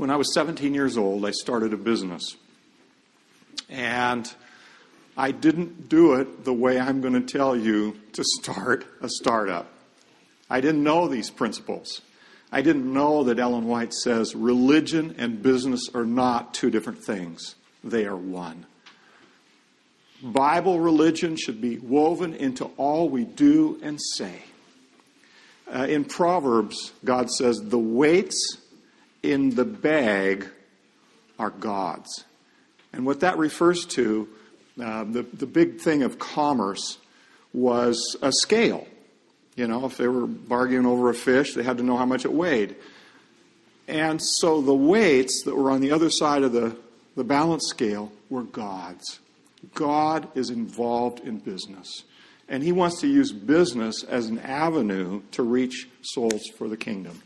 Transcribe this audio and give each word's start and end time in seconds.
when 0.00 0.08
I 0.08 0.16
was 0.16 0.32
17 0.32 0.72
years 0.72 0.96
old, 0.96 1.26
I 1.26 1.30
started 1.30 1.74
a 1.74 1.76
business. 1.76 2.34
And 3.68 4.32
I 5.14 5.30
didn't 5.30 5.90
do 5.90 6.14
it 6.14 6.42
the 6.42 6.54
way 6.54 6.80
I'm 6.80 7.02
going 7.02 7.12
to 7.12 7.20
tell 7.20 7.54
you 7.54 8.00
to 8.14 8.24
start 8.24 8.86
a 9.02 9.10
startup. 9.10 9.70
I 10.48 10.62
didn't 10.62 10.82
know 10.82 11.06
these 11.06 11.28
principles. 11.28 12.00
I 12.50 12.62
didn't 12.62 12.90
know 12.90 13.24
that 13.24 13.38
Ellen 13.38 13.66
White 13.66 13.92
says 13.92 14.34
religion 14.34 15.16
and 15.18 15.42
business 15.42 15.90
are 15.92 16.06
not 16.06 16.54
two 16.54 16.70
different 16.70 17.04
things, 17.04 17.56
they 17.84 18.06
are 18.06 18.16
one. 18.16 18.64
Bible 20.22 20.80
religion 20.80 21.36
should 21.36 21.60
be 21.60 21.76
woven 21.76 22.32
into 22.32 22.70
all 22.78 23.10
we 23.10 23.26
do 23.26 23.78
and 23.82 24.00
say. 24.00 24.44
Uh, 25.70 25.84
in 25.90 26.06
Proverbs, 26.06 26.92
God 27.04 27.30
says, 27.30 27.60
The 27.62 27.78
weights 27.78 28.56
in 29.22 29.50
the 29.50 29.64
bag 29.64 30.48
are 31.38 31.50
God's. 31.50 32.24
And 32.92 33.06
what 33.06 33.20
that 33.20 33.38
refers 33.38 33.84
to, 33.86 34.28
uh, 34.82 35.04
the, 35.04 35.22
the 35.22 35.46
big 35.46 35.80
thing 35.80 36.02
of 36.02 36.18
commerce 36.18 36.98
was 37.52 38.16
a 38.22 38.32
scale. 38.32 38.86
You 39.56 39.66
know, 39.66 39.84
if 39.86 39.96
they 39.96 40.08
were 40.08 40.26
bargaining 40.26 40.86
over 40.86 41.10
a 41.10 41.14
fish, 41.14 41.54
they 41.54 41.62
had 41.62 41.78
to 41.78 41.82
know 41.82 41.96
how 41.96 42.06
much 42.06 42.24
it 42.24 42.32
weighed. 42.32 42.76
And 43.88 44.22
so 44.22 44.60
the 44.60 44.74
weights 44.74 45.42
that 45.44 45.56
were 45.56 45.70
on 45.70 45.80
the 45.80 45.90
other 45.90 46.10
side 46.10 46.42
of 46.42 46.52
the, 46.52 46.76
the 47.16 47.24
balance 47.24 47.66
scale 47.68 48.12
were 48.28 48.44
God's. 48.44 49.18
God 49.74 50.28
is 50.36 50.50
involved 50.50 51.20
in 51.20 51.38
business. 51.38 52.04
And 52.48 52.62
he 52.62 52.72
wants 52.72 53.00
to 53.00 53.06
use 53.06 53.32
business 53.32 54.02
as 54.02 54.26
an 54.26 54.38
avenue 54.38 55.22
to 55.32 55.42
reach 55.42 55.88
souls 56.02 56.42
for 56.56 56.68
the 56.68 56.76
kingdom. 56.76 57.20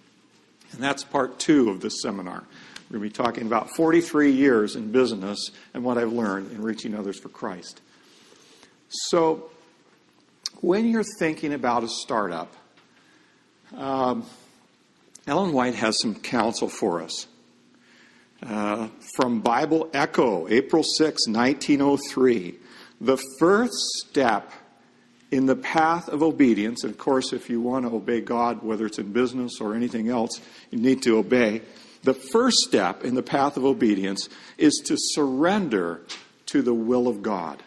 And 0.74 0.82
that's 0.82 1.04
part 1.04 1.38
two 1.38 1.70
of 1.70 1.80
this 1.80 2.02
seminar. 2.02 2.44
We're 2.90 2.98
going 2.98 3.10
to 3.10 3.18
be 3.18 3.24
talking 3.24 3.46
about 3.46 3.70
43 3.76 4.32
years 4.32 4.76
in 4.76 4.92
business 4.92 5.50
and 5.72 5.84
what 5.84 5.98
I've 5.98 6.12
learned 6.12 6.52
in 6.52 6.62
reaching 6.62 6.94
others 6.94 7.18
for 7.18 7.28
Christ. 7.28 7.80
So, 8.88 9.50
when 10.60 10.88
you're 10.88 11.04
thinking 11.18 11.52
about 11.52 11.84
a 11.84 11.88
startup, 11.88 12.52
um, 13.76 14.24
Ellen 15.26 15.52
White 15.52 15.74
has 15.74 15.98
some 16.00 16.14
counsel 16.14 16.68
for 16.68 17.02
us. 17.02 17.26
Uh, 18.42 18.88
from 19.16 19.40
Bible 19.40 19.88
Echo, 19.94 20.46
April 20.48 20.82
6, 20.82 21.26
1903. 21.26 22.56
The 23.00 23.16
first 23.38 23.72
step 23.72 24.52
in 25.30 25.46
the 25.46 25.56
path 25.56 26.08
of 26.08 26.22
obedience, 26.22 26.84
of 26.84 26.96
course, 26.98 27.32
if 27.32 27.50
you 27.50 27.60
want 27.60 27.86
to 27.86 27.94
obey 27.94 28.20
God, 28.20 28.62
whether 28.62 28.86
it's 28.86 28.98
in 28.98 29.12
business 29.12 29.60
or 29.60 29.74
anything 29.74 30.08
else, 30.08 30.40
you 30.70 30.78
need 30.78 31.02
to 31.02 31.18
obey. 31.18 31.62
The 32.02 32.14
first 32.14 32.58
step 32.58 33.04
in 33.04 33.14
the 33.14 33.22
path 33.22 33.56
of 33.56 33.64
obedience 33.64 34.28
is 34.58 34.82
to 34.86 34.96
surrender 34.98 36.02
to 36.46 36.62
the 36.62 36.74
will 36.74 37.08
of 37.08 37.22
God. 37.22 37.62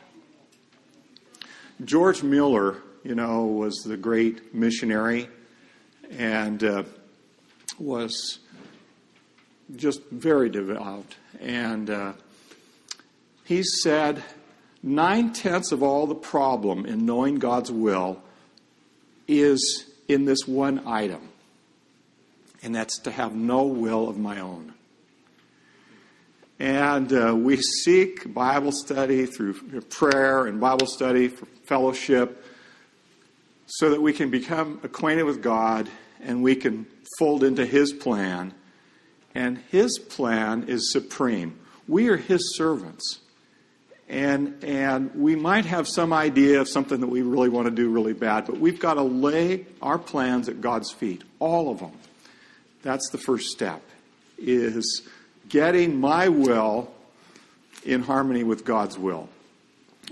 George 1.83 2.23
Mueller 2.23 2.81
you 3.07 3.15
know, 3.15 3.45
was 3.45 3.83
the 3.85 3.95
great 3.95 4.53
missionary 4.53 5.29
and 6.11 6.61
uh, 6.61 6.83
was 7.79 8.39
just 9.77 10.01
very 10.11 10.49
devout. 10.49 11.15
And 11.39 11.89
uh, 11.89 12.13
he 13.45 13.63
said, 13.63 14.25
nine 14.83 15.33
tenths 15.33 15.71
of 15.71 15.83
all 15.83 16.07
the 16.07 16.15
problem 16.15 16.85
in 16.85 17.05
knowing 17.05 17.35
God's 17.35 17.71
will 17.71 18.21
is 19.27 19.85
in 20.07 20.25
this 20.25 20.47
one 20.47 20.87
item, 20.87 21.29
and 22.63 22.73
that's 22.73 22.99
to 22.99 23.11
have 23.11 23.35
no 23.35 23.63
will 23.63 24.09
of 24.09 24.17
my 24.17 24.39
own. 24.39 24.73
And 26.59 27.13
uh, 27.13 27.35
we 27.35 27.57
seek 27.57 28.33
Bible 28.33 28.71
study 28.71 29.27
through 29.27 29.81
prayer 29.89 30.47
and 30.47 30.59
Bible 30.59 30.87
study 30.87 31.27
for 31.27 31.45
fellowship 31.65 32.43
so 33.67 33.91
that 33.91 34.01
we 34.01 34.11
can 34.13 34.31
become 34.31 34.79
acquainted 34.81 35.23
with 35.23 35.43
God 35.43 35.87
and 36.21 36.41
we 36.41 36.55
can 36.55 36.87
fold 37.19 37.43
into 37.43 37.65
His 37.65 37.93
plan. 37.93 38.53
And 39.35 39.59
His 39.69 39.99
plan 39.99 40.63
is 40.67 40.91
supreme. 40.91 41.59
We 41.87 42.07
are 42.07 42.17
His 42.17 42.55
servants. 42.55 43.19
And, 44.09 44.63
and 44.63 45.13
we 45.15 45.35
might 45.35 45.65
have 45.65 45.87
some 45.87 46.13
idea 46.13 46.61
of 46.61 46.69
something 46.69 47.01
that 47.01 47.07
we 47.07 47.21
really 47.23 47.49
want 47.49 47.67
to 47.67 47.71
do 47.71 47.89
really 47.89 48.13
bad, 48.13 48.45
but 48.45 48.57
we've 48.57 48.79
got 48.79 48.93
to 48.93 49.01
lay 49.01 49.65
our 49.81 49.97
plans 49.97 50.47
at 50.47 50.61
God's 50.61 50.91
feet, 50.91 51.23
all 51.39 51.69
of 51.69 51.79
them. 51.79 51.91
That's 52.83 53.09
the 53.09 53.17
first 53.17 53.49
step, 53.49 53.81
is 54.37 55.01
getting 55.49 55.99
my 55.99 56.29
will 56.29 56.89
in 57.83 58.01
harmony 58.03 58.43
with 58.43 58.63
God's 58.63 58.97
will. 58.97 59.27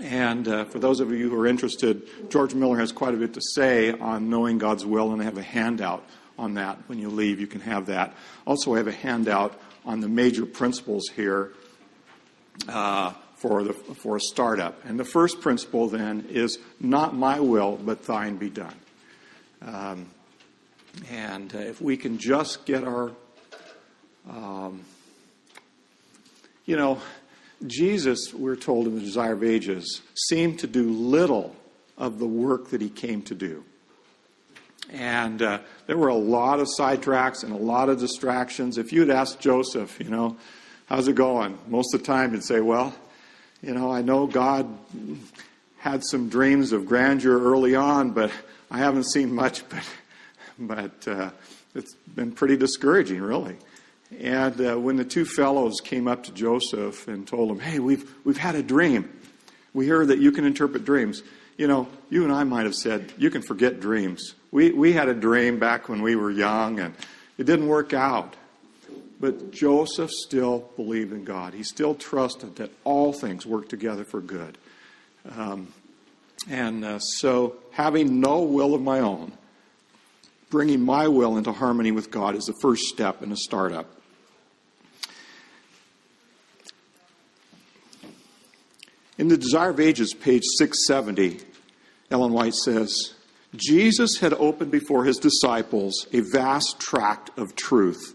And 0.02 0.46
uh, 0.46 0.64
for 0.66 0.78
those 0.78 1.00
of 1.00 1.10
you 1.10 1.30
who 1.30 1.40
are 1.40 1.46
interested, 1.46 2.30
George 2.30 2.54
Miller 2.54 2.78
has 2.78 2.92
quite 2.92 3.14
a 3.14 3.16
bit 3.16 3.32
to 3.32 3.40
say 3.40 3.92
on 3.92 4.28
knowing 4.28 4.58
God's 4.58 4.84
will, 4.84 5.12
and 5.12 5.22
I 5.22 5.24
have 5.24 5.38
a 5.38 5.42
handout 5.42 6.04
on 6.38 6.54
that. 6.54 6.76
When 6.86 6.98
you 6.98 7.08
leave, 7.08 7.40
you 7.40 7.46
can 7.46 7.62
have 7.62 7.86
that. 7.86 8.12
Also, 8.46 8.74
I 8.74 8.78
have 8.78 8.88
a 8.88 8.92
handout 8.92 9.58
on 9.86 10.00
the 10.00 10.08
major 10.08 10.44
principles 10.44 11.08
here 11.14 11.52
uh, 12.68 13.14
for, 13.36 13.62
the, 13.62 13.72
for 13.72 14.16
a 14.16 14.20
startup. 14.20 14.84
And 14.84 14.98
the 14.98 15.04
first 15.04 15.40
principle 15.40 15.88
then 15.88 16.26
is 16.30 16.58
not 16.80 17.14
my 17.14 17.38
will, 17.40 17.76
but 17.76 18.04
thine 18.04 18.36
be 18.36 18.50
done. 18.50 18.74
Um, 19.62 20.06
and 21.10 21.54
uh, 21.54 21.58
if 21.58 21.80
we 21.80 21.96
can 21.96 22.18
just 22.18 22.64
get 22.64 22.84
our, 22.84 23.12
um, 24.28 24.82
you 26.64 26.76
know, 26.76 27.00
Jesus, 27.66 28.34
we're 28.34 28.56
told 28.56 28.86
in 28.86 28.94
the 28.94 29.00
Desire 29.00 29.32
of 29.32 29.44
Ages, 29.44 30.02
seemed 30.14 30.58
to 30.60 30.66
do 30.66 30.90
little 30.90 31.54
of 31.96 32.18
the 32.18 32.26
work 32.26 32.70
that 32.70 32.80
he 32.80 32.88
came 32.88 33.22
to 33.22 33.34
do. 33.34 33.64
And 34.92 35.42
uh, 35.42 35.60
there 35.86 35.96
were 35.96 36.08
a 36.08 36.14
lot 36.14 36.60
of 36.60 36.68
sidetracks 36.78 37.42
and 37.42 37.52
a 37.52 37.56
lot 37.56 37.88
of 37.88 37.98
distractions. 37.98 38.78
If 38.78 38.92
you'd 38.92 39.10
asked 39.10 39.40
Joseph, 39.40 39.98
you 39.98 40.10
know, 40.10 40.36
how's 40.86 41.08
it 41.08 41.14
going? 41.14 41.58
Most 41.66 41.94
of 41.94 42.00
the 42.00 42.06
time 42.06 42.32
he'd 42.32 42.44
say, 42.44 42.60
well, 42.60 42.94
you 43.62 43.74
know, 43.74 43.90
I 43.90 44.02
know 44.02 44.26
God 44.26 44.68
had 45.78 46.04
some 46.04 46.28
dreams 46.28 46.72
of 46.72 46.86
grandeur 46.86 47.38
early 47.38 47.74
on, 47.74 48.10
but 48.10 48.30
I 48.70 48.78
haven't 48.78 49.04
seen 49.04 49.34
much, 49.34 49.62
but, 49.68 49.88
but 50.58 51.08
uh, 51.08 51.30
it's 51.74 51.94
been 51.94 52.32
pretty 52.32 52.56
discouraging, 52.56 53.20
really. 53.20 53.56
And 54.20 54.60
uh, 54.60 54.76
when 54.76 54.96
the 54.96 55.04
two 55.04 55.24
fellows 55.24 55.80
came 55.82 56.06
up 56.06 56.24
to 56.24 56.32
Joseph 56.32 57.08
and 57.08 57.26
told 57.26 57.50
him, 57.50 57.58
Hey, 57.58 57.78
we've, 57.78 58.12
we've 58.24 58.36
had 58.36 58.54
a 58.54 58.62
dream. 58.62 59.12
We 59.74 59.84
hear 59.84 60.06
that 60.06 60.18
you 60.18 60.32
can 60.32 60.44
interpret 60.44 60.84
dreams. 60.84 61.22
You 61.56 61.66
know, 61.66 61.88
you 62.08 62.22
and 62.22 62.32
I 62.32 62.44
might 62.44 62.64
have 62.64 62.74
said, 62.74 63.12
You 63.18 63.30
can 63.30 63.42
forget 63.42 63.80
dreams. 63.80 64.34
We, 64.52 64.70
we 64.70 64.92
had 64.92 65.08
a 65.08 65.14
dream 65.14 65.58
back 65.58 65.88
when 65.88 66.02
we 66.02 66.14
were 66.14 66.30
young 66.30 66.78
and 66.78 66.94
it 67.36 67.44
didn't 67.44 67.66
work 67.66 67.92
out. 67.92 68.36
But 69.18 69.50
Joseph 69.50 70.10
still 70.10 70.70
believed 70.76 71.12
in 71.12 71.24
God. 71.24 71.54
He 71.54 71.62
still 71.62 71.94
trusted 71.94 72.56
that 72.56 72.70
all 72.84 73.12
things 73.12 73.46
work 73.46 73.68
together 73.68 74.04
for 74.04 74.20
good. 74.20 74.58
Um, 75.36 75.72
and 76.48 76.84
uh, 76.84 76.98
so, 76.98 77.56
having 77.70 78.20
no 78.20 78.42
will 78.42 78.74
of 78.74 78.82
my 78.82 79.00
own, 79.00 79.32
bringing 80.50 80.80
my 80.80 81.08
will 81.08 81.36
into 81.36 81.52
harmony 81.52 81.90
with 81.90 82.10
God 82.10 82.34
is 82.34 82.44
the 82.44 82.54
first 82.60 82.84
step 82.84 83.22
in 83.22 83.32
a 83.32 83.36
startup. 83.36 83.86
In 89.18 89.28
the 89.28 89.38
Desire 89.38 89.70
of 89.70 89.80
Ages, 89.80 90.12
page 90.12 90.42
670, 90.58 91.40
Ellen 92.10 92.32
White 92.32 92.54
says, 92.54 93.14
Jesus 93.54 94.18
had 94.18 94.34
opened 94.34 94.70
before 94.70 95.04
his 95.04 95.16
disciples 95.16 96.06
a 96.12 96.20
vast 96.20 96.78
tract 96.78 97.30
of 97.38 97.56
truth, 97.56 98.14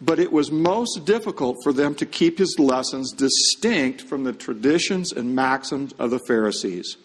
but 0.00 0.18
it 0.18 0.30
was 0.30 0.50
most 0.50 1.04
difficult 1.04 1.56
for 1.62 1.72
them 1.72 1.94
to 1.94 2.06
keep 2.06 2.38
his 2.38 2.58
lessons 2.58 3.12
distinct 3.12 4.02
from 4.02 4.24
the 4.24 4.32
traditions 4.32 5.12
and 5.12 5.34
maxims 5.34 5.92
of 5.98 6.10
the 6.10 6.20
Pharisees. 6.26 6.96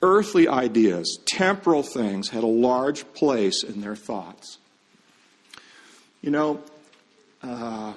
Earthly 0.00 0.46
ideas, 0.46 1.18
temporal 1.26 1.82
things 1.82 2.28
had 2.28 2.44
a 2.44 2.48
large 2.48 3.12
place 3.14 3.64
in 3.64 3.80
their 3.80 3.96
thoughts. 3.96 4.58
You 6.22 6.30
know, 6.30 6.62
uh, 7.42 7.94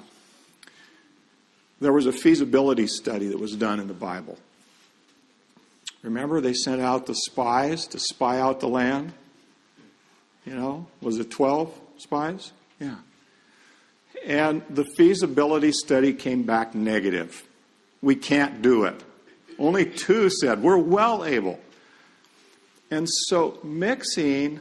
there 1.80 1.92
was 1.92 2.06
a 2.06 2.12
feasibility 2.12 2.88
study 2.88 3.28
that 3.28 3.38
was 3.38 3.54
done 3.54 3.78
in 3.78 3.86
the 3.86 3.94
Bible. 3.94 4.36
Remember, 6.02 6.40
they 6.40 6.54
sent 6.54 6.80
out 6.80 7.06
the 7.06 7.14
spies 7.14 7.86
to 7.88 8.00
spy 8.00 8.40
out 8.40 8.58
the 8.58 8.68
land? 8.68 9.12
You 10.44 10.56
know, 10.56 10.86
was 11.00 11.18
it 11.18 11.30
12 11.30 11.72
spies? 11.98 12.50
Yeah. 12.80 12.96
And 14.26 14.62
the 14.70 14.84
feasibility 14.96 15.72
study 15.72 16.12
came 16.14 16.44
back 16.44 16.74
negative. 16.74 17.42
We 18.00 18.14
can't 18.14 18.62
do 18.62 18.84
it. 18.84 19.02
Only 19.58 19.86
two 19.86 20.30
said, 20.30 20.62
we're 20.62 20.78
well 20.78 21.24
able. 21.24 21.60
And 22.90 23.08
so, 23.08 23.58
mixing 23.62 24.60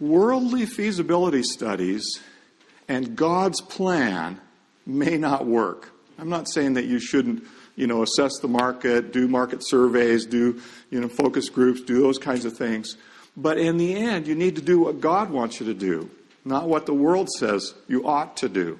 worldly 0.00 0.66
feasibility 0.66 1.42
studies 1.42 2.20
And 2.88 3.14
God's 3.14 3.60
plan 3.60 4.40
may 4.84 5.16
not 5.16 5.46
work. 5.46 5.92
I'm 6.18 6.28
not 6.28 6.48
saying 6.48 6.74
that 6.74 6.86
you 6.86 6.98
shouldn't, 6.98 7.44
you 7.76 7.86
know, 7.86 8.02
assess 8.02 8.32
the 8.42 8.48
market, 8.48 9.12
do 9.12 9.28
market 9.28 9.64
surveys, 9.64 10.26
do, 10.26 10.60
you 10.90 11.00
know, 11.00 11.06
focus 11.06 11.48
groups, 11.48 11.80
do 11.80 12.00
those 12.00 12.18
kinds 12.18 12.44
of 12.44 12.56
things. 12.56 12.96
But 13.36 13.58
in 13.58 13.76
the 13.76 13.94
end, 13.94 14.26
you 14.26 14.34
need 14.34 14.56
to 14.56 14.62
do 14.62 14.80
what 14.80 15.00
God 15.00 15.30
wants 15.30 15.60
you 15.60 15.66
to 15.66 15.74
do, 15.74 16.10
not 16.44 16.68
what 16.68 16.86
the 16.86 16.94
world 16.94 17.28
says 17.30 17.74
you 17.88 18.06
ought 18.06 18.36
to 18.38 18.48
do. 18.48 18.78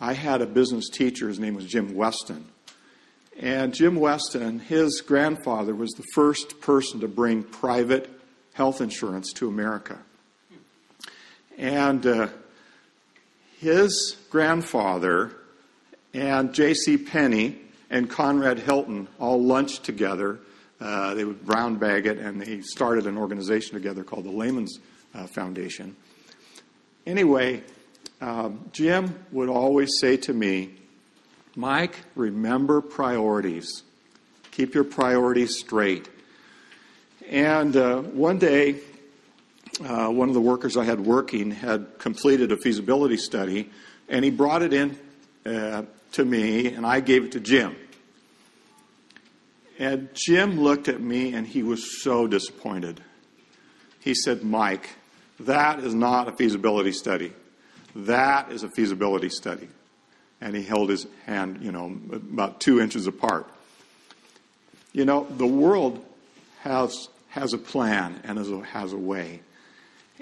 I 0.00 0.12
had 0.12 0.42
a 0.42 0.46
business 0.46 0.88
teacher, 0.88 1.28
his 1.28 1.38
name 1.38 1.54
was 1.54 1.66
Jim 1.66 1.94
Weston. 1.94 2.46
And 3.38 3.74
Jim 3.74 3.96
Weston, 3.96 4.60
his 4.60 5.00
grandfather, 5.00 5.74
was 5.74 5.90
the 5.92 6.04
first 6.14 6.60
person 6.60 7.00
to 7.00 7.08
bring 7.08 7.42
private 7.42 8.10
health 8.52 8.80
insurance 8.80 9.32
to 9.34 9.48
America. 9.48 9.98
And 11.58 12.06
uh, 12.06 12.28
his 13.58 14.16
grandfather 14.30 15.32
and 16.12 16.54
J.C. 16.54 16.96
Penney 16.96 17.58
and 17.90 18.08
Conrad 18.08 18.58
Hilton 18.58 19.08
all 19.18 19.42
lunched 19.42 19.84
together. 19.84 20.38
Uh, 20.80 21.14
they 21.14 21.24
would 21.24 21.44
brown 21.44 21.76
bag 21.76 22.06
it, 22.06 22.18
and 22.18 22.40
they 22.40 22.60
started 22.60 23.06
an 23.06 23.16
organization 23.16 23.74
together 23.74 24.04
called 24.04 24.24
the 24.24 24.30
Laymen's 24.30 24.78
uh, 25.14 25.26
Foundation. 25.26 25.96
Anyway, 27.06 27.62
um, 28.20 28.68
Jim 28.72 29.24
would 29.32 29.48
always 29.48 29.98
say 29.98 30.16
to 30.16 30.32
me, 30.32 30.70
Mike, 31.56 31.96
remember 32.14 32.80
priorities. 32.80 33.82
Keep 34.50 34.74
your 34.74 34.84
priorities 34.84 35.58
straight. 35.58 36.08
And 37.28 37.76
uh, 37.76 38.02
one 38.02 38.38
day, 38.38 38.80
uh, 39.84 40.08
one 40.08 40.28
of 40.28 40.34
the 40.34 40.40
workers 40.40 40.76
I 40.76 40.84
had 40.84 41.00
working 41.00 41.50
had 41.50 41.98
completed 41.98 42.52
a 42.52 42.56
feasibility 42.56 43.16
study, 43.16 43.70
and 44.08 44.24
he 44.24 44.30
brought 44.30 44.62
it 44.62 44.72
in 44.72 44.98
uh, 45.46 45.82
to 46.12 46.24
me, 46.24 46.68
and 46.68 46.86
I 46.86 47.00
gave 47.00 47.24
it 47.24 47.32
to 47.32 47.40
Jim. 47.40 47.76
And 49.78 50.08
Jim 50.14 50.60
looked 50.60 50.88
at 50.88 51.00
me, 51.00 51.34
and 51.34 51.46
he 51.46 51.62
was 51.62 52.02
so 52.02 52.26
disappointed. 52.26 53.00
He 54.00 54.14
said, 54.14 54.44
Mike, 54.44 54.90
that 55.40 55.80
is 55.80 55.94
not 55.94 56.28
a 56.28 56.32
feasibility 56.32 56.92
study. 56.92 57.32
That 57.94 58.50
is 58.52 58.62
a 58.62 58.68
feasibility 58.70 59.28
study. 59.28 59.68
And 60.40 60.54
he 60.54 60.62
held 60.62 60.90
his 60.90 61.06
hand, 61.26 61.60
you 61.62 61.72
know, 61.72 61.98
about 62.12 62.60
two 62.60 62.80
inches 62.80 63.06
apart. 63.06 63.48
You 64.92 65.04
know, 65.04 65.26
the 65.30 65.46
world 65.46 66.04
has, 66.60 67.08
has 67.28 67.52
a 67.52 67.58
plan 67.58 68.20
and 68.24 68.38
has 68.38 68.50
a, 68.50 68.60
has 68.62 68.92
a 68.92 68.98
way. 68.98 69.40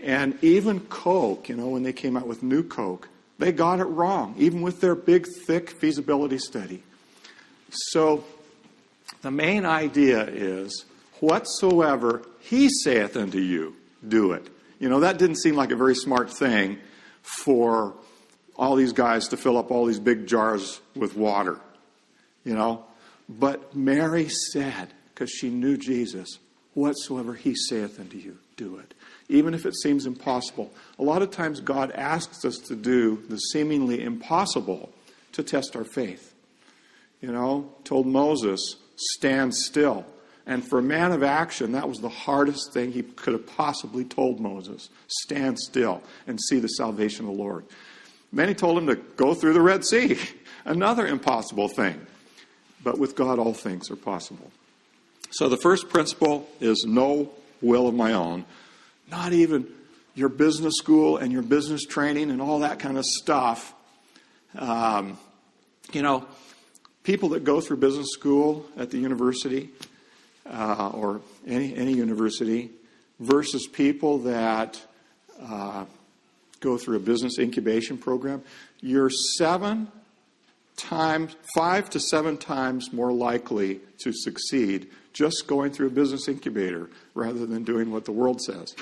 And 0.03 0.43
even 0.43 0.81
Coke, 0.81 1.49
you 1.49 1.57
know, 1.57 1.69
when 1.69 1.83
they 1.83 1.93
came 1.93 2.17
out 2.17 2.27
with 2.27 2.43
New 2.43 2.63
Coke, 2.63 3.09
they 3.39 3.53
got 3.53 3.81
it 3.81 3.85
wrong, 3.85 4.35
even 4.39 4.63
with 4.63 4.81
their 4.81 4.95
big, 4.95 5.27
thick 5.47 5.71
feasibility 5.71 6.39
study. 6.39 6.83
So 7.71 8.25
the 9.23 9.31
main 9.31 9.65
idea 9.65 10.25
is 10.25 10.85
whatsoever 11.21 12.23
he 12.41 12.69
saith 12.69 13.17
unto 13.17 13.39
you, 13.39 13.75
do 14.07 14.33
it. 14.33 14.49
You 14.83 14.89
know, 14.89 15.01
that 15.01 15.17
didn't 15.17 15.37
seem 15.37 15.55
like 15.55 15.71
a 15.71 15.77
very 15.77 15.95
smart 15.95 16.29
thing 16.29 16.79
for 17.23 17.95
all 18.57 18.75
these 18.75 18.93
guys 18.93 19.29
to 19.29 19.37
fill 19.37 19.57
up 19.57 19.71
all 19.71 19.87
these 19.87 20.01
big 20.01 20.27
jars 20.27 20.81
with 20.97 21.17
water, 21.17 21.61
you 22.45 22.55
know. 22.55 22.85
But 23.29 23.77
Mary 23.77 24.29
said, 24.29 24.89
because 25.15 25.31
she 25.31 25.51
knew 25.51 25.77
Jesus, 25.77 26.41
whatsoever 26.75 27.35
he 27.35 27.55
saith 27.55 28.01
unto 28.01 28.17
you, 28.17 28.39
do 28.57 28.79
it 28.79 28.93
even 29.29 29.55
if 29.55 29.65
it 29.65 29.75
seems 29.75 30.05
impossible. 30.05 30.71
A 30.99 31.03
lot 31.03 31.23
of 31.23 31.31
times, 31.31 31.61
God 31.61 31.91
asks 31.93 32.45
us 32.45 32.59
to 32.59 32.77
do 32.77 33.23
the 33.29 33.39
seemingly 33.39 34.03
impossible 34.03 34.91
to 35.33 35.43
test 35.43 35.75
our 35.75 35.85
faith. 35.85 36.35
You 37.21 37.33
know, 37.33 37.73
told 37.85 38.07
Moses, 38.07 38.77
stand 38.97 39.55
still. 39.55 40.05
And 40.47 40.67
for 40.67 40.81
a 40.81 40.83
man 40.83 41.13
of 41.13 41.23
action, 41.23 41.73
that 41.73 41.89
was 41.89 42.01
the 42.01 42.09
hardest 42.09 42.73
thing 42.73 42.93
he 42.93 43.03
could 43.03 43.33
have 43.33 43.47
possibly 43.47 44.05
told 44.05 44.41
Moses 44.41 44.89
stand 45.07 45.59
still 45.59 46.03
and 46.27 46.41
see 46.41 46.59
the 46.59 46.69
salvation 46.69 47.27
of 47.27 47.37
the 47.37 47.43
Lord. 47.43 47.65
Then 48.33 48.49
he 48.49 48.55
told 48.55 48.79
him 48.79 48.87
to 48.87 48.97
go 48.97 49.35
through 49.35 49.53
the 49.53 49.61
Red 49.61 49.85
Sea, 49.85 50.19
another 50.65 51.07
impossible 51.07 51.69
thing. 51.69 52.07
But 52.83 52.99
with 52.99 53.15
God, 53.15 53.39
all 53.39 53.55
things 53.55 53.91
are 53.91 53.97
possible. 53.97 54.51
So 55.31 55.49
the 55.49 55.57
first 55.57 55.89
principle 55.89 56.49
is 56.61 56.85
no 56.85 57.31
will 57.61 57.87
of 57.87 57.95
my 57.95 58.13
own, 58.13 58.45
not 59.11 59.33
even 59.33 59.67
your 60.15 60.29
business 60.29 60.77
school 60.77 61.17
and 61.17 61.33
your 61.33 61.43
business 61.43 61.85
training 61.85 62.31
and 62.31 62.43
all 62.43 62.61
that 62.61 62.81
kind 62.81 62.99
of 62.99 63.07
stuff. 63.07 63.73
Um, 64.59 65.17
you 65.93 66.03
know, 66.03 66.27
people 67.03 67.31
that 67.31 67.45
go 67.45 67.61
through 67.61 67.79
business 67.79 68.09
school 68.13 68.67
at 68.77 68.91
the 68.91 68.99
university 68.99 69.71
uh, 70.49 70.91
or 70.95 71.21
any, 71.47 71.75
any 71.77 71.93
university 71.93 72.71
versus 73.21 73.67
people 73.67 74.19
that 74.19 74.81
uh, 75.41 75.85
go 76.61 76.79
through 76.79 76.97
a 76.97 77.01
business 77.01 77.39
incubation 77.39 77.99
program, 77.99 78.43
you're 78.81 79.11
seven 79.11 79.89
times, 80.77 81.37
five 81.55 81.91
to 81.91 82.01
seven 82.01 82.37
times 82.37 82.93
more 82.93 83.13
likely 83.13 83.81
to 83.99 84.13
succeed 84.13 84.89
just 85.13 85.47
going 85.47 85.71
through 85.71 85.89
a 85.89 85.91
business 85.91 86.29
incubator 86.29 86.89
rather 87.15 87.47
than 87.47 87.65
doing 87.65 87.91
what 87.91 88.05
the 88.05 88.13
world 88.13 88.41
says. 88.41 88.75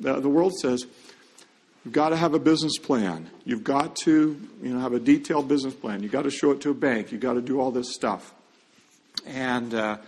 The, 0.00 0.20
the 0.20 0.28
world 0.28 0.52
says 0.60 0.86
you've 1.84 1.94
got 1.94 2.10
to 2.10 2.16
have 2.16 2.34
a 2.34 2.38
business 2.38 2.76
plan. 2.78 3.30
You've 3.44 3.64
got 3.64 3.96
to 3.96 4.40
you 4.62 4.74
know, 4.74 4.80
have 4.80 4.92
a 4.92 5.00
detailed 5.00 5.48
business 5.48 5.74
plan. 5.74 6.02
You've 6.02 6.12
got 6.12 6.22
to 6.22 6.30
show 6.30 6.50
it 6.50 6.60
to 6.62 6.70
a 6.70 6.74
bank. 6.74 7.12
You've 7.12 7.20
got 7.20 7.34
to 7.34 7.42
do 7.42 7.60
all 7.60 7.70
this 7.70 7.94
stuff. 7.94 8.34
And 9.26 9.74
uh, 9.74 9.98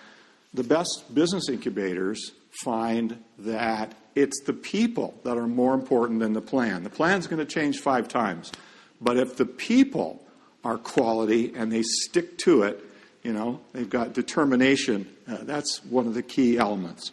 the 0.55 0.65
best 0.65 1.15
business 1.15 1.49
incubators 1.49 2.33
find 2.63 3.23
that 3.39 3.95
it's 4.15 4.41
the 4.43 4.53
people 4.53 5.15
that 5.25 5.39
are 5.39 5.47
more 5.47 5.75
important 5.75 6.21
than 6.21 6.35
the 6.35 6.43
plan. 6.43 6.83
The 6.83 6.91
plan's 6.91 7.27
going 7.27 7.39
to 7.39 7.51
change 7.51 7.79
five 7.79 8.09
times. 8.09 8.53
But 9.01 9.17
if 9.17 9.37
the 9.37 9.47
people 9.47 10.23
are 10.65 10.77
quality 10.77 11.53
and 11.57 11.73
they 11.73 11.83
stick 11.83 12.39
to 12.39 12.63
it, 12.63 12.85
you 13.23 13.33
know, 13.33 13.61
they've 13.73 13.89
got 13.89 14.13
determination, 14.13 15.09
uh, 15.27 15.39
that's 15.43 15.85
one 15.85 16.07
of 16.07 16.15
the 16.15 16.23
key 16.23 16.59
elements. 16.59 17.13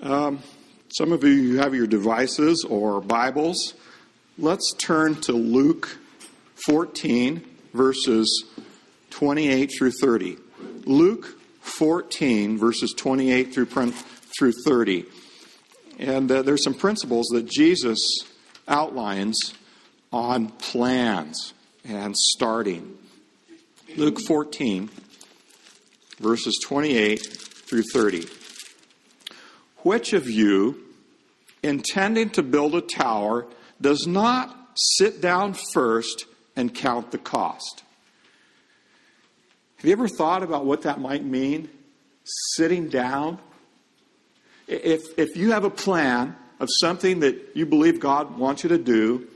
Um, 0.00 0.40
some 0.90 1.12
of 1.12 1.24
you 1.24 1.58
have 1.58 1.74
your 1.74 1.86
devices 1.86 2.64
or 2.64 3.00
Bibles. 3.00 3.74
Let's 4.38 4.72
turn 4.74 5.16
to 5.22 5.32
Luke 5.32 5.98
14, 6.66 7.44
verses 7.74 8.44
28 9.18 9.72
through 9.76 9.90
30. 9.90 10.36
Luke 10.84 11.40
14, 11.62 12.56
verses 12.56 12.94
28 12.96 13.52
through, 13.52 13.66
through 13.66 14.52
30. 14.64 15.06
And 15.98 16.30
uh, 16.30 16.42
there's 16.42 16.62
some 16.62 16.74
principles 16.74 17.26
that 17.32 17.44
Jesus 17.44 17.98
outlines 18.68 19.54
on 20.12 20.50
plans 20.50 21.52
and 21.84 22.16
starting. 22.16 22.96
Luke 23.96 24.20
14, 24.24 24.88
verses 26.20 26.56
28 26.64 27.16
through 27.18 27.82
30. 27.92 28.24
Which 29.78 30.12
of 30.12 30.30
you, 30.30 30.80
intending 31.64 32.30
to 32.30 32.44
build 32.44 32.76
a 32.76 32.82
tower, 32.82 33.48
does 33.80 34.06
not 34.06 34.56
sit 34.76 35.20
down 35.20 35.56
first 35.72 36.26
and 36.54 36.72
count 36.72 37.10
the 37.10 37.18
cost? 37.18 37.82
Have 39.78 39.86
you 39.86 39.92
ever 39.92 40.08
thought 40.08 40.42
about 40.42 40.66
what 40.66 40.82
that 40.82 41.00
might 41.00 41.24
mean? 41.24 41.68
Sitting 42.24 42.88
down? 42.88 43.38
If, 44.66 45.02
if 45.16 45.36
you 45.36 45.52
have 45.52 45.62
a 45.62 45.70
plan 45.70 46.34
of 46.58 46.68
something 46.80 47.20
that 47.20 47.52
you 47.54 47.64
believe 47.64 48.00
God 48.00 48.36
wants 48.36 48.64
you 48.64 48.68
to 48.70 48.78
do, 48.78 49.28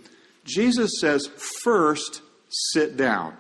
Jesus 0.45 1.01
says, 1.01 1.29
first, 1.63 2.23
sit 2.49 2.97
down. 2.97 3.37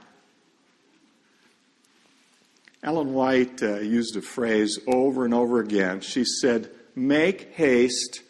Ellen 2.85 3.13
White 3.13 3.61
uh, 3.63 3.81
used 3.81 4.17
a 4.17 4.23
phrase 4.23 4.79
over 4.87 5.25
and 5.25 5.35
over 5.35 5.59
again. 5.59 6.01
She 6.01 6.25
said, 6.25 6.71
make 6.95 7.53
haste 7.55 8.23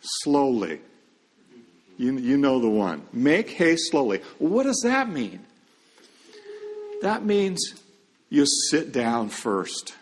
slowly. 0.00 0.80
You, 1.96 2.18
you 2.18 2.36
know 2.36 2.60
the 2.60 2.68
one. 2.68 3.06
Make 3.12 3.50
haste 3.50 3.90
slowly. 3.90 4.20
what 4.38 4.64
does 4.64 4.80
that 4.84 5.08
mean? 5.08 5.40
That 7.00 7.24
means 7.24 7.81
you 8.32 8.46
sit 8.46 8.92
down 8.92 9.28
first, 9.28 9.94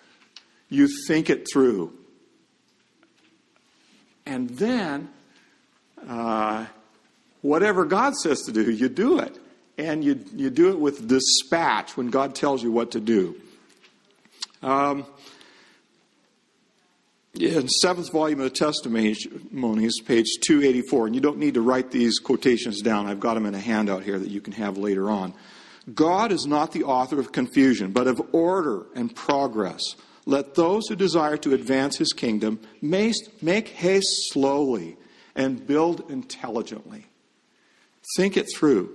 you 0.68 0.88
think 1.08 1.28
it 1.28 1.49
through, 1.52 1.92
and 4.25 4.49
then 4.50 5.08
uh, 6.08 6.64
whatever 7.40 7.84
God 7.84 8.14
says 8.14 8.42
to 8.42 8.52
do, 8.52 8.70
you 8.70 8.88
do 8.88 9.18
it. 9.18 9.37
And 9.78 10.04
you, 10.04 10.25
you 10.37 10.49
do 10.49 10.68
it 10.70 10.78
with 10.78 11.08
dispatch 11.08 11.96
when 11.96 12.10
God 12.10 12.37
tells 12.37 12.62
you 12.62 12.70
what 12.70 12.92
to 12.92 13.00
do. 13.00 13.34
Um, 14.62 15.06
in 17.34 17.66
seventh 17.66 18.12
volume 18.12 18.38
of 18.38 18.44
the 18.44 18.50
testimonies, 18.50 19.26
page 20.02 20.28
284, 20.42 21.06
and 21.06 21.14
you 21.16 21.20
don't 21.20 21.38
need 21.38 21.54
to 21.54 21.62
write 21.62 21.90
these 21.90 22.20
quotations 22.20 22.80
down. 22.80 23.06
I've 23.06 23.18
got 23.20 23.34
them 23.34 23.46
in 23.46 23.56
a 23.56 23.60
handout 23.60 24.04
here 24.04 24.20
that 24.20 24.30
you 24.30 24.40
can 24.40 24.52
have 24.52 24.76
later 24.78 25.10
on. 25.10 25.34
God 25.94 26.32
is 26.32 26.46
not 26.46 26.72
the 26.72 26.84
author 26.84 27.18
of 27.18 27.32
confusion, 27.32 27.92
but 27.92 28.06
of 28.06 28.22
order 28.32 28.87
and 28.94 29.14
progress. 29.14 29.82
Let 30.26 30.54
those 30.54 30.87
who 30.88 30.96
desire 30.96 31.37
to 31.38 31.54
advance 31.54 31.96
his 31.96 32.12
kingdom 32.12 32.60
make 32.82 33.68
haste 33.68 34.32
slowly 34.32 34.96
and 35.34 35.66
build 35.66 36.10
intelligently. 36.10 37.06
Think 38.16 38.37
it 38.37 38.46
through. 38.54 38.94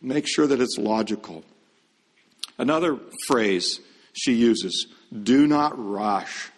Make 0.00 0.26
sure 0.26 0.46
that 0.46 0.60
it's 0.60 0.78
logical. 0.78 1.44
Another 2.56 2.98
phrase 3.26 3.80
she 4.12 4.32
uses 4.32 4.86
do 5.22 5.46
not 5.46 5.72
rush. 5.76 6.50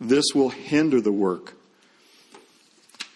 This 0.00 0.26
will 0.34 0.50
hinder 0.50 1.00
the 1.00 1.12
work. 1.12 1.54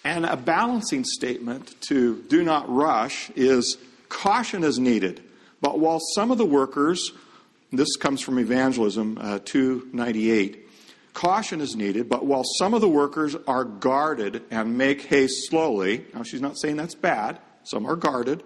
And 0.05 0.25
a 0.25 0.37
balancing 0.37 1.05
statement 1.05 1.81
to 1.83 2.23
do 2.23 2.43
not 2.43 2.69
rush 2.73 3.31
is 3.37 3.77
caution 4.09 4.65
is 4.65 4.79
needed. 4.79 5.23
But 5.61 5.79
while 5.79 6.01
some 6.15 6.31
of 6.31 6.39
the 6.39 6.45
workers, 6.45 7.13
this 7.73 7.97
comes 7.97 8.21
from 8.21 8.39
Evangelism 8.39 9.19
uh, 9.21 9.39
298, 9.45 10.69
caution 11.15 11.61
is 11.61 11.75
needed, 11.75 12.09
but 12.09 12.25
while 12.25 12.45
some 12.45 12.75
of 12.75 12.81
the 12.81 12.89
workers 12.89 13.37
are 13.47 13.65
guarded 13.65 14.45
and 14.51 14.79
make 14.79 15.03
haste 15.03 15.49
slowly, 15.49 16.05
now 16.15 16.23
she's 16.23 16.41
not 16.41 16.59
saying 16.59 16.77
that's 16.77 16.95
bad, 16.95 17.39
some 17.65 17.87
are 17.87 17.97
guarded. 17.97 18.43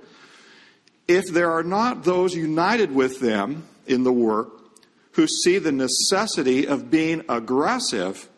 If 1.07 1.27
there 1.27 1.51
are 1.51 1.63
not 1.63 2.05
those 2.05 2.35
united 2.35 2.93
with 2.95 3.21
them 3.21 3.65
in 3.87 4.05
the 4.05 4.13
work 4.13 4.51
who 5.13 5.27
see 5.27 5.59
the 5.59 5.73
necessity 5.73 6.67
of 6.67 6.91
being 6.91 7.23
aggressive, 7.29 8.29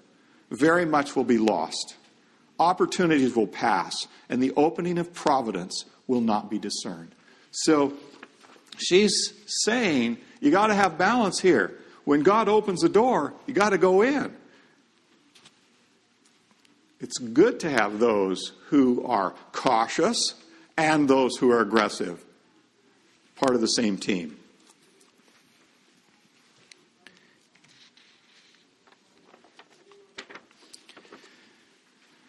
very 0.51 0.85
much 0.85 1.15
will 1.15 1.25
be 1.25 1.39
lost. 1.39 1.95
Opportunities 2.59 3.37
will 3.37 3.47
pass, 3.47 4.07
and 4.29 4.43
the 4.43 4.53
opening 4.57 4.99
of 4.99 5.13
providence 5.13 5.85
will 6.07 6.21
not 6.21 6.51
be 6.51 6.59
discerned. 6.59 7.15
So 7.51 7.95
she's 8.79 9.33
saying 9.47 10.19
you 10.41 10.51
got 10.51 10.69
to 10.69 10.75
have 10.75 10.99
balance 10.99 11.41
here. 11.41 11.79
When 12.05 12.23
God 12.23 12.49
opens 12.49 12.81
the 12.81 12.89
door, 12.89 13.33
you 13.47 13.55
got 13.55 13.71
to 13.71 13.79
go 13.79 14.03
in. 14.03 14.35
It's 17.01 17.19
good 17.19 17.61
to 17.61 17.71
have 17.71 17.99
those 17.99 18.53
who 18.69 19.05
are 19.07 19.35
cautious 19.53 20.35
and 20.77 21.09
those 21.09 21.37
who 21.37 21.51
are 21.51 21.61
aggressive, 21.61 22.25
part 23.37 23.55
of 23.55 23.61
the 23.61 23.67
same 23.67 23.97
team. 23.97 24.37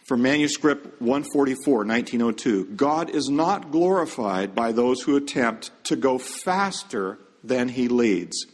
From 0.05 0.21
manuscript 0.21 1.01
144, 1.01 1.77
1902 1.83 2.75
God 2.75 3.09
is 3.09 3.27
not 3.27 3.71
glorified 3.71 4.53
by 4.53 4.71
those 4.71 5.01
who 5.01 5.17
attempt 5.17 5.71
to 5.85 5.95
go 5.95 6.19
faster 6.19 7.17
than 7.43 7.69
he 7.69 7.87
leads. 7.87 8.45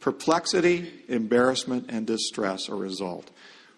Perplexity, 0.00 0.92
embarrassment, 1.08 1.86
and 1.88 2.06
distress 2.06 2.68
are 2.68 2.76
result. 2.76 3.30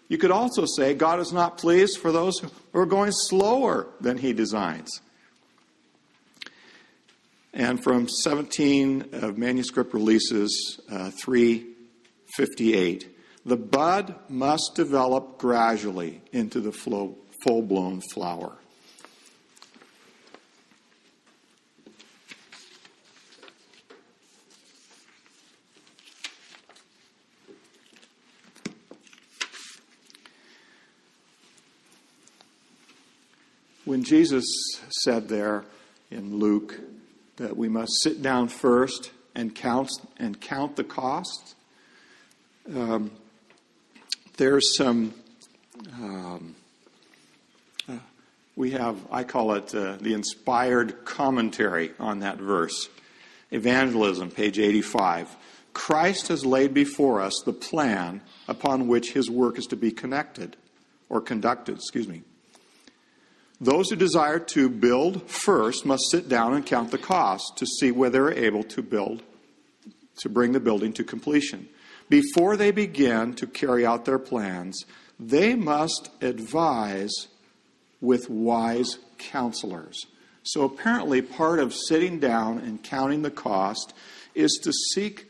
You 0.07 0.17
could 0.17 0.31
also 0.31 0.65
say 0.65 0.95
God 0.95 1.19
is 1.19 1.31
not 1.31 1.59
pleased 1.59 1.99
for 1.99 2.11
those 2.11 2.39
who 2.39 2.79
are 2.79 2.87
going 2.87 3.11
slower 3.11 3.87
than 4.01 4.17
he 4.17 4.33
designs. 4.33 4.99
And 7.53 7.83
from 7.83 8.09
17 8.09 9.09
of 9.13 9.37
manuscript 9.37 9.93
releases, 9.93 10.79
uh, 10.91 11.11
358, 11.11 13.07
the 13.45 13.57
bud 13.57 14.15
must 14.27 14.73
develop 14.75 15.37
gradually 15.37 16.21
into 16.31 16.59
the 16.59 16.71
full 16.71 17.17
blown 17.61 18.01
flower. 18.13 18.53
When 33.89 34.03
Jesus 34.03 34.45
said 35.01 35.29
there 35.29 35.65
in 36.11 36.37
Luke 36.37 36.79
that 37.37 37.57
we 37.57 37.69
must 37.69 37.91
sit 38.03 38.21
down 38.21 38.47
first 38.47 39.09
and 39.33 39.55
count 39.55 39.89
and 40.17 40.39
count 40.39 40.75
the 40.75 40.83
cost, 40.83 41.55
um, 42.71 43.09
there's 44.39 44.75
some. 44.77 45.13
Um, 45.93 46.55
uh, 47.89 47.97
we 48.55 48.71
have, 48.71 48.97
I 49.11 49.25
call 49.25 49.53
it 49.53 49.75
uh, 49.75 49.97
the 49.99 50.13
inspired 50.13 51.03
commentary 51.03 51.91
on 51.99 52.19
that 52.19 52.37
verse. 52.37 52.89
Evangelism, 53.51 54.31
page 54.31 54.57
85. 54.57 55.35
Christ 55.73 56.29
has 56.29 56.45
laid 56.45 56.73
before 56.73 57.21
us 57.21 57.41
the 57.45 57.53
plan 57.53 58.21
upon 58.47 58.87
which 58.87 59.11
his 59.11 59.29
work 59.29 59.57
is 59.57 59.65
to 59.67 59.75
be 59.75 59.91
connected, 59.91 60.55
or 61.09 61.19
conducted, 61.19 61.75
excuse 61.75 62.07
me. 62.07 62.21
Those 63.59 63.89
who 63.89 63.97
desire 63.97 64.39
to 64.39 64.69
build 64.69 65.29
first 65.29 65.85
must 65.85 66.09
sit 66.09 66.29
down 66.29 66.53
and 66.53 66.65
count 66.65 66.91
the 66.91 66.97
cost 66.97 67.57
to 67.57 67.65
see 67.65 67.91
whether 67.91 68.29
they're 68.29 68.45
able 68.45 68.63
to 68.63 68.81
build, 68.81 69.21
to 70.21 70.29
bring 70.29 70.53
the 70.53 70.61
building 70.61 70.93
to 70.93 71.03
completion. 71.03 71.67
Before 72.09 72.57
they 72.57 72.71
begin 72.71 73.33
to 73.35 73.45
carry 73.47 73.85
out 73.85 74.05
their 74.05 74.19
plans, 74.19 74.83
they 75.19 75.55
must 75.55 76.09
advise 76.21 77.27
with 78.01 78.29
wise 78.29 78.97
counselors. 79.17 80.05
So 80.43 80.63
apparently, 80.63 81.21
part 81.21 81.59
of 81.59 81.73
sitting 81.73 82.19
down 82.19 82.57
and 82.57 82.81
counting 82.81 83.21
the 83.21 83.29
cost 83.29 83.93
is 84.33 84.59
to 84.63 84.71
seek 84.73 85.29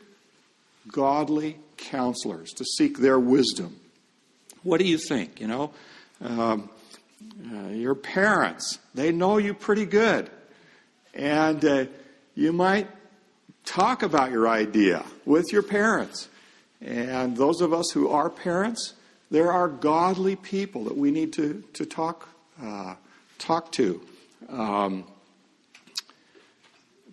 godly 0.88 1.58
counselors, 1.76 2.52
to 2.52 2.64
seek 2.64 2.98
their 2.98 3.18
wisdom. 3.18 3.76
What 4.62 4.78
do 4.78 4.86
you 4.86 4.98
think? 4.98 5.40
You 5.40 5.48
know, 5.48 5.72
um, 6.22 6.70
uh, 7.52 7.68
your 7.68 7.94
parents, 7.94 8.78
they 8.94 9.12
know 9.12 9.38
you 9.38 9.52
pretty 9.54 9.84
good. 9.84 10.30
And 11.12 11.64
uh, 11.64 11.84
you 12.34 12.52
might 12.52 12.88
talk 13.64 14.02
about 14.02 14.30
your 14.30 14.48
idea 14.48 15.04
with 15.26 15.52
your 15.52 15.62
parents. 15.62 16.28
And 16.80 17.36
those 17.36 17.60
of 17.60 17.72
us 17.72 17.90
who 17.90 18.08
are 18.08 18.30
parents, 18.30 18.94
there 19.30 19.52
are 19.52 19.68
godly 19.68 20.36
people 20.36 20.84
that 20.84 20.96
we 20.96 21.10
need 21.10 21.32
to, 21.34 21.62
to 21.74 21.84
talk, 21.84 22.28
uh, 22.62 22.94
talk 23.38 23.70
to. 23.72 24.00
Um, 24.48 25.04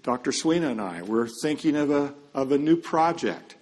Dr. 0.04 0.32
Sweeney 0.32 0.68
and 0.68 0.80
I, 0.80 1.02
we're 1.02 1.28
thinking 1.42 1.76
of 1.76 1.92
a, 1.92 2.14
of 2.34 2.54
a 2.54 2.58
new 2.58 2.78
project. 2.78 3.56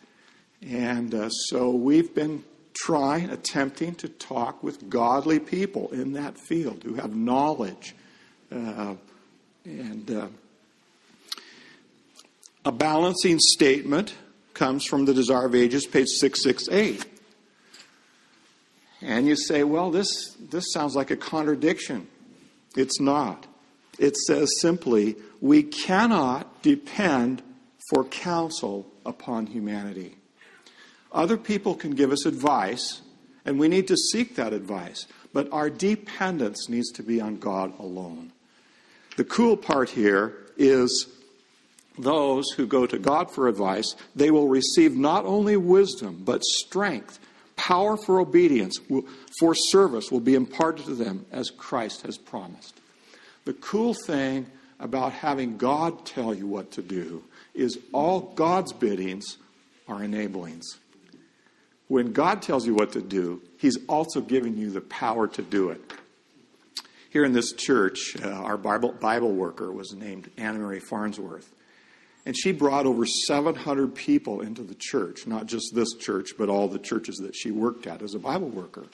And 0.62 1.14
uh, 1.14 1.30
so 1.30 1.72
we've 1.72 2.14
been 2.14 2.44
trying, 2.74 3.30
attempting 3.30 3.96
to 3.96 4.08
talk 4.08 4.62
with 4.62 4.90
godly 4.90 5.40
people 5.40 5.90
in 5.92 6.14
that 6.14 6.38
field 6.38 6.84
who 6.84 6.96
have 6.96 7.16
knowledge. 7.16 7.96
Uh, 8.52 8.96
and 9.64 10.12
uh, 10.12 10.28
a 12.64 12.72
balancing 12.72 13.40
statement 13.40 14.14
comes 14.56 14.86
from 14.86 15.06
the 15.06 15.14
Desire 15.14 15.46
of 15.46 15.54
Ages, 15.54 15.86
page 15.86 16.08
668. 16.08 17.06
And 19.02 19.28
you 19.28 19.36
say, 19.36 19.64
well, 19.64 19.92
this, 19.92 20.36
this 20.50 20.72
sounds 20.74 20.96
like 20.96 21.12
a 21.12 21.18
contradiction. 21.18 22.08
It's 22.76 23.00
not. 23.00 23.46
It 24.00 24.18
says 24.18 24.60
simply, 24.60 25.16
we 25.42 25.62
cannot 25.62 26.64
depend 26.64 27.44
for 27.90 28.04
counsel 28.04 28.88
upon 29.06 29.48
humanity. 29.48 30.18
Other 31.12 31.38
people 31.38 31.76
can 31.76 31.92
give 31.92 32.12
us 32.12 32.26
advice, 32.26 33.02
and 33.46 33.60
we 33.60 33.68
need 33.68 33.88
to 33.90 33.96
seek 33.96 34.36
that 34.36 34.54
advice, 34.54 35.08
but 35.34 35.48
our 35.52 35.70
dependence 35.70 36.68
needs 36.68 36.92
to 36.94 37.04
be 37.04 37.22
on 37.22 37.38
God 37.38 37.78
alone. 37.80 38.32
The 39.18 39.24
cool 39.24 39.56
part 39.56 39.92
here 39.92 40.36
is 40.58 41.08
those 41.98 42.52
who 42.52 42.68
go 42.68 42.86
to 42.86 42.98
God 42.98 43.32
for 43.32 43.48
advice, 43.48 43.96
they 44.16 44.32
will 44.32 44.48
receive 44.48 44.96
not 44.96 45.26
only 45.26 45.58
wisdom, 45.58 46.22
but 46.26 46.44
strength, 46.44 47.20
power 47.56 47.98
for 47.98 48.20
obedience, 48.20 48.80
for 49.40 49.56
service 49.56 50.12
will 50.12 50.20
be 50.20 50.36
imparted 50.36 50.86
to 50.86 50.96
them 50.96 51.26
as 51.32 51.50
Christ 51.50 52.04
has 52.04 52.18
promised. 52.18 52.80
The 53.46 53.54
cool 53.54 53.94
thing 53.94 54.48
about 54.80 55.14
having 55.14 55.58
God 55.58 56.06
tell 56.06 56.34
you 56.34 56.48
what 56.48 56.72
to 56.72 56.82
do 56.82 57.24
is 57.54 57.80
all 57.94 58.20
God's 58.20 58.74
biddings 58.74 59.38
are 59.88 60.04
enablings. 60.04 60.78
When 61.88 62.14
God 62.14 62.42
tells 62.42 62.66
you 62.66 62.74
what 62.74 62.94
to 62.94 63.02
do, 63.02 63.42
He's 63.58 63.78
also 63.88 64.20
giving 64.20 64.58
you 64.58 64.72
the 64.72 64.82
power 64.82 65.28
to 65.28 65.42
do 65.42 65.70
it. 65.70 65.82
Here 67.10 67.24
in 67.24 67.32
this 67.32 67.54
church, 67.54 68.18
uh, 68.22 68.28
our 68.30 68.58
Bible, 68.58 68.92
Bible 68.92 69.32
worker 69.32 69.72
was 69.72 69.94
named 69.94 70.30
Anna 70.38 70.60
Mary 70.60 70.82
Farnsworth. 70.82 71.50
And 72.26 72.36
she 72.36 72.52
brought 72.52 72.86
over 72.86 73.06
700 73.06 73.94
people 73.94 74.42
into 74.42 74.64
the 74.64 74.76
church, 74.76 75.28
not 75.28 75.46
just 75.46 75.76
this 75.76 75.94
church, 75.94 76.32
but 76.38 76.50
all 76.50 76.68
the 76.68 76.80
churches 76.80 77.18
that 77.18 77.36
she 77.36 77.52
worked 77.52 77.86
at 77.86 78.02
as 78.02 78.16
a 78.16 78.20
Bible 78.20 78.50
worker. 78.50 78.86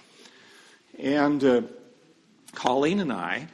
And 0.99 1.43
uh, 1.43 1.61
Colleen 2.53 2.99
and 2.99 3.13
I 3.13 3.47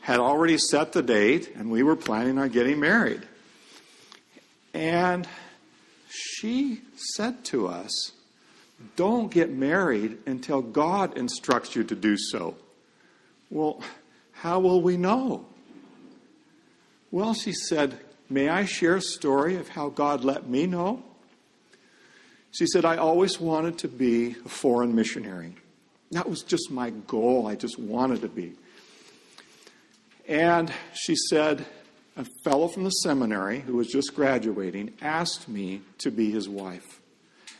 had 0.00 0.20
already 0.20 0.58
set 0.58 0.92
the 0.92 1.02
date, 1.02 1.52
and 1.56 1.70
we 1.70 1.82
were 1.82 1.96
planning 1.96 2.38
on 2.38 2.50
getting 2.50 2.78
married. 2.78 3.22
And 4.74 5.26
she 6.08 6.82
said 7.14 7.44
to 7.46 7.66
us, 7.66 8.12
Don't 8.94 9.32
get 9.32 9.50
married 9.50 10.18
until 10.26 10.60
God 10.60 11.16
instructs 11.16 11.74
you 11.74 11.82
to 11.84 11.94
do 11.96 12.16
so. 12.18 12.54
Well, 13.48 13.82
how 14.32 14.60
will 14.60 14.82
we 14.82 14.96
know? 14.98 15.46
Well, 17.10 17.32
she 17.32 17.52
said, 17.52 17.98
May 18.28 18.48
I 18.48 18.64
share 18.64 18.96
a 18.96 19.02
story 19.02 19.56
of 19.56 19.68
how 19.68 19.88
God 19.88 20.24
let 20.24 20.48
me 20.48 20.66
know? 20.66 21.02
She 22.50 22.66
said, 22.66 22.84
I 22.84 22.96
always 22.96 23.40
wanted 23.40 23.78
to 23.78 23.88
be 23.88 24.34
a 24.44 24.48
foreign 24.48 24.94
missionary. 24.94 25.54
That 26.10 26.28
was 26.28 26.42
just 26.42 26.70
my 26.70 26.90
goal. 26.90 27.46
I 27.46 27.54
just 27.54 27.78
wanted 27.78 28.22
to 28.22 28.28
be. 28.28 28.54
And 30.26 30.72
she 30.94 31.14
said, 31.14 31.66
a 32.16 32.24
fellow 32.44 32.66
from 32.68 32.84
the 32.84 32.90
seminary 32.90 33.60
who 33.60 33.76
was 33.76 33.88
just 33.88 34.14
graduating 34.14 34.94
asked 35.02 35.48
me 35.48 35.82
to 35.98 36.10
be 36.10 36.30
his 36.30 36.48
wife. 36.48 37.00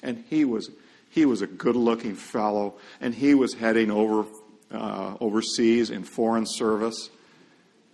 And 0.03 0.25
he 0.31 0.45
was, 0.45 0.71
he 1.11 1.27
was 1.27 1.43
a 1.43 1.47
good 1.47 1.77
looking 1.77 2.15
fellow, 2.15 2.75
and 3.01 3.15
he 3.15 3.35
was 3.35 3.55
heading 3.55 3.91
over 3.91 4.27
uh, 4.73 5.17
overseas 5.21 5.91
in 5.91 6.03
foreign 6.03 6.47
service. 6.47 7.11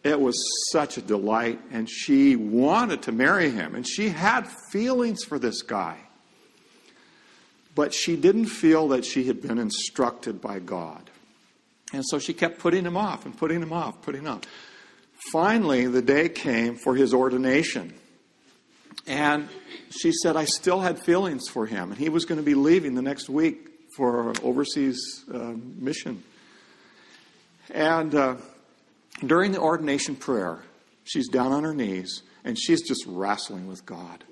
It 0.05 0.21
was 0.21 0.37
such 0.73 0.99
a 0.99 1.03
delight, 1.03 1.61
and 1.71 1.89
she 1.89 2.35
wanted 2.35 3.03
to 3.03 3.13
marry 3.13 3.51
him, 3.51 3.75
and 3.75 3.87
she 3.87 4.09
had 4.09 4.49
feelings 4.71 5.23
for 5.23 5.39
this 5.39 5.63
guy. 5.63 5.99
But 7.75 7.95
she 7.95 8.17
didn't 8.17 8.47
feel 8.47 8.89
that 8.89 9.05
she 9.05 9.25
had 9.25 9.41
been 9.41 9.59
instructed 9.59 10.41
by 10.41 10.59
God. 10.59 11.09
And 11.93 12.05
so 12.07 12.19
she 12.19 12.33
kept 12.33 12.59
putting 12.59 12.85
him 12.85 12.97
off 12.97 13.27
and 13.27 13.37
putting 13.37 13.63
him 13.63 13.73
off, 13.73 14.03
putting 14.03 14.23
him 14.23 14.29
off. 14.29 14.43
Finally, 15.31 15.87
the 15.87 16.03
day 16.03 16.29
came 16.29 16.77
for 16.77 16.97
his 16.97 17.15
ordination. 17.15 17.95
And 19.07 19.49
she 19.91 20.13
said, 20.13 20.37
I 20.37 20.45
still 20.45 20.81
had 20.81 20.99
feelings 20.99 21.49
for 21.49 21.67
him. 21.67 21.91
And 21.91 21.99
he 21.99 22.09
was 22.09 22.25
going 22.25 22.39
to 22.39 22.45
be 22.45 22.55
leaving 22.55 22.95
the 22.95 23.03
next 23.03 23.29
week 23.29 23.69
for 23.97 24.33
overseas 24.43 25.25
uh, 25.33 25.53
mission. 25.79 26.23
And 27.71 28.15
uh, 28.15 28.37
during 29.25 29.53
the 29.53 29.61
ordination 29.61 30.17
prayer, 30.17 30.61
she's 31.05 31.29
down 31.29 31.53
on 31.53 31.65
her 31.65 31.75
knees 31.75 32.23
and 32.45 32.59
she's 32.59 32.87
just 32.87 33.05
wrestling 33.07 33.67
with 33.67 33.87
God. 33.87 34.25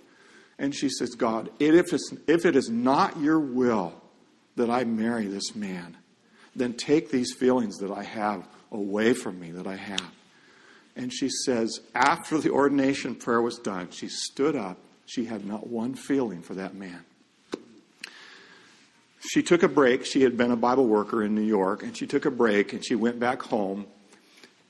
And 0.59 0.75
she 0.75 0.88
says, 0.88 1.14
God, 1.14 1.50
if, 1.59 1.92
it's, 1.92 2.12
if 2.26 2.44
it 2.44 2.54
is 2.54 2.68
not 2.68 3.18
your 3.18 3.40
will 3.40 3.94
that 4.56 4.68
I 4.68 4.85
marry 4.85 5.26
this 5.26 5.54
man, 5.54 5.97
then 6.54 6.75
take 6.75 7.11
these 7.11 7.32
feelings 7.32 7.78
that 7.78 7.90
I 7.90 8.02
have 8.02 8.47
away 8.70 9.14
from 9.14 9.40
me 9.40 9.52
that 9.52 9.66
I 9.66 9.76
have. 9.76 10.11
And 10.97 11.12
she 11.12 11.28
says, 11.28 11.80
after 11.94 12.38
the 12.38 12.50
ordination 12.50 13.14
prayer 13.14 13.40
was 13.40 13.59
done, 13.59 13.90
she 13.90 14.09
stood 14.09 14.56
up. 14.56 14.78
She 15.06 15.25
had 15.25 15.47
not 15.47 15.66
one 15.66 15.94
feeling 15.94 16.42
for 16.42 16.54
that 16.54 16.75
man. 16.75 17.04
She 19.20 19.42
took 19.42 19.62
a 19.62 19.68
break. 19.68 20.04
She 20.04 20.23
had 20.23 20.37
been 20.37 20.50
a 20.50 20.56
Bible 20.56 20.87
worker 20.87 21.23
in 21.23 21.35
New 21.35 21.44
York, 21.44 21.82
and 21.82 21.97
she 21.97 22.06
took 22.06 22.25
a 22.25 22.30
break 22.30 22.73
and 22.73 22.85
she 22.85 22.94
went 22.94 23.18
back 23.18 23.42
home. 23.42 23.87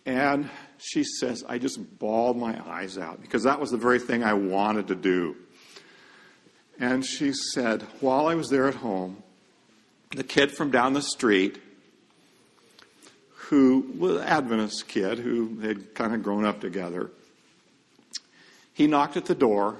And 0.06 0.48
she 0.78 1.04
says, 1.04 1.44
I 1.46 1.58
just 1.58 1.98
bawled 1.98 2.36
my 2.36 2.58
eyes 2.68 2.96
out 2.96 3.20
because 3.20 3.42
that 3.42 3.60
was 3.60 3.70
the 3.70 3.76
very 3.76 3.98
thing 3.98 4.24
I 4.24 4.34
wanted 4.34 4.88
to 4.88 4.94
do. 4.94 5.36
And 6.78 7.04
she 7.04 7.32
said, 7.32 7.82
while 8.00 8.26
I 8.26 8.34
was 8.34 8.48
there 8.48 8.66
at 8.66 8.76
home, 8.76 9.22
the 10.16 10.24
kid 10.24 10.50
from 10.50 10.70
down 10.70 10.94
the 10.94 11.02
street, 11.02 11.60
who 13.34 13.92
was 13.98 14.16
an 14.16 14.22
Adventist 14.22 14.88
kid 14.88 15.18
who 15.18 15.60
had 15.60 15.94
kind 15.94 16.14
of 16.14 16.22
grown 16.22 16.44
up 16.44 16.60
together, 16.60 17.10
he 18.72 18.86
knocked 18.86 19.16
at 19.16 19.26
the 19.26 19.34
door 19.34 19.76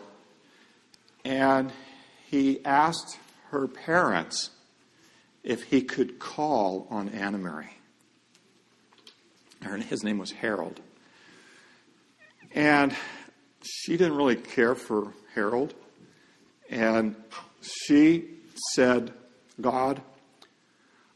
and 1.24 1.72
he 2.26 2.64
asked 2.64 3.18
her 3.50 3.66
parents 3.66 4.50
if 5.42 5.64
he 5.64 5.82
could 5.82 6.18
call 6.18 6.86
on 6.90 7.08
Anna 7.08 7.38
Mary. 7.38 7.70
His 9.62 10.02
name 10.02 10.18
was 10.18 10.32
Harold. 10.32 10.80
And 12.52 12.94
she 13.62 13.96
didn't 13.96 14.16
really 14.16 14.36
care 14.36 14.74
for 14.74 15.12
Harold. 15.34 15.74
And 16.68 17.16
she 17.60 18.28
said, 18.72 19.12
God, 19.60 20.00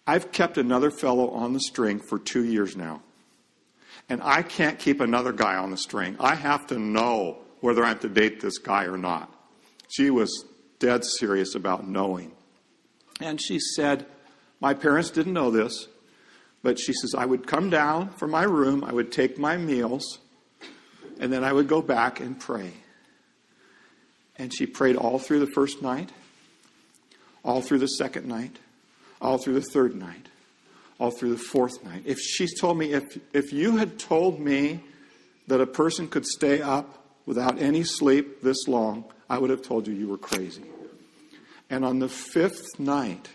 I've 0.07 0.33
kept 0.33 0.59
another 0.59 0.91
fellow 0.91 1.31
on 1.31 1.53
the 1.53 1.61
string 1.61 1.99
for 1.99 2.19
two 2.19 2.45
years 2.45 2.77
now. 2.77 3.03
And 4.09 4.21
I 4.23 4.43
can't 4.43 4.79
keep 4.79 5.01
another 5.01 5.33
guy 5.33 5.57
on 5.57 5.71
the 5.71 5.77
string. 5.77 6.17
I 6.21 6.35
have 6.35 6.67
to 6.67 6.79
know 6.79 7.39
whether 7.61 7.83
I 7.83 7.89
have 7.89 8.01
to 8.01 8.09
date 8.09 8.41
this 8.41 8.59
guy 8.59 8.85
or 8.85 8.99
not. 8.99 9.33
She 9.89 10.11
was 10.11 10.45
dead 10.79 11.05
serious 11.05 11.55
about 11.55 11.89
knowing. 11.89 12.33
And 13.21 13.41
she 13.41 13.59
said, 13.59 14.05
My 14.61 14.75
parents 14.75 15.11
didn't 15.11 15.33
know 15.33 15.51
this, 15.51 15.89
but 16.65 16.79
she 16.79 16.95
says, 16.95 17.15
I 17.15 17.27
would 17.27 17.47
come 17.47 17.69
down 17.69 18.09
from 18.09 18.31
my 18.31 18.45
room, 18.45 18.83
I 18.85 18.93
would 18.93 19.13
take 19.13 19.39
my 19.39 19.59
meals, 19.59 20.19
and 21.21 21.31
then 21.31 21.45
I 21.45 21.53
would 21.53 21.69
go 21.69 21.83
back 21.83 22.21
and 22.21 22.41
pray. 22.41 22.73
And 24.37 24.53
she 24.53 24.65
prayed 24.65 24.97
all 24.97 25.19
through 25.19 25.41
the 25.41 25.53
first 25.53 25.83
night, 25.83 26.11
all 27.45 27.61
through 27.61 27.81
the 27.81 27.87
second 27.87 28.27
night, 28.27 28.59
all 29.21 29.37
through 29.37 29.55
the 29.55 29.67
third 29.75 29.95
night, 29.95 30.29
all 30.99 31.11
through 31.11 31.33
the 31.35 31.43
fourth 31.43 31.85
night. 31.85 32.03
If 32.07 32.19
she 32.19 32.49
told 32.59 32.79
me, 32.79 32.95
if, 32.95 33.05
if 33.35 33.53
you 33.53 33.77
had 33.77 33.99
told 33.99 34.41
me 34.41 34.81
that 35.49 35.61
a 35.61 35.67
person 35.67 36.09
could 36.09 36.25
stay 36.25 36.63
up 36.63 37.05
without 37.27 37.61
any 37.61 37.85
sleep 37.85 38.41
this 38.41 38.67
long, 38.67 39.05
I 39.29 39.37
would 39.37 39.51
have 39.51 39.61
told 39.61 39.87
you 39.87 39.93
you 39.93 40.09
were 40.09 40.19
crazy. 40.19 40.65
And 41.69 41.85
on 41.85 41.99
the 41.99 42.09
fifth 42.09 42.79
night, 42.79 43.29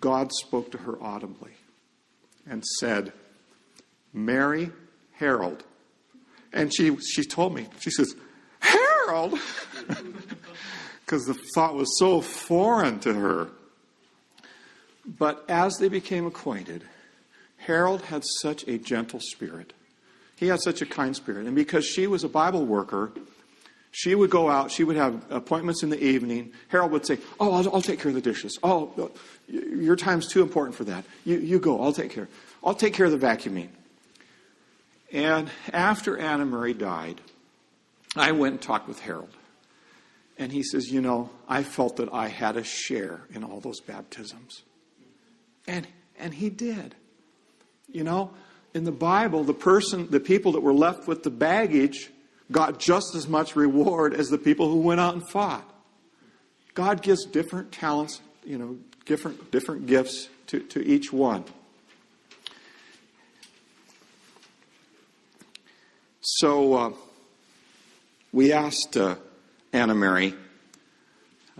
God 0.00 0.32
spoke 0.32 0.72
to 0.72 0.78
her 0.78 1.02
audibly 1.02 1.52
and 2.48 2.64
said, 2.64 3.12
Marry 4.12 4.70
Harold. 5.12 5.64
And 6.52 6.72
she, 6.72 6.96
she 6.98 7.24
told 7.24 7.54
me, 7.54 7.66
she 7.80 7.90
says, 7.90 8.14
Harold? 8.60 9.38
Because 11.04 11.24
the 11.24 11.38
thought 11.54 11.76
was 11.76 11.96
so 12.00 12.20
foreign 12.20 12.98
to 12.98 13.14
her. 13.14 13.48
But 15.06 15.44
as 15.48 15.76
they 15.76 15.88
became 15.88 16.26
acquainted, 16.26 16.82
Harold 17.58 18.02
had 18.02 18.24
such 18.24 18.66
a 18.66 18.76
gentle 18.76 19.20
spirit. 19.20 19.72
He 20.34 20.48
had 20.48 20.60
such 20.60 20.82
a 20.82 20.86
kind 20.86 21.14
spirit. 21.14 21.46
And 21.46 21.54
because 21.54 21.84
she 21.84 22.08
was 22.08 22.24
a 22.24 22.28
Bible 22.28 22.66
worker, 22.66 23.12
she 23.96 24.14
would 24.14 24.28
go 24.28 24.50
out, 24.50 24.70
she 24.70 24.84
would 24.84 24.96
have 24.96 25.24
appointments 25.30 25.82
in 25.82 25.88
the 25.88 25.98
evening. 26.04 26.52
Harold 26.68 26.92
would 26.92 27.06
say, 27.06 27.16
Oh, 27.40 27.50
I'll, 27.50 27.76
I'll 27.76 27.80
take 27.80 27.98
care 27.98 28.10
of 28.10 28.14
the 28.14 28.20
dishes. 28.20 28.58
Oh, 28.62 29.10
your 29.48 29.96
time's 29.96 30.28
too 30.30 30.42
important 30.42 30.76
for 30.76 30.84
that. 30.84 31.06
You, 31.24 31.38
you 31.38 31.58
go, 31.58 31.82
I'll 31.82 31.94
take 31.94 32.10
care. 32.10 32.28
I'll 32.62 32.74
take 32.74 32.92
care 32.92 33.06
of 33.06 33.18
the 33.18 33.26
vacuuming. 33.26 33.68
And 35.10 35.48
after 35.72 36.18
Anna 36.18 36.44
Mary 36.44 36.74
died, 36.74 37.22
I 38.14 38.32
went 38.32 38.52
and 38.52 38.60
talked 38.60 38.86
with 38.86 39.00
Harold. 39.00 39.30
And 40.36 40.52
he 40.52 40.62
says, 40.62 40.92
You 40.92 41.00
know, 41.00 41.30
I 41.48 41.62
felt 41.62 41.96
that 41.96 42.12
I 42.12 42.28
had 42.28 42.58
a 42.58 42.64
share 42.64 43.22
in 43.32 43.44
all 43.44 43.60
those 43.60 43.80
baptisms. 43.80 44.62
And, 45.66 45.88
and 46.18 46.34
he 46.34 46.50
did. 46.50 46.94
You 47.90 48.04
know, 48.04 48.32
in 48.74 48.84
the 48.84 48.92
Bible, 48.92 49.42
the 49.42 49.54
person, 49.54 50.10
the 50.10 50.20
people 50.20 50.52
that 50.52 50.60
were 50.60 50.74
left 50.74 51.08
with 51.08 51.22
the 51.22 51.30
baggage 51.30 52.10
got 52.50 52.78
just 52.78 53.14
as 53.14 53.28
much 53.28 53.56
reward 53.56 54.14
as 54.14 54.28
the 54.28 54.38
people 54.38 54.68
who 54.68 54.80
went 54.80 55.00
out 55.00 55.14
and 55.14 55.28
fought. 55.28 55.68
God 56.74 57.02
gives 57.02 57.24
different 57.24 57.72
talents, 57.72 58.20
you 58.44 58.58
know, 58.58 58.78
different, 59.04 59.50
different 59.50 59.86
gifts 59.86 60.28
to, 60.48 60.60
to 60.60 60.86
each 60.86 61.12
one. 61.12 61.44
So 66.20 66.74
uh, 66.74 66.92
we 68.32 68.52
asked 68.52 68.96
uh, 68.96 69.16
Anna 69.72 69.94
Mary, 69.94 70.34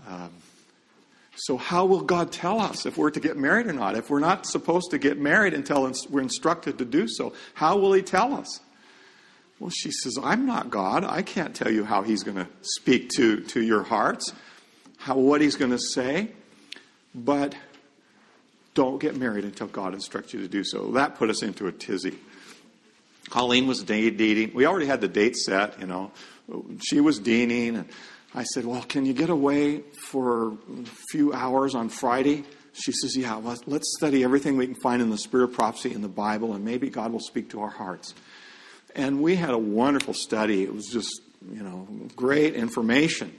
um, 0.07 0.31
so 1.35 1.57
how 1.57 1.85
will 1.85 2.01
God 2.01 2.31
tell 2.31 2.59
us 2.59 2.85
if 2.85 2.97
we're 2.97 3.11
to 3.11 3.19
get 3.19 3.37
married 3.37 3.67
or 3.67 3.73
not? 3.73 3.95
If 3.95 4.09
we're 4.09 4.19
not 4.19 4.45
supposed 4.45 4.91
to 4.91 4.97
get 4.97 5.17
married 5.17 5.53
until 5.53 5.91
we're 6.09 6.21
instructed 6.21 6.77
to 6.79 6.85
do 6.85 7.07
so, 7.07 7.33
how 7.53 7.77
will 7.77 7.93
He 7.93 8.01
tell 8.01 8.33
us? 8.33 8.59
Well, 9.59 9.69
she 9.69 9.91
says, 9.91 10.17
I'm 10.21 10.45
not 10.45 10.69
God. 10.69 11.03
I 11.03 11.21
can't 11.21 11.55
tell 11.55 11.71
you 11.71 11.83
how 11.83 12.03
He's 12.03 12.23
going 12.23 12.37
to 12.37 12.47
speak 12.61 13.09
to, 13.17 13.41
to 13.41 13.61
your 13.61 13.83
hearts, 13.83 14.33
how, 14.97 15.17
what 15.17 15.41
He's 15.41 15.55
going 15.55 15.71
to 15.71 15.79
say. 15.79 16.29
But 17.15 17.55
don't 18.73 18.99
get 19.01 19.15
married 19.15 19.45
until 19.45 19.67
God 19.67 19.93
instructs 19.93 20.33
you 20.33 20.41
to 20.41 20.47
do 20.47 20.63
so. 20.63 20.91
That 20.91 21.15
put 21.15 21.29
us 21.29 21.41
into 21.41 21.67
a 21.67 21.71
tizzy. 21.71 22.17
Colleen 23.29 23.67
was 23.67 23.83
dating. 23.83 24.53
We 24.53 24.65
already 24.65 24.85
had 24.85 25.01
the 25.01 25.07
date 25.07 25.35
set, 25.35 25.79
you 25.79 25.87
know. 25.87 26.11
She 26.87 27.01
was 27.01 27.19
deaning. 27.19 27.75
And 27.75 27.89
I 28.35 28.43
said, 28.43 28.65
Well, 28.65 28.83
can 28.83 29.05
you 29.05 29.13
get 29.13 29.29
away 29.29 29.81
for 30.09 30.49
a 30.49 30.85
few 31.09 31.33
hours 31.33 31.73
on 31.73 31.89
Friday 31.89 32.45
she 32.79 32.91
says, 32.91 33.17
Yeah, 33.17 33.35
let's 33.65 33.95
study 33.97 34.23
everything 34.23 34.55
we 34.57 34.67
can 34.67 34.75
find 34.75 35.01
in 35.01 35.09
the 35.09 35.17
spirit 35.17 35.45
of 35.45 35.53
prophecy 35.53 35.93
in 35.93 36.01
the 36.01 36.07
Bible, 36.07 36.53
and 36.53 36.63
maybe 36.63 36.89
God 36.89 37.11
will 37.11 37.19
speak 37.19 37.49
to 37.49 37.61
our 37.61 37.69
hearts. 37.69 38.13
And 38.97 39.21
we 39.21 39.35
had 39.35 39.51
a 39.51 39.57
wonderful 39.57 40.13
study. 40.13 40.63
It 40.63 40.73
was 40.73 40.87
just, 40.87 41.21
you 41.49 41.63
know, 41.63 41.87
great 42.15 42.55
information. 42.55 43.33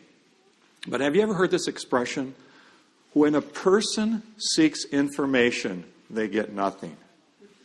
But 0.87 1.01
have 1.01 1.15
you 1.15 1.23
ever 1.23 1.35
heard 1.35 1.51
this 1.51 1.69
expression? 1.69 2.35
When 3.13 3.35
a 3.35 3.43
person 3.43 4.23
seeks 4.39 4.87
information, 4.87 5.85
they 6.09 6.29
get 6.29 6.53
nothing. 6.53 6.97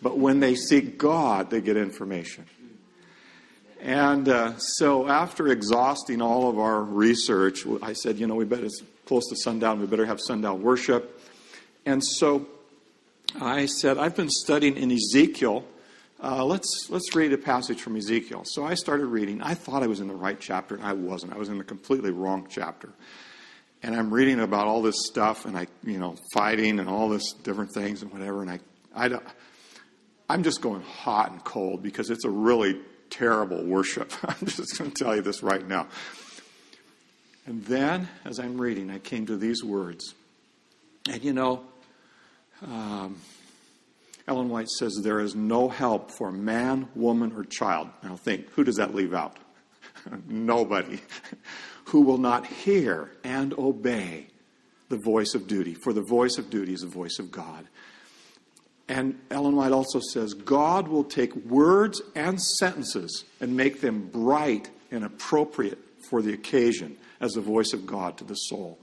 But 0.02 0.18
when 0.18 0.42
they 0.42 0.56
seek 0.56 0.98
God, 0.98 1.50
they 1.50 1.62
get 1.62 1.78
information. 1.78 2.46
And 3.80 4.28
uh, 4.28 4.58
so, 4.58 5.08
after 5.08 5.50
exhausting 5.50 6.22
all 6.22 6.50
of 6.50 6.58
our 6.58 6.82
research, 6.82 7.66
I 7.82 7.94
said, 7.94 8.18
you 8.18 8.28
know, 8.28 8.36
we 8.36 8.46
better, 8.46 8.66
it's 8.66 8.82
close 9.06 9.28
to 9.30 9.36
sundown, 9.36 9.80
we 9.80 9.88
better 9.88 10.06
have 10.06 10.20
sundown 10.20 10.62
worship. 10.62 11.22
And 11.86 12.04
so 12.04 12.48
I 13.40 13.66
said, 13.66 13.98
I've 13.98 14.16
been 14.16 14.30
studying 14.30 14.78
in 14.78 14.92
Ezekiel. 14.92 15.66
Uh, 16.24 16.46
let's, 16.46 16.88
let's 16.90 17.14
read 17.14 17.34
a 17.34 17.38
passage 17.38 17.82
from 17.82 17.98
Ezekiel. 17.98 18.44
So 18.46 18.66
I 18.66 18.76
started 18.76 19.08
reading. 19.08 19.42
I 19.42 19.56
thought 19.56 19.84
I 19.84 19.88
was 19.88 20.00
in 20.00 20.08
the 20.08 20.16
right 20.16 20.40
chapter, 20.40 20.74
and 20.74 20.86
I 20.86 20.94
wasn't. 20.94 21.34
I 21.34 21.38
was 21.38 21.50
in 21.50 21.58
the 21.58 21.66
completely 21.66 22.12
wrong 22.12 22.48
chapter. 22.50 22.90
And 23.84 23.94
I'm 23.94 24.14
reading 24.14 24.40
about 24.40 24.66
all 24.66 24.82
this 24.82 24.96
stuff, 25.06 25.46
and 25.46 25.58
I, 25.58 25.68
you 25.84 26.00
know, 26.00 26.16
fighting 26.34 26.80
and 26.80 26.88
all 26.88 27.10
this 27.10 27.34
different 27.34 27.74
things 27.74 28.04
and 28.04 28.12
whatever. 28.14 28.42
And 28.42 28.52
I, 28.52 28.60
I, 28.96 29.20
I'm 30.30 30.44
just 30.44 30.62
going 30.62 30.82
hot 30.82 31.30
and 31.32 31.44
cold 31.44 31.84
because 31.84 32.10
it's 32.10 32.24
a 32.24 32.30
really 32.30 32.80
terrible 33.10 33.62
worship. 33.62 34.14
I'm 34.24 34.48
just 34.48 34.78
going 34.78 34.92
to 34.92 35.04
tell 35.04 35.14
you 35.18 35.22
this 35.22 35.44
right 35.44 35.68
now. 35.68 35.88
And 37.46 37.66
then, 37.66 38.08
as 38.24 38.40
I'm 38.40 38.62
reading, 38.62 38.90
I 38.90 39.00
came 39.00 39.26
to 39.26 39.36
these 39.36 39.62
words. 39.62 40.16
And 41.10 41.22
you 41.22 41.34
know, 41.34 41.64
um, 42.66 43.18
Ellen 44.28 44.50
White 44.50 44.70
says 44.70 45.00
there 45.04 45.20
is 45.20 45.36
no 45.36 45.68
help 45.68 46.12
for 46.12 46.32
man, 46.32 46.88
woman, 46.96 47.34
or 47.36 47.44
child. 47.44 47.90
Now 48.02 48.16
think, 48.16 48.50
who 48.52 48.64
does 48.64 48.78
that 48.78 48.96
leave 48.96 49.14
out? 49.14 49.38
Nobody. 50.28 51.02
who 51.86 52.02
will 52.02 52.18
not 52.18 52.48
hear 52.48 53.12
and 53.24 53.54
obey 53.54 54.28
the 54.90 54.98
voice 54.98 55.34
of 55.34 55.48
duty. 55.48 55.74
For 55.74 55.94
the 55.94 56.02
voice 56.02 56.38
of 56.38 56.50
duty 56.50 56.74
is 56.74 56.82
the 56.82 56.88
voice 56.88 57.20
of 57.20 57.32
God. 57.32 57.68
And 58.88 59.20
Ellen 59.32 59.56
White 59.56 59.72
also 59.72 60.00
says 60.00 60.34
God 60.34 60.88
will 60.88 61.04
take 61.04 61.36
words 61.36 62.02
and 62.16 62.42
sentences 62.42 63.24
and 63.40 63.56
make 63.56 63.82
them 63.82 64.10
bright 64.12 64.70
and 64.92 65.04
appropriate 65.04 65.80
for 66.10 66.22
the 66.22 66.34
occasion 66.34 66.98
as 67.20 67.34
the 67.34 67.42
voice 67.42 67.74
of 67.74 67.86
God 67.86 68.18
to 68.18 68.24
the 68.24 68.36
soul. 68.36 68.80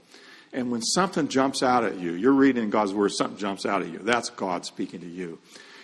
And 0.53 0.71
when 0.71 0.81
something 0.81 1.27
jumps 1.27 1.63
out 1.63 1.83
at 1.83 1.97
you, 1.97 2.13
you're 2.13 2.33
reading 2.33 2.69
God's 2.69 2.93
word, 2.93 3.11
something 3.11 3.37
jumps 3.37 3.65
out 3.65 3.81
at 3.81 3.89
you. 3.89 3.99
That's 3.99 4.29
God 4.29 4.65
speaking 4.65 4.99
to 4.99 5.07
you. 5.07 5.39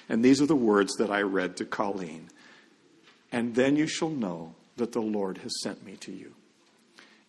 And 0.09 0.23
these 0.23 0.41
are 0.41 0.45
the 0.45 0.55
words 0.55 0.95
that 0.95 1.09
I 1.09 1.21
read 1.21 1.57
to 1.57 1.65
Colleen. 1.65 2.29
And 3.31 3.55
then 3.55 3.75
you 3.75 3.87
shall 3.87 4.09
know 4.09 4.55
that 4.77 4.91
the 4.91 5.01
Lord 5.01 5.39
has 5.39 5.61
sent 5.61 5.85
me 5.85 5.95
to 5.97 6.11
you 6.11 6.33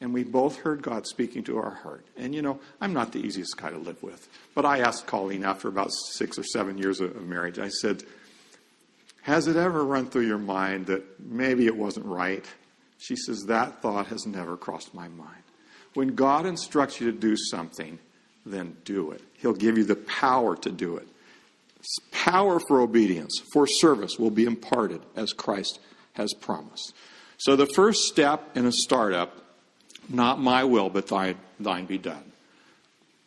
and 0.01 0.15
we 0.15 0.23
both 0.23 0.59
heard 0.59 0.83
God 0.83 1.07
speaking 1.07 1.43
to 1.45 1.59
our 1.59 1.71
heart. 1.71 2.05
And 2.17 2.35
you 2.35 2.43
know, 2.43 2.61
I'm 2.81 2.93
not 2.93 3.13
the 3.13 3.19
easiest 3.19 3.57
guy 3.57 3.71
to 3.71 3.79
live 3.79 4.03
with. 4.03 4.29
But 4.55 4.65
I 4.65 4.81
asked 4.81 5.07
Colleen 5.07 5.45
after 5.45 5.69
about 5.69 5.93
six 5.93 6.39
or 6.39 6.45
seven 6.45 6.79
years 6.79 7.01
of 7.01 7.21
marriage, 7.27 7.59
I 7.59 7.69
said, 7.69 8.05
Has 9.23 9.49
it 9.49 9.57
ever 9.57 9.85
run 9.85 10.07
through 10.07 10.27
your 10.27 10.39
mind 10.39 10.87
that 10.87 11.21
maybe 11.21 11.67
it 11.67 11.77
wasn't 11.77 12.07
right? 12.07 12.45
She 12.99 13.17
says, 13.17 13.47
That 13.47 13.83
thought 13.83 14.07
has 14.09 14.27
never 14.27 14.57
crossed 14.57 14.95
my 14.95 15.09
mind. 15.09 15.43
When 15.95 16.15
God 16.15 16.47
instructs 16.47 17.01
you 17.01 17.11
to 17.11 17.19
do 17.19 17.37
something, 17.37 17.99
then 18.45 18.77
do 18.85 19.11
it. 19.11 19.23
He'll 19.35 19.55
give 19.55 19.79
you 19.79 19.85
the 19.85 19.97
power 19.97 20.57
to 20.57 20.71
do 20.71 20.97
it. 20.97 21.09
Power 22.11 22.61
for 22.69 22.81
obedience, 22.81 23.43
for 23.53 23.67
service 23.67 24.19
will 24.19 24.31
be 24.31 24.45
imparted 24.45 25.01
as 25.17 25.33
Christ 25.33 25.81
has 26.15 26.35
promised. 26.35 26.93
So, 27.39 27.55
the 27.55 27.67
first 27.67 28.05
step 28.05 28.57
in 28.57 28.67
a 28.67 28.73
startup 28.73 29.45
not 30.09 30.41
my 30.41 30.65
will, 30.65 30.89
but 30.89 31.07
thine, 31.07 31.37
thine 31.61 31.87
be 31.87 31.99
done. 31.99 32.25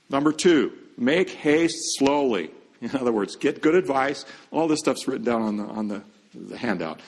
Number 0.10 0.32
two, 0.32 0.74
make 0.98 1.30
haste 1.30 1.98
slowly. 1.98 2.52
In 2.82 2.96
other 2.96 3.12
words, 3.12 3.36
get 3.36 3.62
good 3.62 3.76
advice. 3.76 4.26
All 4.52 4.68
this 4.68 4.80
stuff's 4.80 5.08
written 5.08 5.26
down 5.26 5.42
on 5.44 5.58
the, 5.58 5.64
on 5.66 5.88
the, 5.88 6.02
the 6.34 6.58
handout. 6.58 7.00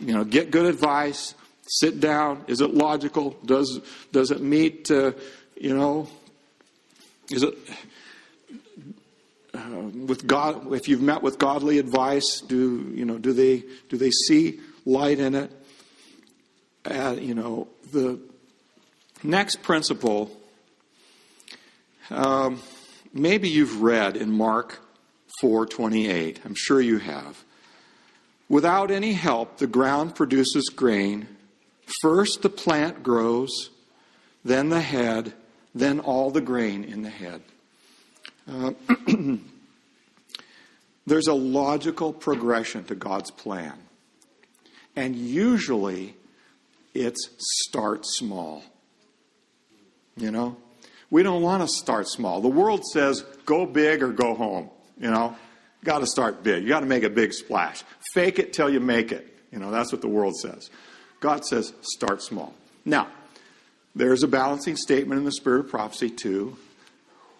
You 0.00 0.14
know, 0.14 0.24
get 0.24 0.50
good 0.50 0.66
advice. 0.66 1.34
Sit 1.66 2.00
down. 2.00 2.44
Is 2.46 2.60
it 2.60 2.74
logical? 2.74 3.36
Does, 3.44 3.80
does 4.12 4.30
it 4.30 4.40
meet, 4.40 4.90
uh, 4.90 5.12
you 5.56 5.76
know, 5.76 6.08
is 7.30 7.42
it, 7.42 7.56
uh, 9.54 9.58
with 10.06 10.26
God, 10.26 10.72
if 10.72 10.88
you've 10.88 11.00
met 11.00 11.22
with 11.22 11.38
godly 11.38 11.78
advice, 11.78 12.40
do, 12.40 12.92
you 12.94 13.04
know, 13.04 13.18
do 13.18 13.32
they, 13.32 13.64
do 13.88 13.96
they 13.96 14.10
see 14.10 14.60
light 14.84 15.18
in 15.18 15.34
it? 15.34 15.52
Uh, 16.84 17.16
you 17.18 17.34
know, 17.34 17.68
the, 17.92 18.18
Next 19.26 19.62
principle, 19.62 20.30
um, 22.10 22.60
maybe 23.14 23.48
you've 23.48 23.80
read 23.80 24.18
in 24.18 24.30
Mark 24.30 24.80
4:28. 25.42 26.44
I'm 26.44 26.54
sure 26.54 26.78
you 26.78 26.98
have. 26.98 27.42
Without 28.50 28.90
any 28.90 29.14
help, 29.14 29.56
the 29.56 29.66
ground 29.66 30.14
produces 30.14 30.68
grain. 30.68 31.26
First 32.00 32.42
the 32.42 32.48
plant 32.48 33.02
grows, 33.02 33.70
then 34.44 34.68
the 34.68 34.80
head, 34.80 35.32
then 35.74 36.00
all 36.00 36.30
the 36.30 36.40
grain 36.40 36.84
in 36.84 37.02
the 37.02 37.10
head. 37.10 37.42
Uh, 38.50 38.72
there's 41.06 41.26
a 41.26 41.34
logical 41.34 42.12
progression 42.12 42.84
to 42.84 42.94
God's 42.94 43.30
plan. 43.30 43.74
And 44.96 45.16
usually 45.16 46.14
it's 46.94 47.30
start 47.38 48.06
small. 48.06 48.62
You 50.16 50.30
know? 50.30 50.56
We 51.10 51.22
don't 51.22 51.42
want 51.42 51.62
to 51.62 51.68
start 51.68 52.08
small. 52.08 52.40
The 52.40 52.48
world 52.48 52.84
says 52.84 53.22
go 53.44 53.66
big 53.66 54.02
or 54.02 54.12
go 54.12 54.34
home. 54.34 54.70
You 55.00 55.10
know? 55.10 55.36
Got 55.84 55.98
to 55.98 56.06
start 56.06 56.42
big. 56.42 56.62
You 56.62 56.68
got 56.68 56.80
to 56.80 56.86
make 56.86 57.02
a 57.02 57.10
big 57.10 57.32
splash. 57.32 57.82
Fake 58.14 58.38
it 58.38 58.52
till 58.52 58.70
you 58.70 58.80
make 58.80 59.12
it. 59.12 59.30
You 59.52 59.58
know, 59.58 59.70
that's 59.70 59.92
what 59.92 60.00
the 60.00 60.08
world 60.08 60.34
says. 60.36 60.70
God 61.24 61.46
says 61.46 61.72
start 61.80 62.22
small. 62.22 62.52
Now, 62.84 63.08
there's 63.94 64.22
a 64.22 64.28
balancing 64.28 64.76
statement 64.76 65.18
in 65.18 65.24
the 65.24 65.32
spirit 65.32 65.60
of 65.60 65.70
prophecy, 65.70 66.10
too. 66.10 66.58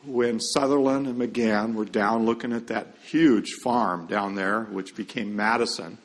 When 0.06 0.40
Sutherland 0.40 1.06
and 1.06 1.18
Magan 1.18 1.74
were 1.74 1.84
down 1.84 2.24
looking 2.24 2.54
at 2.54 2.68
that 2.68 2.94
huge 3.04 3.52
farm 3.62 4.06
down 4.06 4.36
there, 4.36 4.62
which 4.62 4.96
became 4.96 5.36
Madison, 5.36 5.98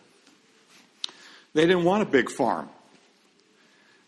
they 1.53 1.65
didn't 1.65 1.85
want 1.85 2.03
a 2.03 2.05
big 2.05 2.29
farm. 2.29 2.67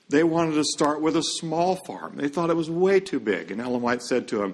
They 0.10 0.26
wanted 0.26 0.56
to 0.56 0.66
start 0.66 1.00
with 1.00 1.16
a 1.16 1.24
small 1.24 1.78
farm. 1.88 2.18
They 2.18 2.28
thought 2.28 2.50
it 2.50 2.58
was 2.58 2.70
way 2.70 3.00
too 3.00 3.22
big. 3.22 3.52
And 3.52 3.62
Ellen 3.62 3.82
White 3.82 4.02
said 4.02 4.28
to 4.30 4.44
him, 4.44 4.54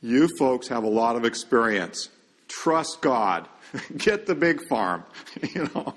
You 0.00 0.28
folks 0.38 0.68
have 0.68 0.84
a 0.84 0.88
lot 0.88 1.16
of 1.16 1.24
experience. 1.24 2.08
Trust 2.46 3.00
God. 3.00 3.48
get 3.96 4.26
the 4.26 4.36
big 4.36 4.60
farm. 4.68 5.02
you 5.54 5.68
know. 5.74 5.94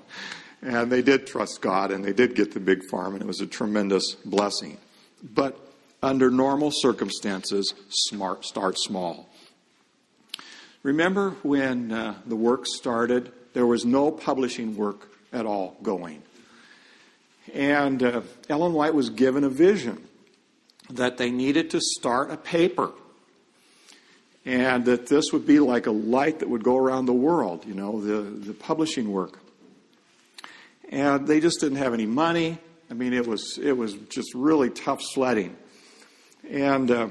And 0.62 0.92
they 0.92 1.02
did 1.02 1.28
trust 1.28 1.62
God 1.62 1.92
and 1.92 2.04
they 2.04 2.14
did 2.14 2.36
get 2.36 2.54
the 2.54 2.60
big 2.60 2.84
farm, 2.90 3.14
and 3.14 3.22
it 3.22 3.28
was 3.28 3.42
a 3.42 3.48
tremendous 3.48 4.16
blessing. 4.26 4.78
But 5.24 5.60
under 6.02 6.30
normal 6.30 6.72
circumstances, 6.72 7.74
smart 7.90 8.46
start 8.46 8.78
small. 8.78 9.30
Remember 10.84 11.32
when 11.44 11.92
uh, 11.92 12.16
the 12.26 12.36
work 12.36 12.66
started, 12.66 13.32
there 13.54 13.66
was 13.66 13.86
no 13.86 14.12
publishing 14.12 14.78
work 14.78 15.10
at 15.34 15.46
all 15.46 15.76
going. 15.82 16.22
And 17.54 18.04
uh, 18.04 18.22
Ellen 18.50 18.74
White 18.74 18.94
was 18.94 19.10
given 19.10 19.44
a 19.44 19.50
vision 19.50 20.08
that 20.90 21.18
they 21.18 21.32
needed 21.32 21.72
to 21.72 21.82
start 21.82 22.32
a 22.32 22.38
paper. 22.38 22.92
And 24.46 24.86
that 24.86 25.08
this 25.08 25.34
would 25.34 25.46
be 25.46 25.60
like 25.60 25.88
a 25.88 25.92
light 25.92 26.40
that 26.40 26.50
would 26.50 26.64
go 26.64 26.78
around 26.78 27.06
the 27.06 27.14
world, 27.14 27.66
you 27.66 27.74
know, 27.74 28.00
the, 28.00 28.22
the 28.22 28.54
publishing 28.54 29.12
work. 29.12 29.40
And 30.90 31.28
they 31.28 31.40
just 31.40 31.60
didn't 31.60 31.78
have 31.78 31.94
any 31.94 32.06
money. 32.06 32.58
I 32.90 32.94
mean, 32.94 33.14
it 33.14 33.28
was, 33.28 33.60
it 33.62 33.74
was 33.74 33.94
just 34.10 34.34
really 34.34 34.70
tough 34.70 35.02
sledding. 35.02 35.56
And 36.50 36.90
uh, 36.90 37.10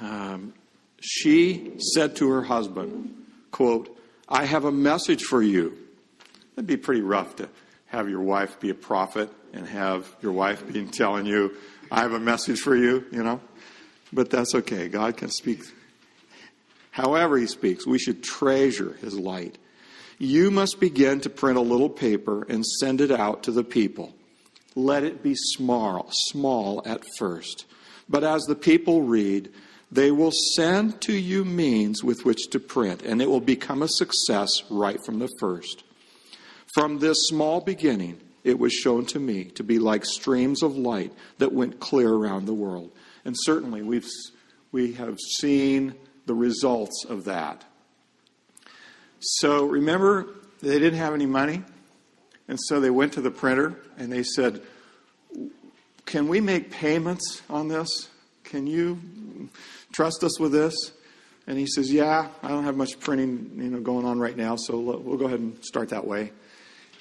um, 0.00 0.54
she 1.00 1.72
said 1.94 2.16
to 2.16 2.28
her 2.30 2.42
husband, 2.42 3.14
quote, 3.50 3.96
I 4.28 4.44
have 4.44 4.64
a 4.64 4.72
message 4.72 5.22
for 5.22 5.42
you. 5.42 5.76
That'd 6.54 6.66
be 6.66 6.76
pretty 6.76 7.00
rough 7.00 7.36
to 7.36 7.48
have 7.86 8.08
your 8.08 8.20
wife 8.20 8.60
be 8.60 8.70
a 8.70 8.74
prophet 8.74 9.30
and 9.52 9.66
have 9.66 10.14
your 10.22 10.32
wife 10.32 10.70
be 10.72 10.84
telling 10.86 11.26
you, 11.26 11.56
I 11.90 12.00
have 12.00 12.12
a 12.12 12.20
message 12.20 12.60
for 12.60 12.76
you, 12.76 13.04
you 13.10 13.22
know. 13.22 13.40
But 14.12 14.30
that's 14.30 14.54
okay. 14.54 14.88
God 14.88 15.16
can 15.16 15.30
speak 15.30 15.62
however 16.90 17.38
He 17.38 17.46
speaks. 17.46 17.86
We 17.86 17.98
should 17.98 18.22
treasure 18.22 18.94
His 19.00 19.18
light. 19.18 19.58
You 20.22 20.50
must 20.50 20.80
begin 20.80 21.22
to 21.22 21.30
print 21.30 21.56
a 21.56 21.62
little 21.62 21.88
paper 21.88 22.44
and 22.46 22.66
send 22.66 23.00
it 23.00 23.10
out 23.10 23.42
to 23.44 23.50
the 23.50 23.64
people. 23.64 24.14
Let 24.74 25.02
it 25.02 25.22
be 25.22 25.34
small, 25.34 26.08
small 26.10 26.82
at 26.84 27.02
first. 27.16 27.64
But 28.06 28.22
as 28.22 28.42
the 28.42 28.54
people 28.54 29.00
read, 29.00 29.50
They 29.90 30.10
will 30.10 30.30
send 30.30 31.00
to 31.02 31.12
you 31.12 31.44
means 31.44 32.04
with 32.04 32.24
which 32.24 32.50
to 32.50 32.60
print, 32.60 33.02
and 33.02 33.20
it 33.20 33.28
will 33.28 33.40
become 33.40 33.82
a 33.82 33.88
success 33.88 34.62
right 34.70 34.98
from 35.04 35.20
the 35.20 35.30
first. 35.40 35.84
From 36.74 36.98
this 36.98 37.16
small 37.26 37.60
beginning, 37.60 38.20
it 38.44 38.58
was 38.58 38.72
shown 38.72 39.06
to 39.06 39.18
me 39.18 39.44
to 39.44 39.64
be 39.64 39.78
like 39.78 40.04
streams 40.04 40.62
of 40.62 40.76
light 40.76 41.12
that 41.38 41.52
went 41.52 41.80
clear 41.80 42.12
around 42.12 42.44
the 42.44 42.54
world. 42.54 42.92
And 43.24 43.34
certainly, 43.36 43.82
we've, 43.82 44.08
we 44.70 44.92
have 44.92 45.18
seen 45.18 45.94
the 46.26 46.34
results 46.34 47.04
of 47.08 47.24
that. 47.24 47.64
So 49.20 49.66
remember, 49.66 50.28
they 50.62 50.78
didn't 50.78 50.98
have 50.98 51.14
any 51.14 51.26
money, 51.26 51.62
and 52.48 52.58
so 52.60 52.80
they 52.80 52.90
went 52.90 53.12
to 53.14 53.20
the 53.20 53.30
printer 53.30 53.76
and 53.96 54.10
they 54.10 54.22
said, 54.22 54.62
Can 56.06 56.26
we 56.26 56.40
make 56.40 56.70
payments 56.70 57.42
on 57.48 57.68
this? 57.68 58.08
Can 58.44 58.66
you 58.66 58.98
trust 59.92 60.24
us 60.24 60.40
with 60.40 60.52
this? 60.52 60.74
And 61.46 61.58
he 61.58 61.66
says, 61.66 61.92
Yeah, 61.92 62.28
I 62.42 62.48
don't 62.48 62.64
have 62.64 62.76
much 62.76 62.98
printing 62.98 63.52
you 63.56 63.70
know, 63.70 63.80
going 63.80 64.06
on 64.06 64.18
right 64.18 64.36
now, 64.36 64.56
so 64.56 64.78
we'll 64.78 65.18
go 65.18 65.26
ahead 65.26 65.40
and 65.40 65.62
start 65.64 65.90
that 65.90 66.06
way. 66.06 66.32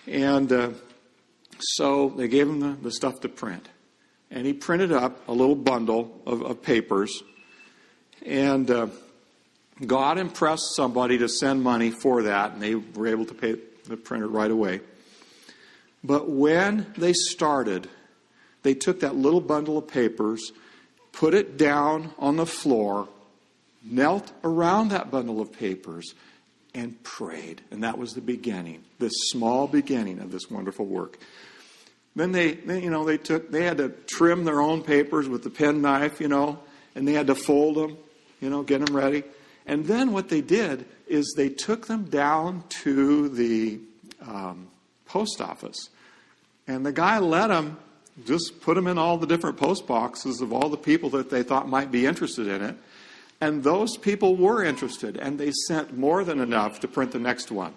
And 0.08 0.52
uh, 0.52 0.70
so 1.60 2.10
they 2.10 2.28
gave 2.28 2.48
him 2.48 2.60
the, 2.60 2.78
the, 2.82 2.92
stuff 2.92 3.22
to 3.22 3.30
print. 3.30 3.68
And 4.32 4.46
he 4.46 4.54
printed 4.54 4.92
up 4.92 5.28
a 5.28 5.32
little 5.32 5.56
bundle 5.56 6.22
of, 6.26 6.42
of 6.42 6.62
papers. 6.62 7.24
And 8.26 8.70
uh, 8.70 8.88
God 9.86 10.18
impressed 10.18 10.76
somebody 10.76 11.18
to 11.20 11.30
send 11.30 11.64
money 11.64 11.92
for 11.92 12.24
that, 12.24 12.54
and 12.54 12.62
they 12.62 12.76
were 12.76 13.08
able 13.08 13.26
to 13.26 13.34
pay 13.34 13.56
the 13.86 13.98
printer 13.98 14.28
right 14.28 14.52
away. 14.52 14.82
But 16.04 16.30
when 16.30 16.88
they 16.98 17.14
started, 17.14 17.90
they 18.64 18.74
took 18.74 19.02
that 19.02 19.16
little 19.16 19.42
bundle 19.42 19.78
of 19.78 19.88
papers, 19.88 20.52
put 21.12 21.34
it 21.34 21.58
down 21.58 22.12
on 22.18 22.36
the 22.36 22.46
floor, 22.46 23.08
knelt 23.84 24.32
around 24.44 24.90
that 24.90 25.12
bundle 25.12 25.42
of 25.42 25.52
papers, 25.52 26.14
and 26.74 27.02
prayed. 27.04 27.62
And 27.72 27.84
that 27.84 27.98
was 27.98 28.14
the 28.14 28.22
beginning, 28.22 28.84
this 29.00 29.14
small 29.30 29.68
beginning 29.68 30.20
of 30.20 30.32
this 30.32 30.50
wonderful 30.50 30.86
work. 30.86 31.18
Then 32.16 32.32
they, 32.32 32.54
they, 32.54 32.84
you 32.84 32.90
know, 32.90 33.06
they 33.06 33.18
took, 33.18 33.50
they 33.50 33.64
had 33.64 33.78
to 33.78 33.90
trim 33.90 34.44
their 34.44 34.62
own 34.62 34.84
papers 34.84 35.30
with 35.30 35.44
the 35.44 35.50
penknife, 35.50 36.20
you 36.20 36.28
know, 36.28 36.60
and 36.96 37.08
they 37.08 37.14
had 37.14 37.28
to 37.28 37.36
fold 37.36 37.76
them, 37.76 37.98
you 38.42 38.50
know, 38.50 38.62
get 38.62 38.86
them 38.86 38.96
ready. 38.96 39.24
And 39.70 39.86
then 39.86 40.14
what 40.14 40.30
they 40.30 40.42
did 40.42 40.88
is 41.08 41.36
they 41.38 41.48
took 41.48 41.86
them 41.86 42.06
down 42.06 42.64
to 42.82 43.30
the 43.30 43.80
um, 44.20 44.68
post 45.06 45.40
office. 45.40 45.90
And 46.68 46.84
the 46.84 46.92
guy 46.92 47.20
let 47.20 47.50
them 47.50 47.78
just 48.26 48.62
put 48.62 48.74
them 48.74 48.88
in 48.88 48.98
all 48.98 49.18
the 49.20 49.28
different 49.28 49.58
post 49.58 49.86
boxes 49.86 50.42
of 50.42 50.52
all 50.52 50.70
the 50.70 50.78
people 50.78 51.12
that 51.12 51.30
they 51.30 51.44
thought 51.44 51.70
might 51.70 51.92
be 51.92 52.08
interested 52.08 52.48
in 52.48 52.64
it. 52.64 52.76
And 53.42 53.64
those 53.64 53.96
people 53.96 54.36
were 54.36 54.66
interested, 54.66 55.18
and 55.18 55.40
they 55.40 55.52
sent 55.52 55.96
more 55.96 56.24
than 56.24 56.40
enough 56.40 56.80
to 56.80 56.88
print 56.88 57.12
the 57.12 57.20
next 57.20 57.52
one. 57.52 57.74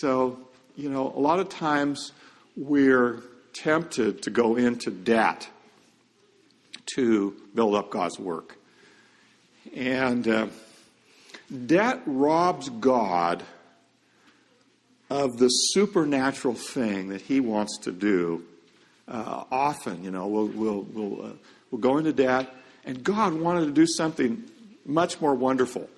So, 0.00 0.38
you 0.74 0.88
know, 0.88 1.12
a 1.14 1.20
lot 1.20 1.38
of 1.38 1.50
times 1.50 2.12
we're 2.56 3.22
tempted 3.52 4.22
to 4.22 4.30
go 4.30 4.56
into 4.56 4.90
debt 4.90 5.50
to 6.94 7.36
build 7.54 7.74
up 7.74 7.90
God's 7.90 8.18
work. 8.18 8.55
And 9.74 10.26
uh, 10.28 10.46
debt 11.66 12.02
robs 12.06 12.68
God 12.68 13.42
of 15.08 15.38
the 15.38 15.48
supernatural 15.48 16.54
thing 16.54 17.08
that 17.08 17.20
He 17.20 17.40
wants 17.40 17.78
to 17.78 17.92
do. 17.92 18.44
Uh, 19.08 19.44
often, 19.50 20.02
you 20.02 20.10
know, 20.10 20.26
we'll, 20.26 20.48
we'll, 20.48 20.82
we'll, 20.82 21.26
uh, 21.26 21.32
we'll 21.70 21.80
go 21.80 21.98
into 21.98 22.12
debt, 22.12 22.52
and 22.84 23.04
God 23.04 23.34
wanted 23.34 23.66
to 23.66 23.72
do 23.72 23.86
something 23.86 24.42
much 24.84 25.20
more 25.20 25.34
wonderful. 25.34 25.88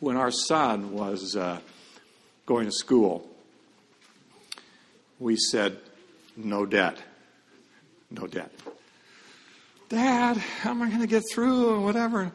When 0.00 0.16
our 0.16 0.32
son 0.32 0.92
was 0.92 1.36
uh, 1.36 1.60
going 2.44 2.66
to 2.66 2.72
school, 2.72 3.28
we 5.20 5.36
said, 5.36 5.78
no 6.36 6.66
debt. 6.66 6.98
No 8.10 8.26
debt. 8.26 8.50
Dad, 9.92 10.38
how 10.38 10.70
am 10.70 10.80
I 10.80 10.88
going 10.88 11.02
to 11.02 11.06
get 11.06 11.22
through 11.30 11.68
or 11.68 11.78
whatever? 11.78 12.32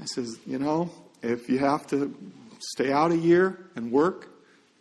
I 0.00 0.04
says, 0.06 0.38
you 0.46 0.58
know, 0.58 0.90
if 1.20 1.50
you 1.50 1.58
have 1.58 1.86
to 1.88 2.16
stay 2.60 2.92
out 2.92 3.12
a 3.12 3.16
year 3.16 3.58
and 3.76 3.92
work, 3.92 4.30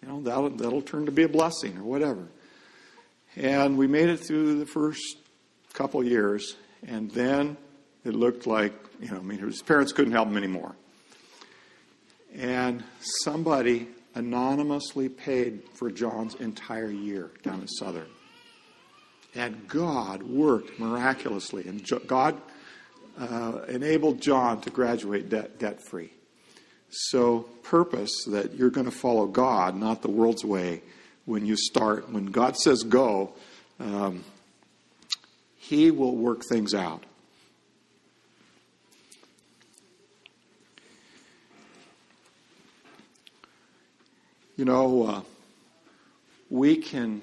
you 0.02 0.08
know, 0.08 0.22
that'll, 0.22 0.50
that'll 0.52 0.82
turn 0.82 1.06
to 1.06 1.12
be 1.12 1.24
a 1.24 1.28
blessing 1.28 1.78
or 1.78 1.84
whatever. 1.84 2.26
And 3.36 3.78
we 3.78 3.88
made 3.88 4.08
it 4.08 4.22
through 4.22 4.58
the 4.58 4.66
first 4.66 5.18
couple 5.74 6.02
years, 6.02 6.56
and 6.88 7.12
then 7.12 7.58
it 8.06 8.16
looked 8.16 8.48
like, 8.48 8.72
you 9.02 9.10
know, 9.12 9.18
I 9.18 9.22
mean, 9.22 9.40
his 9.40 9.62
parents 9.62 9.92
couldn't 9.92 10.14
help 10.14 10.30
him 10.30 10.38
anymore. 10.38 10.78
And 12.34 12.86
somebody 13.26 13.90
anonymously 14.16 15.10
paid 15.10 15.64
for 15.74 15.92
John's 15.92 16.36
entire 16.36 16.90
year 16.90 17.32
down 17.44 17.62
at 17.64 17.70
Southern. 17.70 18.08
And 19.36 19.68
God 19.68 20.24
worked 20.24 20.80
miraculously, 20.80 21.68
and 21.68 21.84
God 22.06 22.40
uh, 23.20 23.62
enabled 23.68 24.22
John 24.22 24.62
to 24.62 24.70
graduate 24.70 25.30
debt, 25.30 25.58
debt 25.58 25.80
free. 25.90 26.12
So, 26.90 27.42
purpose 27.64 28.12
that 28.28 28.54
you're 28.54 28.70
going 28.70 28.86
to 28.86 28.92
follow 28.92 29.26
God, 29.26 29.76
not 29.76 30.04
the 30.04 30.12
world's 30.12 30.46
way, 30.46 30.84
when 31.26 31.46
you 31.46 31.56
start. 31.56 32.12
When 32.12 32.28
God 32.28 32.58
says 32.58 32.84
go, 32.84 33.34
um, 33.80 34.24
He 35.58 35.90
will 35.90 36.16
work 36.16 36.44
things 36.48 36.76
out. 36.76 37.04
You 44.56 44.66
know, 44.66 45.04
uh, 45.04 45.22
we 46.52 46.76
can 46.76 47.22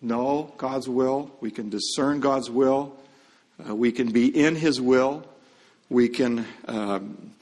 know 0.00 0.52
God's 0.56 0.88
will, 0.88 1.30
we 1.40 1.50
can 1.50 1.68
discern 1.68 2.20
God's 2.20 2.50
will, 2.50 2.96
uh, 3.68 3.74
we 3.74 3.92
can 3.92 4.10
be 4.10 4.26
in 4.26 4.56
His 4.56 4.80
will. 4.80 5.24
We 5.88 6.08
can 6.08 6.46
um, 6.66 7.32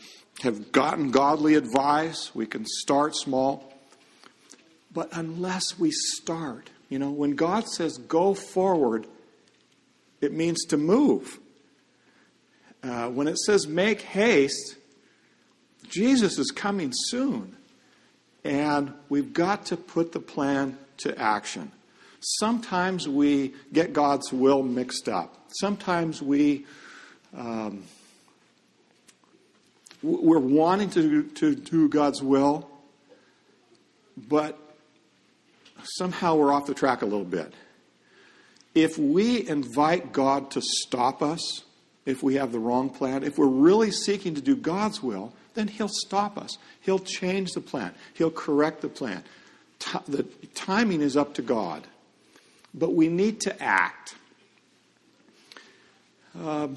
have 0.40 0.72
gotten 0.72 1.10
godly 1.10 1.54
advice. 1.54 2.34
We 2.34 2.46
can 2.46 2.64
start 2.66 3.14
small. 3.14 3.72
But 4.92 5.10
unless 5.12 5.78
we 5.78 5.90
start, 5.90 6.70
you 6.88 6.98
know, 6.98 7.10
when 7.10 7.36
God 7.36 7.68
says 7.68 7.98
go 7.98 8.34
forward, 8.34 9.06
it 10.20 10.32
means 10.32 10.64
to 10.66 10.76
move. 10.76 11.38
Uh, 12.82 13.08
when 13.08 13.28
it 13.28 13.38
says 13.38 13.66
make 13.66 14.00
haste, 14.00 14.76
Jesus 15.88 16.38
is 16.38 16.50
coming 16.50 16.92
soon. 16.92 17.54
And 18.44 18.94
we've 19.08 19.32
got 19.32 19.66
to 19.66 19.76
put 19.76 20.12
the 20.12 20.20
plan 20.20 20.78
to 20.98 21.16
action. 21.18 21.70
Sometimes 22.20 23.08
we 23.08 23.54
get 23.72 23.92
God's 23.92 24.32
will 24.32 24.62
mixed 24.62 25.08
up. 25.08 25.34
Sometimes 25.60 26.20
we 26.20 26.66
um, 27.36 27.84
we're 30.02 30.38
wanting 30.38 30.90
to, 30.90 31.24
to 31.24 31.54
do 31.56 31.88
God's 31.88 32.22
will, 32.22 32.68
but 34.16 34.58
somehow 35.82 36.36
we're 36.36 36.52
off 36.52 36.66
the 36.66 36.74
track 36.74 37.02
a 37.02 37.04
little 37.04 37.24
bit. 37.24 37.52
If 38.74 38.96
we 38.96 39.48
invite 39.48 40.12
God 40.12 40.52
to 40.52 40.62
stop 40.62 41.20
us, 41.20 41.62
if 42.06 42.22
we 42.22 42.36
have 42.36 42.52
the 42.52 42.60
wrong 42.60 42.90
plan, 42.90 43.24
if 43.24 43.38
we're 43.38 43.46
really 43.46 43.90
seeking 43.90 44.34
to 44.36 44.40
do 44.40 44.54
God's 44.54 45.02
will, 45.02 45.32
then 45.54 45.66
He'll 45.66 45.88
stop 45.88 46.38
us. 46.38 46.56
He'll 46.80 47.00
change 47.00 47.50
the 47.52 47.60
plan. 47.60 47.92
He'll 48.14 48.30
correct 48.30 48.82
the 48.82 48.88
plan. 48.88 49.24
T- 49.80 49.98
the 50.06 50.22
timing 50.54 51.00
is 51.00 51.16
up 51.16 51.34
to 51.34 51.42
God. 51.42 51.86
But 52.74 52.94
we 52.94 53.08
need 53.08 53.40
to 53.42 53.62
act. 53.62 54.14
Um, 56.38 56.76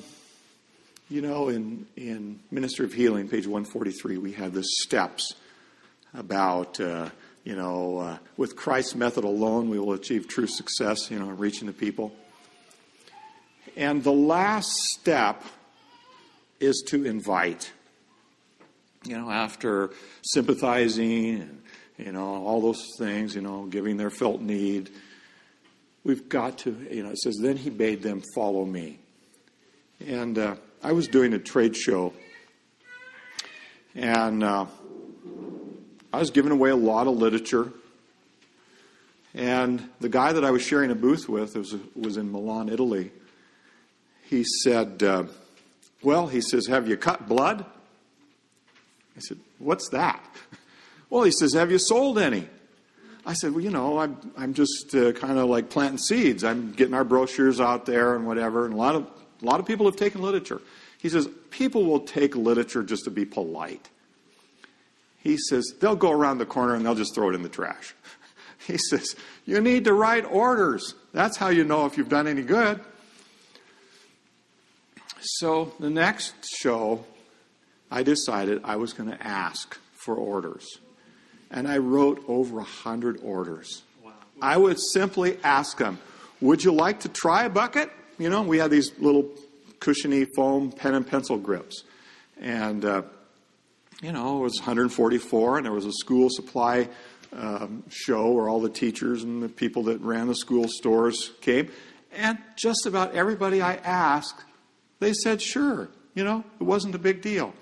you 1.09 1.21
know, 1.21 1.49
in, 1.49 1.85
in 1.97 2.39
Ministry 2.51 2.85
of 2.85 2.93
Healing, 2.93 3.27
page 3.27 3.45
143, 3.45 4.17
we 4.17 4.31
have 4.33 4.53
the 4.53 4.63
steps 4.63 5.33
about, 6.13 6.79
uh, 6.79 7.09
you 7.43 7.55
know, 7.55 7.97
uh, 7.97 8.17
with 8.37 8.55
Christ's 8.55 8.95
method 8.95 9.23
alone, 9.23 9.69
we 9.69 9.77
will 9.77 9.93
achieve 9.93 10.27
true 10.27 10.47
success, 10.47 11.11
you 11.11 11.19
know, 11.19 11.29
in 11.29 11.37
reaching 11.37 11.67
the 11.67 11.73
people. 11.73 12.13
And 13.75 14.03
the 14.03 14.11
last 14.11 14.71
step 14.71 15.43
is 16.59 16.83
to 16.87 17.05
invite. 17.05 17.71
You 19.03 19.17
know, 19.17 19.29
after 19.29 19.89
sympathizing 20.21 21.41
and, 21.41 21.61
you 21.97 22.11
know, 22.11 22.45
all 22.45 22.61
those 22.61 22.85
things, 22.97 23.35
you 23.35 23.41
know, 23.41 23.65
giving 23.65 23.97
their 23.97 24.11
felt 24.11 24.41
need, 24.41 24.91
we've 26.03 26.27
got 26.29 26.59
to, 26.59 26.75
you 26.89 27.03
know, 27.03 27.09
it 27.09 27.19
says, 27.19 27.37
then 27.41 27.57
he 27.57 27.69
bade 27.69 28.01
them 28.01 28.21
follow 28.33 28.65
me. 28.65 28.99
And 30.05 30.37
uh, 30.37 30.55
I 30.83 30.93
was 30.93 31.07
doing 31.07 31.33
a 31.33 31.39
trade 31.39 31.75
show, 31.75 32.13
and 33.93 34.43
uh, 34.43 34.65
I 36.11 36.19
was 36.19 36.31
giving 36.31 36.51
away 36.51 36.71
a 36.71 36.75
lot 36.75 37.07
of 37.07 37.17
literature. 37.17 37.71
And 39.33 39.89
the 39.99 40.09
guy 40.09 40.33
that 40.33 40.43
I 40.43 40.51
was 40.51 40.61
sharing 40.61 40.91
a 40.91 40.95
booth 40.95 41.29
with 41.29 41.55
was, 41.55 41.75
was 41.95 42.17
in 42.17 42.31
Milan, 42.31 42.67
Italy. 42.69 43.11
He 44.23 44.43
said, 44.63 45.03
uh, 45.03 45.25
Well, 46.01 46.27
he 46.27 46.41
says, 46.41 46.67
Have 46.67 46.87
you 46.87 46.97
cut 46.97 47.29
blood? 47.29 47.63
I 49.15 49.19
said, 49.19 49.37
What's 49.59 49.89
that? 49.89 50.23
Well, 51.09 51.23
he 51.23 51.31
says, 51.31 51.53
Have 51.55 51.71
you 51.71 51.77
sold 51.77 52.17
any? 52.17 52.47
I 53.25 53.33
said, 53.33 53.51
Well, 53.51 53.63
you 53.63 53.69
know, 53.69 53.99
I'm, 53.99 54.17
I'm 54.37 54.53
just 54.53 54.93
uh, 54.95 55.11
kind 55.13 55.37
of 55.37 55.49
like 55.49 55.69
planting 55.69 55.97
seeds. 55.97 56.43
I'm 56.43 56.71
getting 56.71 56.93
our 56.93 57.03
brochures 57.03 57.59
out 57.59 57.85
there 57.85 58.15
and 58.15 58.25
whatever. 58.25 58.65
And 58.65 58.73
a 58.73 58.77
lot 58.77 58.95
of, 58.95 59.07
a 59.41 59.45
lot 59.45 59.59
of 59.59 59.65
people 59.65 59.85
have 59.85 59.95
taken 59.95 60.21
literature. 60.21 60.61
He 60.97 61.09
says, 61.09 61.27
People 61.49 61.85
will 61.85 62.01
take 62.01 62.35
literature 62.35 62.83
just 62.83 63.03
to 63.05 63.11
be 63.11 63.25
polite. 63.25 63.89
He 65.19 65.37
says, 65.37 65.73
They'll 65.79 65.95
go 65.95 66.11
around 66.11 66.39
the 66.39 66.45
corner 66.45 66.75
and 66.75 66.85
they'll 66.85 66.95
just 66.95 67.13
throw 67.13 67.29
it 67.29 67.35
in 67.35 67.43
the 67.43 67.49
trash. 67.49 67.95
He 68.67 68.77
says, 68.77 69.15
You 69.43 69.59
need 69.59 69.85
to 69.85 69.93
write 69.93 70.23
orders. 70.23 70.93
That's 71.13 71.35
how 71.35 71.49
you 71.49 71.63
know 71.63 71.87
if 71.87 71.97
you've 71.97 72.09
done 72.09 72.27
any 72.27 72.43
good. 72.43 72.79
So 75.19 75.73
the 75.79 75.89
next 75.89 76.35
show, 76.59 77.03
I 77.89 78.03
decided 78.03 78.61
I 78.63 78.75
was 78.75 78.93
going 78.93 79.09
to 79.09 79.25
ask 79.25 79.79
for 79.93 80.15
orders. 80.15 80.77
And 81.51 81.67
I 81.67 81.77
wrote 81.77 82.23
over 82.27 82.59
a 82.59 82.63
hundred 82.63 83.19
orders. 83.23 83.83
Wow. 84.03 84.11
I 84.41 84.57
would 84.57 84.79
simply 84.79 85.37
ask 85.43 85.77
them, 85.77 85.99
Would 86.39 86.63
you 86.63 86.71
like 86.71 87.01
to 87.01 87.09
try 87.09 87.43
a 87.43 87.49
bucket? 87.49 87.91
You 88.17 88.29
know, 88.29 88.41
we 88.41 88.57
had 88.57 88.71
these 88.71 88.91
little 88.99 89.29
cushiony 89.79 90.25
foam 90.35 90.71
pen 90.71 90.95
and 90.95 91.05
pencil 91.05 91.37
grips. 91.37 91.83
And, 92.39 92.85
uh, 92.85 93.03
you 94.01 94.11
know, 94.11 94.37
it 94.37 94.41
was 94.41 94.59
144, 94.59 95.57
and 95.57 95.65
there 95.65 95.73
was 95.73 95.85
a 95.85 95.91
school 95.91 96.29
supply 96.29 96.87
um, 97.33 97.83
show 97.89 98.31
where 98.31 98.49
all 98.49 98.59
the 98.59 98.69
teachers 98.69 99.23
and 99.23 99.43
the 99.43 99.49
people 99.49 99.83
that 99.83 100.01
ran 100.01 100.27
the 100.27 100.35
school 100.35 100.67
stores 100.67 101.31
came. 101.41 101.69
And 102.13 102.37
just 102.55 102.85
about 102.85 103.13
everybody 103.13 103.61
I 103.61 103.75
asked 103.75 104.43
they 105.01 105.13
said, 105.13 105.41
sure, 105.41 105.89
you 106.13 106.23
know, 106.23 106.45
it 106.59 106.63
wasn't 106.63 106.93
a 106.93 106.99
big 106.99 107.21
deal. 107.21 107.53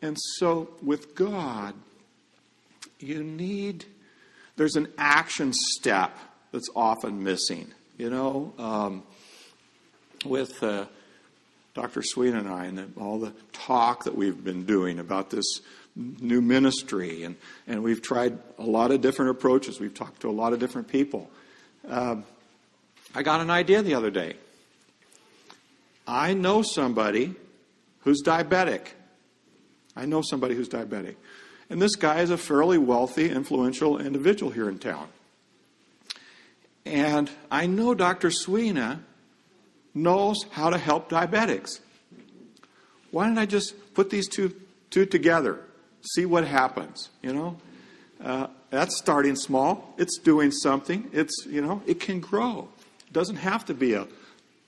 And 0.00 0.16
so 0.38 0.70
with 0.80 1.14
God, 1.14 1.74
you 3.02 3.22
need, 3.22 3.84
there's 4.56 4.76
an 4.76 4.88
action 4.98 5.52
step 5.52 6.16
that's 6.52 6.68
often 6.74 7.22
missing. 7.22 7.72
You 7.98 8.10
know, 8.10 8.54
um, 8.58 9.02
with 10.24 10.62
uh, 10.62 10.86
Dr. 11.74 12.02
Sweet 12.02 12.34
and 12.34 12.48
I, 12.48 12.64
and 12.66 12.92
all 12.98 13.18
the 13.18 13.32
talk 13.52 14.04
that 14.04 14.14
we've 14.14 14.42
been 14.42 14.64
doing 14.64 14.98
about 14.98 15.30
this 15.30 15.60
new 15.96 16.40
ministry, 16.40 17.24
and, 17.24 17.36
and 17.66 17.82
we've 17.82 18.00
tried 18.00 18.38
a 18.58 18.64
lot 18.64 18.90
of 18.90 19.00
different 19.00 19.32
approaches. 19.32 19.80
We've 19.80 19.94
talked 19.94 20.22
to 20.22 20.30
a 20.30 20.32
lot 20.32 20.52
of 20.52 20.58
different 20.58 20.88
people. 20.88 21.30
Um, 21.88 22.24
I 23.14 23.22
got 23.22 23.40
an 23.40 23.50
idea 23.50 23.82
the 23.82 23.94
other 23.94 24.10
day. 24.10 24.34
I 26.06 26.34
know 26.34 26.62
somebody 26.62 27.34
who's 28.00 28.22
diabetic. 28.22 28.88
I 29.96 30.06
know 30.06 30.22
somebody 30.22 30.54
who's 30.54 30.68
diabetic. 30.68 31.16
And 31.70 31.80
this 31.80 31.96
guy 31.96 32.20
is 32.20 32.30
a 32.30 32.36
fairly 32.36 32.78
wealthy, 32.78 33.30
influential 33.30 33.98
individual 33.98 34.50
here 34.50 34.68
in 34.68 34.78
town. 34.78 35.08
And 36.84 37.30
I 37.50 37.66
know 37.66 37.94
Dr. 37.94 38.30
Sweeney 38.30 38.96
knows 39.94 40.44
how 40.50 40.70
to 40.70 40.78
help 40.78 41.08
diabetics. 41.08 41.80
Why 43.12 43.26
don't 43.26 43.38
I 43.38 43.46
just 43.46 43.94
put 43.94 44.10
these 44.10 44.28
two, 44.28 44.54
two 44.90 45.06
together? 45.06 45.60
See 46.14 46.26
what 46.26 46.46
happens, 46.46 47.08
you 47.22 47.32
know? 47.32 47.56
Uh, 48.22 48.48
that's 48.70 48.96
starting 48.98 49.36
small. 49.36 49.94
It's 49.96 50.18
doing 50.18 50.50
something. 50.50 51.08
It's, 51.12 51.46
you 51.48 51.62
know, 51.62 51.82
it 51.86 52.00
can 52.00 52.20
grow. 52.20 52.68
It 53.06 53.12
doesn't 53.12 53.36
have 53.36 53.64
to 53.66 53.74
be 53.74 53.94
a 53.94 54.06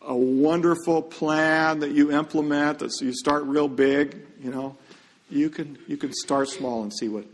a 0.05 0.17
wonderful 0.17 1.03
plan 1.03 1.81
that 1.81 1.93
you 1.93 2.13
implement 2.13 2.81
that 2.81 2.93
you 3.01 3.15
start 3.15 3.45
real 3.45 3.69
big, 3.69 4.17
you 4.43 4.51
know, 4.51 4.77
you 5.33 5.51
can 5.51 5.79
you 5.89 5.97
can 5.97 6.13
start 6.13 6.49
small 6.49 6.83
and 6.83 6.93
see 6.93 7.09
what, 7.09 7.25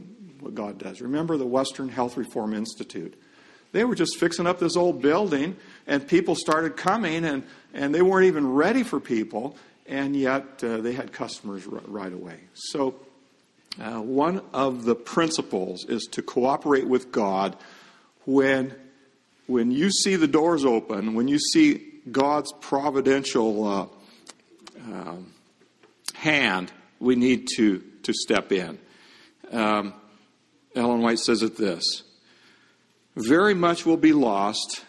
what 0.41 0.55
God 0.55 0.79
does. 0.79 1.01
Remember 1.01 1.37
the 1.37 1.47
Western 1.47 1.89
Health 1.89 2.17
Reform 2.17 2.55
Institute. 2.55 3.21
They 3.73 3.85
were 3.85 3.95
just 3.95 4.19
fixing 4.19 4.47
up 4.47 4.59
this 4.59 4.77
old 4.77 5.03
building 5.03 5.57
and 5.87 6.07
people 6.07 6.35
started 6.35 6.77
coming 6.77 7.25
and, 7.25 7.43
and 7.75 7.95
they 7.95 8.01
weren't 8.01 8.27
even 8.27 8.51
ready 8.55 8.83
for 8.83 8.99
people 8.99 9.57
and 9.87 10.17
yet 10.17 10.63
uh, 10.63 10.79
they 10.79 10.93
had 10.93 11.13
customers 11.13 11.67
r- 11.67 11.83
right 11.87 12.13
away. 12.13 12.41
So 12.55 12.95
uh, 13.79 14.01
one 14.01 14.41
of 14.55 14.85
the 14.85 14.95
principles 14.95 15.85
is 15.85 16.05
to 16.13 16.23
cooperate 16.23 16.87
with 16.87 17.13
God 17.13 17.57
when 18.25 18.75
when 19.47 19.71
you 19.71 19.91
see 19.91 20.17
the 20.17 20.29
doors 20.29 20.67
open, 20.67 21.15
when 21.15 21.27
you 21.27 21.39
see 21.39 21.83
God's 22.13 22.53
providential 22.61 23.67
uh, 23.67 23.87
uh, 24.93 25.17
hand, 26.15 26.71
we 27.01 27.17
need 27.17 27.49
to, 27.57 27.83
to 28.03 28.13
step 28.13 28.53
in. 28.53 28.79
Um, 29.51 29.95
Ellen 30.75 31.01
White 31.01 31.19
says 31.19 31.43
it 31.43 31.57
this 31.57 32.03
Very 33.17 33.55
much 33.55 33.87
will 33.87 33.97
be 33.97 34.13
lost, 34.13 34.85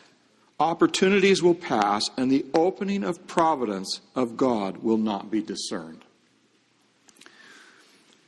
opportunities 0.60 1.42
will 1.42 1.56
pass, 1.56 2.10
and 2.18 2.32
the 2.32 2.46
opening 2.54 3.04
of 3.04 3.28
providence 3.28 4.02
of 4.16 4.38
God 4.38 4.78
will 4.78 4.98
not 4.98 5.32
be 5.32 5.42
discerned. 5.42 6.04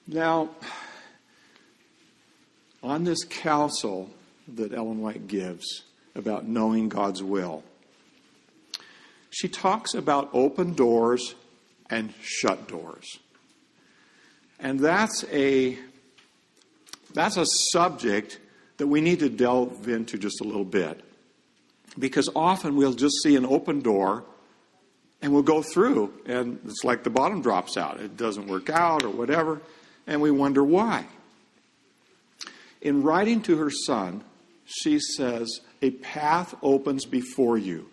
Now, 0.08 0.50
on 2.84 3.04
this 3.04 3.24
counsel 3.24 4.10
that 4.48 4.74
Ellen 4.74 5.02
White 5.02 5.28
gives 5.28 5.84
about 6.16 6.48
knowing 6.48 6.90
God's 6.90 7.22
will, 7.22 7.64
she 9.30 9.48
talks 9.48 9.94
about 9.94 10.30
open 10.34 10.74
doors 10.74 11.36
and 11.90 12.14
shut 12.22 12.68
doors. 12.68 13.20
And 14.62 14.80
that's 14.80 15.26
a 15.32 15.78
that's 17.14 17.36
a 17.36 17.46
subject 17.46 18.40
that 18.78 18.88
we 18.88 19.02
need 19.02 19.20
to 19.20 19.30
delve 19.30 19.90
into 19.90 20.18
just 20.18 20.40
a 20.42 20.44
little 20.44 20.64
bit. 20.64 21.04
Because 22.00 22.30
often 22.36 22.78
we'll 22.78 22.94
just 22.94 23.22
see 23.22 23.36
an 23.36 23.46
open 23.46 23.82
door 23.82 24.24
and 25.22 25.34
we'll 25.34 25.44
go 25.44 25.62
through 25.62 26.14
and 26.26 26.60
it's 26.66 26.84
like 26.84 27.04
the 27.04 27.10
bottom 27.10 27.42
drops 27.42 27.76
out. 27.76 28.00
It 28.00 28.16
doesn't 28.16 28.48
work 28.48 28.70
out 28.70 29.04
or 29.04 29.10
whatever, 29.10 29.62
and 30.08 30.22
we 30.22 30.32
wonder 30.32 30.64
why. 30.64 31.06
In 32.82 33.04
writing 33.04 33.42
to 33.44 33.58
her 33.58 33.70
son, 33.70 34.24
she 34.64 35.00
says, 35.00 35.60
A 35.82 35.92
path 35.92 36.56
opens 36.62 37.06
before 37.06 37.58
you 37.58 37.92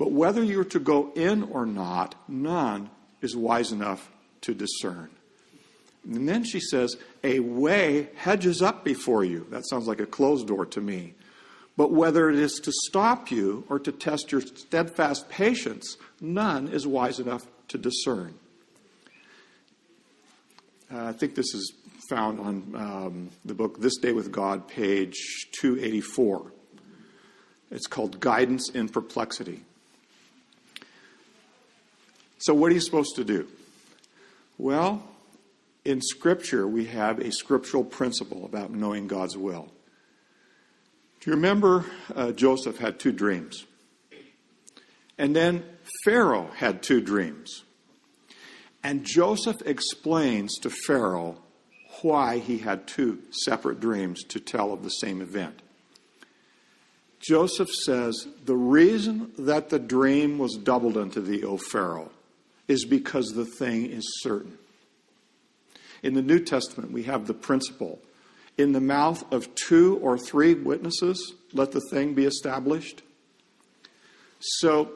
but 0.00 0.12
whether 0.12 0.42
you're 0.42 0.64
to 0.64 0.80
go 0.80 1.12
in 1.14 1.42
or 1.42 1.66
not, 1.66 2.14
none 2.26 2.88
is 3.20 3.36
wise 3.36 3.70
enough 3.70 4.10
to 4.40 4.54
discern. 4.54 5.10
And 6.04 6.28
then 6.28 6.44
she 6.44 6.60
says, 6.60 6.96
A 7.22 7.40
way 7.40 8.08
hedges 8.16 8.62
up 8.62 8.84
before 8.84 9.24
you. 9.24 9.46
That 9.50 9.68
sounds 9.68 9.86
like 9.86 10.00
a 10.00 10.06
closed 10.06 10.48
door 10.48 10.66
to 10.66 10.80
me. 10.80 11.14
But 11.76 11.92
whether 11.92 12.28
it 12.28 12.36
is 12.36 12.60
to 12.64 12.72
stop 12.86 13.30
you 13.30 13.64
or 13.68 13.78
to 13.78 13.92
test 13.92 14.32
your 14.32 14.40
steadfast 14.40 15.28
patience, 15.28 15.96
none 16.20 16.68
is 16.68 16.86
wise 16.86 17.18
enough 17.20 17.46
to 17.68 17.78
discern. 17.78 18.34
Uh, 20.92 21.04
I 21.04 21.12
think 21.12 21.34
this 21.34 21.54
is 21.54 21.72
found 22.08 22.40
on 22.40 22.74
um, 22.74 23.30
the 23.44 23.54
book 23.54 23.80
This 23.80 23.96
Day 23.98 24.12
with 24.12 24.32
God, 24.32 24.66
page 24.66 25.46
284. 25.52 26.52
It's 27.70 27.86
called 27.86 28.18
Guidance 28.18 28.68
in 28.70 28.88
Perplexity. 28.88 29.60
So, 32.38 32.52
what 32.54 32.72
are 32.72 32.74
you 32.74 32.80
supposed 32.80 33.14
to 33.16 33.24
do? 33.24 33.46
Well, 34.58 35.02
in 35.84 36.00
Scripture, 36.00 36.66
we 36.66 36.86
have 36.86 37.18
a 37.18 37.32
scriptural 37.32 37.84
principle 37.84 38.44
about 38.44 38.70
knowing 38.70 39.06
God's 39.06 39.36
will. 39.36 39.72
Do 41.20 41.30
you 41.30 41.36
remember 41.36 41.84
uh, 42.14 42.32
Joseph 42.32 42.78
had 42.78 42.98
two 42.98 43.12
dreams? 43.12 43.66
And 45.18 45.36
then 45.36 45.64
Pharaoh 46.04 46.50
had 46.56 46.82
two 46.82 47.00
dreams. 47.00 47.64
And 48.82 49.04
Joseph 49.04 49.60
explains 49.66 50.58
to 50.60 50.70
Pharaoh 50.70 51.36
why 52.00 52.38
he 52.38 52.58
had 52.58 52.86
two 52.86 53.18
separate 53.30 53.80
dreams 53.80 54.22
to 54.24 54.40
tell 54.40 54.72
of 54.72 54.82
the 54.82 54.88
same 54.88 55.20
event. 55.20 55.60
Joseph 57.20 57.68
says, 57.68 58.26
The 58.46 58.56
reason 58.56 59.32
that 59.38 59.68
the 59.68 59.78
dream 59.78 60.38
was 60.38 60.56
doubled 60.56 60.96
unto 60.96 61.20
thee, 61.20 61.44
O 61.44 61.58
Pharaoh, 61.58 62.10
is 62.66 62.86
because 62.86 63.26
the 63.34 63.44
thing 63.44 63.84
is 63.90 64.20
certain. 64.22 64.56
In 66.02 66.14
the 66.14 66.22
New 66.22 66.40
Testament, 66.40 66.92
we 66.92 67.04
have 67.04 67.26
the 67.26 67.34
principle 67.34 68.00
in 68.60 68.72
the 68.72 68.80
mouth 68.80 69.24
of 69.32 69.54
two 69.54 69.98
or 70.02 70.18
three 70.18 70.54
witnesses, 70.54 71.32
let 71.52 71.72
the 71.72 71.80
thing 71.90 72.14
be 72.14 72.24
established. 72.24 73.02
So, 74.38 74.92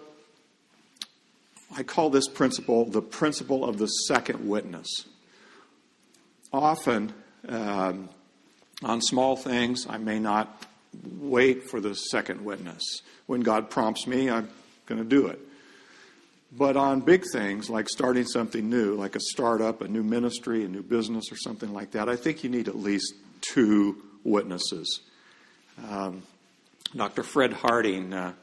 I 1.75 1.83
call 1.83 2.11
this 2.11 2.29
principle 2.29 2.85
the 2.85 3.03
principle 3.03 3.65
of 3.65 3.79
the 3.79 3.87
second 3.87 4.47
witness. 4.47 4.89
Often, 6.53 7.15
um, 7.49 8.11
on 8.83 9.01
small 9.01 9.37
things, 9.37 9.87
I 9.89 9.99
may 9.99 10.19
not 10.19 10.67
wait 11.19 11.69
for 11.69 11.81
the 11.81 11.95
second 11.95 12.45
witness. 12.45 12.83
When 13.27 13.41
God 13.41 13.71
prompts 13.71 14.07
me, 14.07 14.31
I'm 14.31 14.49
going 14.87 15.03
to 15.03 15.09
do 15.09 15.27
it. 15.27 15.41
But 16.57 16.77
on 16.77 17.01
big 17.01 17.25
things 17.33 17.69
like 17.69 17.89
starting 17.89 18.25
something 18.25 18.71
new, 18.71 18.95
like 18.95 19.17
a 19.17 19.21
startup, 19.21 19.81
a 19.81 19.89
new 19.89 20.05
ministry, 20.05 20.65
a 20.65 20.69
new 20.69 20.83
business, 20.83 21.33
or 21.33 21.37
something 21.37 21.73
like 21.73 21.93
that, 21.93 22.09
I 22.09 22.15
think 22.15 22.45
you 22.45 22.51
need 22.51 22.69
at 22.69 22.77
least 22.77 23.15
two 23.41 24.01
witnesses. 24.23 25.01
Um, 25.89 26.23
Dr. 26.95 27.25
Fred 27.25 27.53
Harding, 27.53 28.13
uh, 28.13 28.35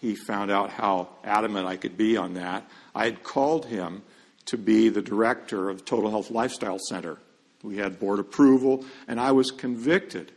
he 0.00 0.14
found 0.14 0.50
out 0.50 0.70
how 0.70 1.08
adamant 1.22 1.66
I 1.66 1.76
could 1.76 1.98
be 1.98 2.16
on 2.16 2.34
that. 2.34 2.64
I 2.94 3.04
had 3.04 3.22
called 3.22 3.66
him 3.66 4.02
to 4.46 4.56
be 4.56 4.88
the 4.88 5.02
director 5.02 5.68
of 5.68 5.84
Total 5.84 6.10
Health 6.10 6.30
Lifestyle 6.30 6.78
Center. 6.78 7.18
We 7.62 7.76
had 7.76 8.00
board 8.00 8.20
approval, 8.20 8.86
and 9.06 9.20
I 9.20 9.32
was 9.32 9.50
convicted. 9.50 10.32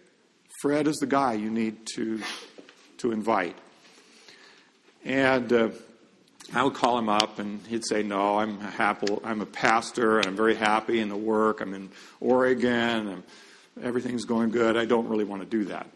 Fred 0.61 0.87
is 0.87 0.97
the 0.97 1.07
guy 1.07 1.33
you 1.33 1.49
need 1.49 1.87
to, 1.95 2.21
to 2.97 3.13
invite. 3.13 3.55
And 5.05 5.53
uh, 5.53 5.69
I 6.53 6.63
would 6.63 6.73
call 6.73 6.97
him 6.97 7.07
up, 7.07 7.39
and 7.39 7.65
he'd 7.67 7.85
say, 7.85 8.03
"No, 8.03 8.37
I'm 8.39 8.59
happy. 8.59 9.07
I'm 9.23 9.41
a 9.41 9.45
pastor, 9.45 10.17
and 10.17 10.27
I'm 10.27 10.35
very 10.35 10.55
happy 10.55 10.99
in 10.99 11.09
the 11.09 11.15
work. 11.15 11.61
I'm 11.61 11.73
in 11.73 11.89
Oregon, 12.19 13.07
and 13.07 13.23
everything's 13.81 14.25
going 14.25 14.51
good. 14.51 14.75
I 14.75 14.85
don't 14.85 15.07
really 15.07 15.23
want 15.23 15.41
to 15.41 15.47
do 15.47 15.65
that." 15.65 15.87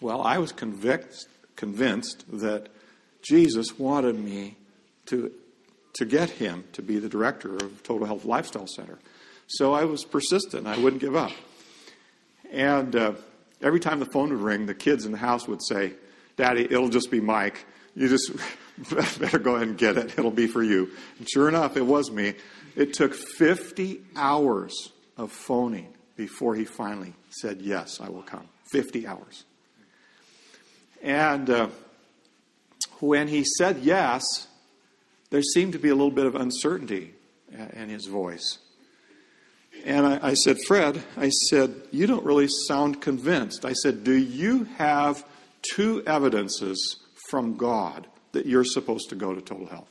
Well, 0.00 0.20
I 0.20 0.38
was 0.38 0.52
convinced 0.52 1.28
convinced 1.56 2.24
that 2.40 2.68
Jesus 3.22 3.78
wanted 3.78 4.18
me 4.18 4.56
to 5.06 5.32
to 5.94 6.04
get 6.04 6.30
him 6.30 6.64
to 6.72 6.82
be 6.82 6.98
the 6.98 7.08
director 7.08 7.56
of 7.56 7.82
Total 7.82 8.06
Health 8.06 8.24
Lifestyle 8.24 8.66
Center. 8.66 8.98
So 9.46 9.74
I 9.74 9.84
was 9.84 10.04
persistent. 10.04 10.66
I 10.66 10.78
wouldn't 10.78 11.00
give 11.00 11.14
up. 11.14 11.32
And 12.50 12.96
uh, 12.96 13.12
every 13.60 13.80
time 13.80 14.00
the 14.00 14.06
phone 14.06 14.30
would 14.30 14.40
ring, 14.40 14.66
the 14.66 14.74
kids 14.74 15.04
in 15.04 15.12
the 15.12 15.18
house 15.18 15.46
would 15.46 15.62
say, 15.62 15.92
Daddy, 16.36 16.64
it'll 16.64 16.88
just 16.88 17.10
be 17.10 17.20
Mike. 17.20 17.64
You 17.94 18.08
just 18.08 18.32
better 18.90 19.38
go 19.38 19.56
ahead 19.56 19.68
and 19.68 19.78
get 19.78 19.96
it. 19.96 20.18
It'll 20.18 20.30
be 20.30 20.46
for 20.46 20.62
you. 20.62 20.90
And 21.18 21.28
sure 21.28 21.48
enough, 21.48 21.76
it 21.76 21.86
was 21.86 22.10
me. 22.10 22.34
It 22.74 22.94
took 22.94 23.14
50 23.14 24.02
hours 24.16 24.92
of 25.16 25.30
phoning 25.30 25.88
before 26.16 26.54
he 26.54 26.64
finally 26.64 27.14
said, 27.30 27.60
Yes, 27.60 28.00
I 28.00 28.08
will 28.08 28.22
come. 28.22 28.48
50 28.70 29.06
hours. 29.06 29.44
And 31.02 31.50
uh, 31.50 31.68
when 33.00 33.28
he 33.28 33.44
said 33.44 33.78
yes, 33.82 34.22
there 35.30 35.42
seemed 35.42 35.72
to 35.72 35.78
be 35.78 35.88
a 35.88 35.94
little 35.94 36.12
bit 36.12 36.26
of 36.26 36.34
uncertainty 36.36 37.14
in 37.74 37.88
his 37.88 38.06
voice. 38.06 38.58
And 39.84 40.06
I, 40.06 40.28
I, 40.28 40.34
said, 40.34 40.58
Fred, 40.66 41.02
I 41.16 41.30
said, 41.30 41.74
you 41.90 42.06
don't 42.06 42.24
really 42.24 42.46
sound 42.46 43.00
convinced. 43.00 43.64
I 43.64 43.72
said, 43.72 44.04
do 44.04 44.12
you 44.12 44.64
have 44.76 45.24
two 45.74 46.02
evidences 46.06 46.96
from 47.30 47.56
God 47.56 48.06
that 48.32 48.46
you're 48.46 48.64
supposed 48.64 49.10
to 49.10 49.14
go 49.14 49.34
to 49.34 49.40
total 49.40 49.66
health? 49.66 49.88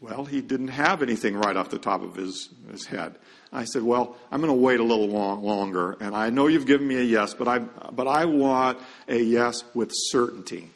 Well, 0.00 0.24
he 0.24 0.40
didn't 0.40 0.68
have 0.68 1.00
anything 1.02 1.36
right 1.36 1.56
off 1.56 1.70
the 1.70 1.78
top 1.78 2.02
of 2.02 2.16
his, 2.16 2.48
his 2.70 2.86
head. 2.86 3.14
I 3.52 3.64
said, 3.64 3.82
Well, 3.82 4.16
I'm 4.32 4.40
going 4.40 4.52
to 4.52 4.60
wait 4.60 4.80
a 4.80 4.84
little 4.84 5.06
long, 5.06 5.44
longer, 5.44 5.96
and 6.00 6.16
I 6.16 6.30
know 6.30 6.48
you've 6.48 6.66
given 6.66 6.88
me 6.88 6.96
a 6.96 7.02
yes, 7.02 7.34
but 7.34 7.46
I, 7.46 7.58
but 7.58 8.08
I 8.08 8.24
want 8.24 8.78
a 9.08 9.20
yes 9.20 9.62
with 9.74 9.92
certainty. 9.92 10.70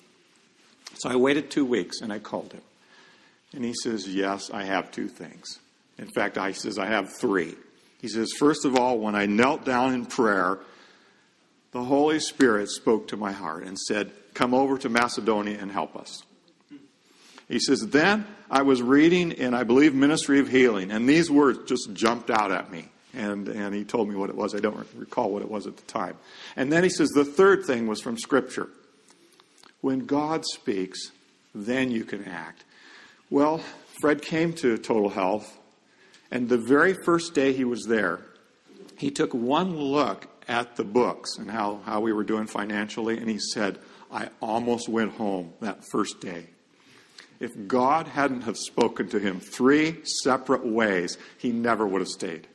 So 0.95 1.11
I 1.11 1.17
waited 1.17 1.51
two 1.51 1.65
weeks 1.65 2.01
and 2.01 2.13
I 2.13 2.19
called 2.19 2.53
him. 2.53 2.63
And 3.53 3.65
he 3.65 3.75
says, 3.75 4.07
Yes, 4.07 4.51
I 4.51 4.65
have 4.65 4.91
two 4.91 5.09
things. 5.09 5.59
In 5.99 6.09
fact, 6.09 6.39
I 6.39 6.53
says, 6.53 6.79
I 6.79 6.87
have 6.87 7.13
three. 7.19 7.55
He 8.01 8.09
says, 8.09 8.33
First 8.39 8.65
of 8.65 8.77
all, 8.77 8.99
when 8.99 9.15
I 9.15 9.27
knelt 9.27 9.65
down 9.65 9.95
in 9.95 10.07
prayer, 10.07 10.59
the 11.73 11.83
Holy 11.83 12.21
Spirit 12.21 12.71
spoke 12.71 13.09
to 13.09 13.17
my 13.17 13.33
heart 13.33 13.65
and 13.65 13.79
said, 13.79 14.13
Come 14.37 14.53
over 14.53 14.77
to 14.77 14.91
Macedonia 14.91 15.57
and 15.59 15.73
help 15.73 15.97
us. 15.97 16.23
He 17.49 17.59
says, 17.59 17.81
Then 17.81 18.27
I 18.51 18.61
was 18.61 18.83
reading 18.83 19.33
in, 19.33 19.55
I 19.55 19.63
believe, 19.63 19.95
Ministry 19.95 20.41
of 20.41 20.49
Healing, 20.51 20.91
and 20.91 21.09
these 21.09 21.31
words 21.31 21.61
just 21.67 21.95
jumped 21.95 22.29
out 22.29 22.53
at 22.53 22.71
me. 22.71 22.91
And, 23.15 23.49
and 23.49 23.75
he 23.75 23.83
told 23.83 24.11
me 24.11 24.15
what 24.15 24.29
it 24.29 24.37
was. 24.37 24.55
I 24.55 24.59
don't 24.59 24.87
recall 24.95 25.31
what 25.31 25.41
it 25.41 25.51
was 25.51 25.67
at 25.67 25.79
the 25.79 25.83
time. 25.85 26.19
And 26.55 26.71
then 26.71 26.83
he 26.83 26.91
says, 26.91 27.09
The 27.09 27.25
third 27.25 27.65
thing 27.65 27.87
was 27.87 28.03
from 28.03 28.19
Scripture. 28.19 28.69
When 29.81 30.01
God 30.01 30.45
speaks, 30.45 31.13
then 31.55 31.91
you 31.91 32.05
can 32.05 32.23
act. 32.25 32.67
Well, 33.31 33.63
Fred 34.03 34.21
came 34.21 34.53
to 34.57 34.77
Total 34.77 35.09
Health, 35.09 35.57
and 36.31 36.51
the 36.51 36.59
very 36.59 36.95
first 37.07 37.33
day 37.33 37.55
he 37.55 37.65
was 37.65 37.87
there, 37.89 38.21
he 38.99 39.11
took 39.11 39.33
one 39.33 39.79
look 39.79 40.29
at 40.47 40.77
the 40.77 40.85
books 40.85 41.39
and 41.39 41.51
how, 41.51 41.81
how 41.87 42.01
we 42.01 42.13
were 42.13 42.23
doing 42.23 42.47
financially, 42.47 43.17
and 43.17 43.31
he 43.31 43.39
said, 43.39 43.79
I 44.11 44.29
almost 44.41 44.89
went 44.89 45.13
home 45.13 45.53
that 45.61 45.85
first 45.91 46.21
day. 46.21 46.47
If 47.39 47.67
God 47.67 48.07
hadn't 48.07 48.43
have 48.43 48.57
spoken 48.57 49.09
to 49.11 49.19
him 49.19 49.41
three 49.41 50.05
separate 50.05 50.65
ways, 50.65 51.19
he 51.39 51.53
never 51.53 51.87
would 51.87 52.01
have 52.01 52.09
stayed. 52.09 52.47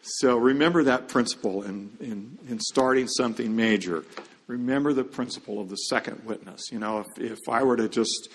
So 0.00 0.36
remember 0.36 0.84
that 0.84 1.08
principle 1.08 1.62
in, 1.62 1.90
in, 2.00 2.38
in 2.48 2.60
starting 2.60 3.08
something 3.08 3.54
major. 3.54 4.04
Remember 4.46 4.92
the 4.92 5.04
principle 5.04 5.60
of 5.60 5.70
the 5.70 5.76
second 5.76 6.24
witness. 6.24 6.70
You 6.70 6.78
know, 6.78 7.00
if, 7.00 7.32
if 7.32 7.38
I 7.48 7.62
were 7.62 7.76
to 7.76 7.88
just 7.88 8.28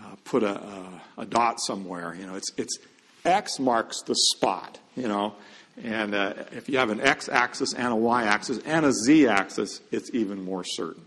uh, 0.00 0.14
put 0.24 0.44
a, 0.44 0.60
a, 0.60 1.02
a, 1.18 1.26
dot 1.26 1.60
somewhere, 1.60 2.16
you 2.18 2.26
know, 2.26 2.36
it's, 2.36 2.52
it's 2.56 2.78
X 3.24 3.58
marks 3.58 4.02
the 4.02 4.14
spot, 4.14 4.78
you 4.96 5.08
know. 5.08 5.34
And 5.82 6.14
uh, 6.14 6.34
if 6.52 6.68
you 6.68 6.78
have 6.78 6.90
an 6.90 7.00
X 7.00 7.28
axis 7.28 7.74
and 7.74 7.88
a 7.88 7.96
Y 7.96 8.24
axis 8.24 8.58
and 8.64 8.86
a 8.86 8.92
Z 8.92 9.26
axis, 9.26 9.80
it's 9.90 10.10
even 10.14 10.44
more 10.44 10.62
certain. 10.64 11.04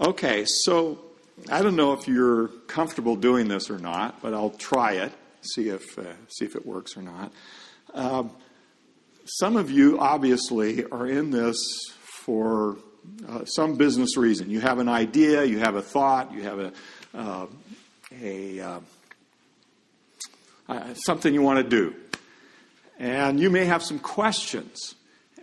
Okay, 0.00 0.46
so 0.46 0.98
I 1.50 1.62
don't 1.62 1.76
know 1.76 1.92
if 1.92 2.08
you're 2.08 2.48
comfortable 2.66 3.14
doing 3.14 3.48
this 3.48 3.68
or 3.68 3.78
not, 3.78 4.22
but 4.22 4.32
I'll 4.32 4.50
try 4.50 4.92
it, 4.94 5.12
see 5.42 5.68
if, 5.68 5.98
uh, 5.98 6.04
see 6.28 6.46
if 6.46 6.56
it 6.56 6.64
works 6.64 6.96
or 6.96 7.02
not. 7.02 7.30
Um, 7.92 8.30
some 9.26 9.56
of 9.56 9.70
you 9.70 10.00
obviously 10.00 10.84
are 10.86 11.06
in 11.06 11.30
this 11.30 11.58
for 12.24 12.78
uh, 13.28 13.44
some 13.44 13.76
business 13.76 14.16
reason. 14.16 14.48
You 14.48 14.60
have 14.60 14.78
an 14.78 14.88
idea, 14.88 15.44
you 15.44 15.58
have 15.58 15.76
a 15.76 15.82
thought, 15.82 16.32
you 16.32 16.42
have 16.42 16.58
a, 16.58 16.72
uh, 17.14 17.46
a 18.20 18.60
uh, 18.60 18.80
uh, 20.70 20.94
something 20.94 21.34
you 21.34 21.42
want 21.42 21.58
to 21.58 21.68
do, 21.68 21.94
and 22.98 23.38
you 23.38 23.50
may 23.50 23.66
have 23.66 23.82
some 23.82 23.98
questions. 23.98 24.94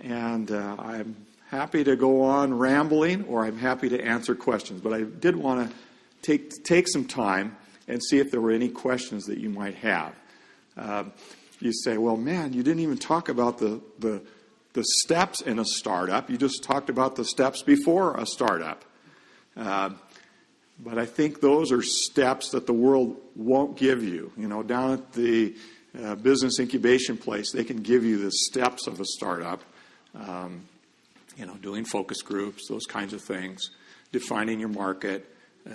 And 0.02 0.50
uh, 0.50 0.76
I'm 0.80 1.16
happy 1.50 1.84
to 1.84 1.96
go 1.96 2.22
on 2.22 2.54
rambling, 2.58 3.24
or 3.26 3.44
I'm 3.44 3.58
happy 3.58 3.90
to 3.90 4.00
answer 4.04 4.36
questions. 4.36 4.82
But 4.82 4.94
I 4.94 5.04
did 5.04 5.36
want 5.36 5.70
to 5.70 5.76
take, 6.22 6.64
take 6.64 6.88
some 6.88 7.06
time 7.06 7.58
and 7.88 8.04
see 8.04 8.20
if 8.20 8.30
there 8.30 8.40
were 8.40 8.52
any 8.52 8.70
questions 8.70 9.26
that 9.26 9.40
you 9.40 9.50
might 9.50 9.76
have. 9.76 10.14
Uh, 10.78 11.06
you 11.60 11.74
say, 11.74 11.98
well, 11.98 12.18
man, 12.18 12.54
you 12.54 12.62
didn't 12.62 12.82
even 12.82 12.98
talk 12.98 13.30
about 13.30 13.58
the, 13.58 13.82
the, 13.98 14.22
the 14.74 14.84
steps 15.02 15.42
in 15.42 15.58
a 15.60 15.66
startup. 15.66 16.30
You 16.30 16.38
just 16.38 16.64
talked 16.64 16.90
about 16.90 17.16
the 17.16 17.26
steps 17.26 17.64
before 17.64 18.16
a 18.16 18.26
startup. 18.26 18.86
Uh, 19.58 19.90
but 20.82 20.98
I 20.98 21.06
think 21.06 21.42
those 21.42 21.72
are 21.72 21.82
steps 21.82 22.52
that 22.52 22.68
the 22.68 22.74
world 22.74 23.18
won't 23.36 23.76
give 23.76 24.04
you. 24.04 24.32
You 24.38 24.48
know, 24.48 24.62
down 24.64 24.94
at 24.94 25.14
the 25.14 25.56
uh, 26.02 26.16
business 26.16 26.60
incubation 26.60 27.18
place, 27.18 27.52
they 27.52 27.64
can 27.64 27.78
give 27.78 28.06
you 28.06 28.20
the 28.20 28.32
steps 28.32 28.86
of 28.88 29.02
a 29.02 29.06
startup. 29.06 29.62
Um, 30.16 30.62
you 31.40 31.46
know, 31.46 31.56
doing 31.56 31.86
focus 31.86 32.22
groups, 32.22 32.68
those 32.68 32.86
kinds 32.86 33.14
of 33.14 33.22
things, 33.22 33.72
defining 34.12 34.60
your 34.60 34.70
market, 34.70 35.26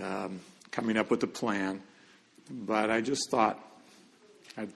um, 0.02 0.40
coming 0.70 0.98
up 0.98 1.10
with 1.10 1.22
a 1.22 1.26
plan. 1.26 1.80
But 2.50 2.90
I 2.90 3.00
just 3.00 3.30
thought 3.30 3.58
I'd 4.58 4.68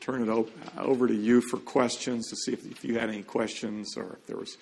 turn 0.00 0.28
it 0.28 0.46
over 0.76 1.08
to 1.08 1.14
you 1.14 1.40
for 1.40 1.56
questions 1.56 2.28
to 2.28 2.36
see 2.36 2.52
if, 2.52 2.70
if 2.70 2.84
you 2.84 2.98
had 2.98 3.08
any 3.08 3.22
questions 3.22 3.96
or 3.96 4.18
if 4.20 4.26
there 4.26 4.36
was 4.36 4.58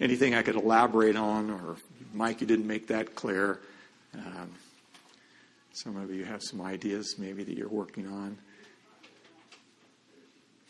anything 0.00 0.34
I 0.34 0.42
could 0.42 0.56
elaborate 0.56 1.16
on, 1.16 1.50
or 1.50 1.76
Mike, 2.12 2.40
you 2.40 2.46
didn't 2.46 2.66
make 2.66 2.88
that 2.88 3.14
clear. 3.14 3.60
Um, 4.14 4.50
some 5.72 5.96
of 5.96 6.12
you 6.12 6.24
have 6.24 6.42
some 6.42 6.60
ideas 6.60 7.16
maybe 7.18 7.44
that 7.44 7.56
you're 7.56 7.68
working 7.68 8.08
on. 8.08 8.36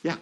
Yeah. 0.02 0.16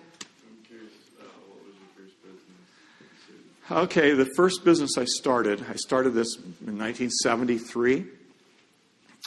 Okay, 3.69 4.13
the 4.13 4.29
first 4.37 4.65
business 4.65 4.97
I 4.97 5.07
started, 5.07 5.61
I 5.69 5.75
started 5.75 6.11
this 6.11 6.37
in 6.37 6.79
1973, 6.79 8.05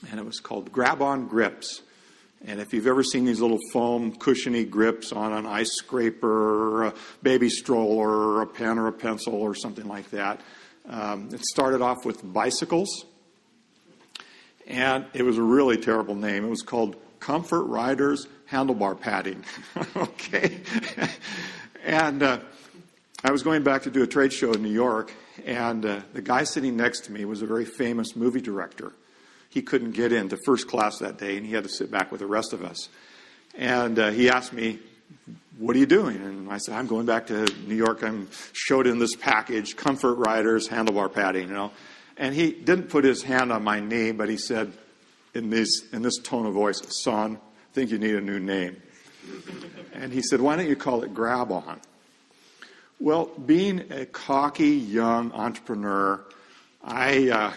and 0.10 0.18
it 0.18 0.26
was 0.26 0.40
called 0.40 0.72
Grab 0.72 1.02
On 1.02 1.28
Grips. 1.28 1.82
And 2.46 2.62
if 2.62 2.72
you've 2.72 2.88
ever 2.88 3.04
seen 3.04 3.26
these 3.26 3.42
little 3.42 3.60
foam 3.74 4.16
cushiony 4.16 4.64
grips 4.64 5.12
on 5.12 5.34
an 5.34 5.46
ice 5.46 5.74
scraper, 5.74 6.86
a 6.86 6.94
baby 7.22 7.50
stroller, 7.50 8.42
a 8.42 8.48
pen 8.48 8.80
or 8.80 8.88
a 8.88 8.94
pencil, 8.94 9.34
or 9.34 9.56
something 9.56 9.90
like 9.90 10.10
that, 10.12 10.40
um, 10.88 11.28
it 11.34 11.44
started 11.44 11.82
off 11.82 12.06
with 12.06 12.22
bicycles, 12.24 13.04
and 14.68 15.06
it 15.14 15.24
was 15.24 15.38
a 15.38 15.44
really 15.44 15.76
terrible 15.76 16.16
name. 16.16 16.46
It 16.46 16.50
was 16.50 16.62
called 16.62 16.96
Comfort 17.20 17.64
Riders 17.64 18.26
Handlebar 18.50 18.98
Padding. 19.02 19.44
okay, 19.98 20.62
and 21.84 22.24
uh, 22.24 22.40
I 23.22 23.32
was 23.32 23.43
going 23.43 23.63
back 23.63 23.84
to 23.84 23.91
do 23.91 24.01
a 24.01 24.07
trade 24.07 24.32
show 24.32 24.53
in 24.53 24.63
New 24.63 24.72
York, 24.72 25.11
and 25.45 25.86
uh, 25.86 25.99
the 26.13 26.22
guy 26.22 26.45
sitting 26.45 26.78
next 26.78 27.01
to 27.01 27.11
me 27.11 27.26
was 27.26 27.41
a 27.41 27.45
very 27.45 27.65
famous 27.65 28.15
movie 28.15 28.39
director. 28.39 28.93
he 29.49 29.61
couldn't 29.61 29.91
get 29.91 30.13
into 30.13 30.38
first 30.45 30.67
class 30.67 30.99
that 30.99 31.17
day, 31.17 31.36
and 31.36 31.45
he 31.45 31.53
had 31.53 31.63
to 31.63 31.70
sit 31.70 31.91
back 31.91 32.11
with 32.11 32.22
the 32.22 32.28
rest 32.28 32.53
of 32.53 32.63
us. 32.63 32.88
And 33.55 33.97
uh, 33.97 34.11
he 34.11 34.30
asked 34.30 34.53
me, 34.53 34.80
"What 35.57 35.76
are 35.76 35.80
you 35.80 35.88
doing?" 35.88 36.17
And 36.17 36.51
I 36.51 36.59
said, 36.59 36.76
"I'm 36.76 36.88
going 36.88 37.05
back 37.05 37.28
to 37.28 37.45
New 37.67 37.76
York. 37.76 38.03
I'm 38.03 38.30
showed 38.53 38.88
in 38.88 38.99
this 38.99 39.15
package: 39.15 39.76
comfort 39.76 40.15
riders, 40.15 40.70
handlebar 40.70 41.11
padding, 41.11 41.49
you 41.49 41.53
know." 41.53 41.72
And 42.15 42.36
he 42.36 42.51
didn't 42.51 42.89
put 42.89 43.03
his 43.03 43.24
hand 43.24 43.51
on 43.51 43.63
my 43.63 43.80
knee, 43.80 44.11
but 44.11 44.30
he 44.30 44.38
said, 44.38 44.74
in 45.34 45.49
this 45.49 45.84
in 45.91 46.01
this 46.03 46.17
tone 46.20 46.45
of 46.45 46.53
voice, 46.53 46.80
"Son, 47.03 47.38
I 47.38 47.74
think 47.74 47.91
you 47.91 47.97
need 47.97 48.15
a 48.15 48.22
new 48.22 48.39
name." 48.39 48.82
And 49.93 50.13
he 50.13 50.22
said, 50.22 50.39
"Why 50.41 50.55
don't 50.55 50.70
you 50.70 50.76
call 50.76 51.03
it 51.03 51.13
Grab 51.13 51.51
On?" 51.51 51.82
Well, 53.02 53.28
being 53.28 53.91
a 53.91 54.06
cocky 54.06 54.72
young 54.72 55.32
entrepreneur, 55.32 56.20
I 56.84 57.30
uh, 57.30 57.54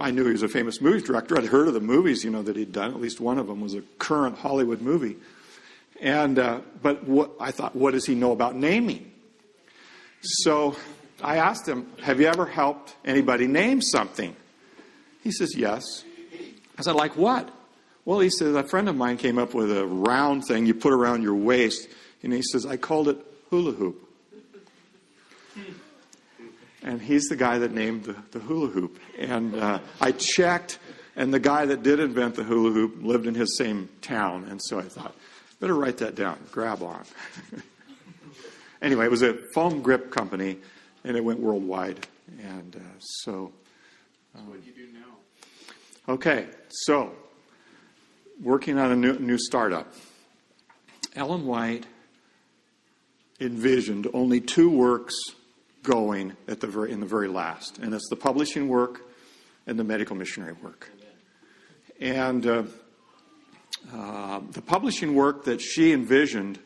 I 0.00 0.10
knew 0.10 0.24
he 0.24 0.32
was 0.32 0.42
a 0.42 0.48
famous 0.48 0.80
movie 0.80 1.00
director. 1.00 1.38
I'd 1.38 1.44
heard 1.44 1.68
of 1.68 1.74
the 1.74 1.80
movies, 1.80 2.24
you 2.24 2.30
know, 2.30 2.42
that 2.42 2.56
he'd 2.56 2.72
done. 2.72 2.90
At 2.90 3.00
least 3.00 3.20
one 3.20 3.38
of 3.38 3.46
them 3.46 3.60
was 3.60 3.74
a 3.74 3.82
current 3.98 4.36
Hollywood 4.36 4.80
movie. 4.80 5.16
And 6.00 6.40
uh, 6.40 6.60
but 6.82 7.04
what 7.04 7.30
I 7.38 7.52
thought, 7.52 7.76
what 7.76 7.92
does 7.92 8.04
he 8.04 8.16
know 8.16 8.32
about 8.32 8.56
naming? 8.56 9.12
So 10.22 10.74
I 11.22 11.36
asked 11.36 11.68
him, 11.68 11.92
"Have 12.02 12.20
you 12.20 12.26
ever 12.26 12.44
helped 12.44 12.96
anybody 13.04 13.46
name 13.46 13.80
something?" 13.80 14.34
He 15.22 15.30
says, 15.30 15.56
"Yes." 15.56 16.02
I 16.76 16.82
said, 16.82 16.96
"Like 16.96 17.16
what?" 17.16 17.48
Well, 18.04 18.18
he 18.18 18.30
says, 18.30 18.56
"A 18.56 18.64
friend 18.64 18.88
of 18.88 18.96
mine 18.96 19.18
came 19.18 19.38
up 19.38 19.54
with 19.54 19.70
a 19.76 19.86
round 19.86 20.46
thing 20.46 20.66
you 20.66 20.74
put 20.74 20.92
around 20.92 21.22
your 21.22 21.34
waist," 21.36 21.88
and 22.24 22.32
he 22.32 22.42
says, 22.42 22.66
"I 22.66 22.76
called 22.76 23.08
it 23.08 23.18
hula 23.50 23.70
hoop." 23.70 24.07
And 26.82 27.00
he's 27.02 27.24
the 27.24 27.36
guy 27.36 27.58
that 27.58 27.72
named 27.72 28.04
the, 28.04 28.16
the 28.30 28.38
hula 28.38 28.68
hoop. 28.68 28.98
And 29.18 29.54
uh, 29.54 29.80
I 30.00 30.12
checked, 30.12 30.78
and 31.16 31.32
the 31.32 31.40
guy 31.40 31.66
that 31.66 31.82
did 31.82 32.00
invent 32.00 32.36
the 32.36 32.44
hula 32.44 32.70
hoop 32.70 32.96
lived 33.00 33.26
in 33.26 33.34
his 33.34 33.56
same 33.56 33.88
town, 34.00 34.46
and 34.48 34.60
so 34.62 34.78
I 34.78 34.82
thought, 34.82 35.14
better 35.60 35.74
write 35.74 35.98
that 35.98 36.14
down. 36.14 36.38
Grab 36.52 36.82
on. 36.82 37.04
anyway, 38.82 39.06
it 39.06 39.10
was 39.10 39.22
a 39.22 39.36
foam 39.54 39.82
grip 39.82 40.10
company, 40.10 40.58
and 41.04 41.16
it 41.16 41.24
went 41.24 41.40
worldwide, 41.40 42.06
and 42.42 42.76
uh, 42.76 42.98
so. 42.98 43.52
Um, 44.36 44.48
what 44.48 44.60
do 44.62 44.66
you 44.66 44.72
do 44.72 44.92
now? 44.92 46.14
Okay, 46.14 46.46
so 46.68 47.12
working 48.40 48.78
on 48.78 48.92
a 48.92 48.96
new, 48.96 49.18
new 49.18 49.38
startup. 49.38 49.92
Ellen 51.16 51.44
White 51.46 51.86
envisioned 53.40 54.06
only 54.12 54.40
two 54.40 54.70
works 54.70 55.14
going 55.82 56.36
at 56.46 56.60
the 56.60 56.66
very, 56.66 56.92
in 56.92 57.00
the 57.00 57.06
very 57.06 57.28
last, 57.28 57.78
and 57.78 57.94
it's 57.94 58.08
the 58.08 58.16
publishing 58.16 58.68
work 58.68 59.02
and 59.66 59.78
the 59.78 59.84
medical 59.84 60.16
missionary 60.16 60.54
work. 60.54 60.90
And 62.00 62.46
uh, 62.46 62.62
uh, 63.92 64.40
the 64.50 64.62
publishing 64.62 65.14
work 65.14 65.44
that 65.44 65.60
she 65.60 65.92
envisioned, 65.92 66.58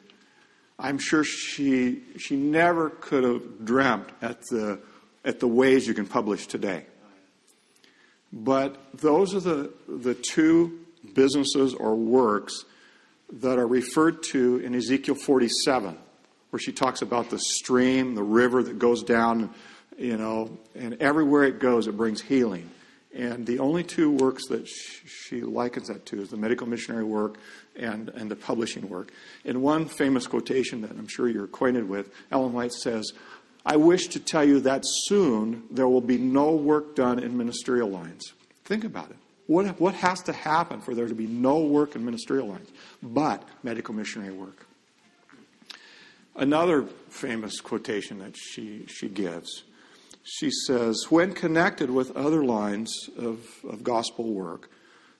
I'm 0.78 0.98
sure 0.98 1.24
she 1.24 2.02
she 2.18 2.36
never 2.36 2.90
could 2.90 3.24
have 3.24 3.64
dreamt 3.64 4.08
at 4.20 4.40
the 4.50 4.80
at 5.24 5.40
the 5.40 5.48
ways 5.48 5.86
you 5.86 5.94
can 5.94 6.06
publish 6.06 6.46
today. 6.46 6.86
But 8.32 8.76
those 8.94 9.34
are 9.34 9.40
the 9.40 9.72
the 9.88 10.14
two 10.14 10.80
businesses 11.14 11.74
or 11.74 11.94
works 11.94 12.64
that 13.32 13.58
are 13.58 13.66
referred 13.66 14.22
to 14.22 14.58
in 14.58 14.74
Ezekiel 14.74 15.14
47 15.14 15.96
where 16.52 16.60
she 16.60 16.70
talks 16.70 17.00
about 17.00 17.30
the 17.30 17.38
stream, 17.38 18.14
the 18.14 18.22
river 18.22 18.62
that 18.62 18.78
goes 18.78 19.02
down, 19.02 19.48
you 19.96 20.18
know, 20.18 20.58
and 20.74 21.00
everywhere 21.00 21.44
it 21.44 21.58
goes, 21.58 21.86
it 21.86 21.96
brings 21.96 22.20
healing. 22.20 22.70
And 23.14 23.46
the 23.46 23.58
only 23.58 23.82
two 23.82 24.10
works 24.10 24.48
that 24.48 24.68
she 24.68 25.40
likens 25.40 25.88
that 25.88 26.04
to 26.06 26.20
is 26.20 26.28
the 26.28 26.36
medical 26.36 26.66
missionary 26.66 27.04
work 27.04 27.38
and, 27.74 28.10
and 28.10 28.30
the 28.30 28.36
publishing 28.36 28.86
work. 28.90 29.12
In 29.46 29.62
one 29.62 29.86
famous 29.86 30.26
quotation 30.26 30.82
that 30.82 30.90
I'm 30.90 31.08
sure 31.08 31.26
you're 31.26 31.44
acquainted 31.44 31.88
with, 31.88 32.12
Ellen 32.30 32.52
White 32.52 32.72
says, 32.72 33.10
I 33.64 33.76
wish 33.76 34.08
to 34.08 34.20
tell 34.20 34.44
you 34.44 34.60
that 34.60 34.82
soon 34.84 35.62
there 35.70 35.88
will 35.88 36.02
be 36.02 36.18
no 36.18 36.50
work 36.50 36.94
done 36.94 37.18
in 37.18 37.38
ministerial 37.38 37.88
lines. 37.88 38.34
Think 38.66 38.84
about 38.84 39.08
it. 39.08 39.16
What, 39.46 39.80
what 39.80 39.94
has 39.94 40.20
to 40.24 40.34
happen 40.34 40.82
for 40.82 40.94
there 40.94 41.08
to 41.08 41.14
be 41.14 41.26
no 41.26 41.60
work 41.60 41.96
in 41.96 42.04
ministerial 42.04 42.48
lines 42.48 42.68
but 43.02 43.42
medical 43.62 43.94
missionary 43.94 44.34
work? 44.34 44.66
Another 46.34 46.84
famous 47.08 47.60
quotation 47.60 48.18
that 48.20 48.36
she, 48.36 48.86
she 48.86 49.08
gives 49.08 49.64
she 50.22 50.50
says, 50.50 51.06
when 51.10 51.32
connected 51.32 51.90
with 51.90 52.16
other 52.16 52.44
lines 52.44 53.08
of, 53.18 53.46
of 53.68 53.82
gospel 53.82 54.32
work, 54.32 54.70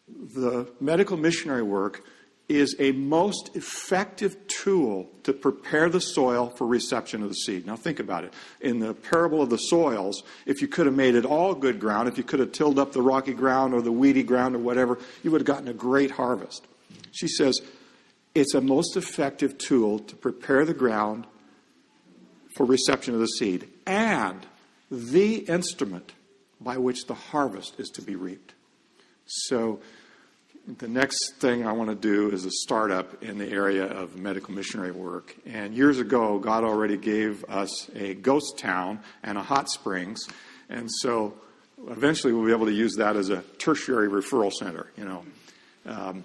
the 0.09 0.71
medical 0.81 1.17
missionary 1.17 1.63
work 1.63 2.05
is 2.49 2.77
a 2.79 2.93
most 2.93 3.51
effective 3.57 4.37
tool 4.47 5.09
to 5.23 5.33
prepare 5.33 5.89
the 5.89 6.01
soil 6.01 6.51
for 6.51 6.67
reception 6.67 7.23
of 7.23 7.29
the 7.29 7.35
seed. 7.35 7.67
Now, 7.67 7.77
think 7.77 7.99
about 7.99 8.25
it. 8.25 8.35
In 8.61 8.79
the 8.79 8.95
parable 8.95 9.41
of 9.41 9.49
the 9.49 9.57
soils, 9.57 10.23
if 10.45 10.61
you 10.61 10.69
could 10.69 10.87
have 10.87 10.95
made 10.95 11.15
it 11.15 11.25
all 11.25 11.55
good 11.55 11.81
ground, 11.81 12.09
if 12.09 12.19
you 12.19 12.25
could 12.25 12.41
have 12.41 12.53
tilled 12.53 12.79
up 12.79 12.93
the 12.93 13.03
rocky 13.03 13.33
ground 13.33 13.75
or 13.75 13.81
the 13.81 13.93
weedy 13.93 14.23
ground 14.23 14.55
or 14.55 14.59
whatever, 14.59 14.99
you 15.23 15.31
would 15.31 15.41
have 15.41 15.47
gotten 15.47 15.69
a 15.69 15.73
great 15.73 16.11
harvest. 16.11 16.67
She 17.13 17.29
says, 17.29 17.61
it's 18.35 18.55
a 18.55 18.61
most 18.61 18.97
effective 18.97 19.59
tool 19.59 19.99
to 19.99 20.17
prepare 20.17 20.65
the 20.65 20.75
ground 20.75 21.27
for 22.57 22.67
reception 22.67 23.15
of 23.15 23.21
the 23.21 23.27
seed 23.27 23.69
and 23.87 24.47
the 24.91 25.37
instrument 25.37 26.13
by 26.61 26.77
which 26.77 27.07
the 27.07 27.15
harvest 27.15 27.79
is 27.79 27.89
to 27.91 28.03
be 28.03 28.15
reaped. 28.15 28.55
So, 29.27 29.81
the 30.79 30.87
next 30.87 31.35
thing 31.41 31.67
I 31.67 31.73
want 31.73 31.91
to 31.91 31.97
do 31.97 32.33
is 32.33 32.45
a 32.45 32.51
startup 32.51 33.21
in 33.25 33.37
the 33.37 33.49
area 33.49 33.85
of 33.85 34.17
medical 34.17 34.55
missionary 34.55 34.93
work. 34.93 35.35
And 35.45 35.75
years 35.75 35.99
ago, 35.99 36.39
God 36.39 36.63
already 36.63 36.97
gave 36.97 37.45
us 37.49 37.91
a 37.97 38.15
ghost 38.15 38.59
town 38.59 39.01
and 39.25 39.37
a 39.37 39.43
hot 39.43 39.69
springs. 39.69 40.25
And 40.69 40.89
so 40.89 41.35
eventually 41.89 42.33
we'll 42.33 42.47
be 42.47 42.53
able 42.53 42.67
to 42.67 42.73
use 42.73 42.95
that 42.99 43.17
as 43.17 43.29
a 43.29 43.43
tertiary 43.59 44.09
referral 44.09 44.53
center, 44.53 44.87
you 44.97 45.05
know. 45.05 45.25
Um, 45.85 46.23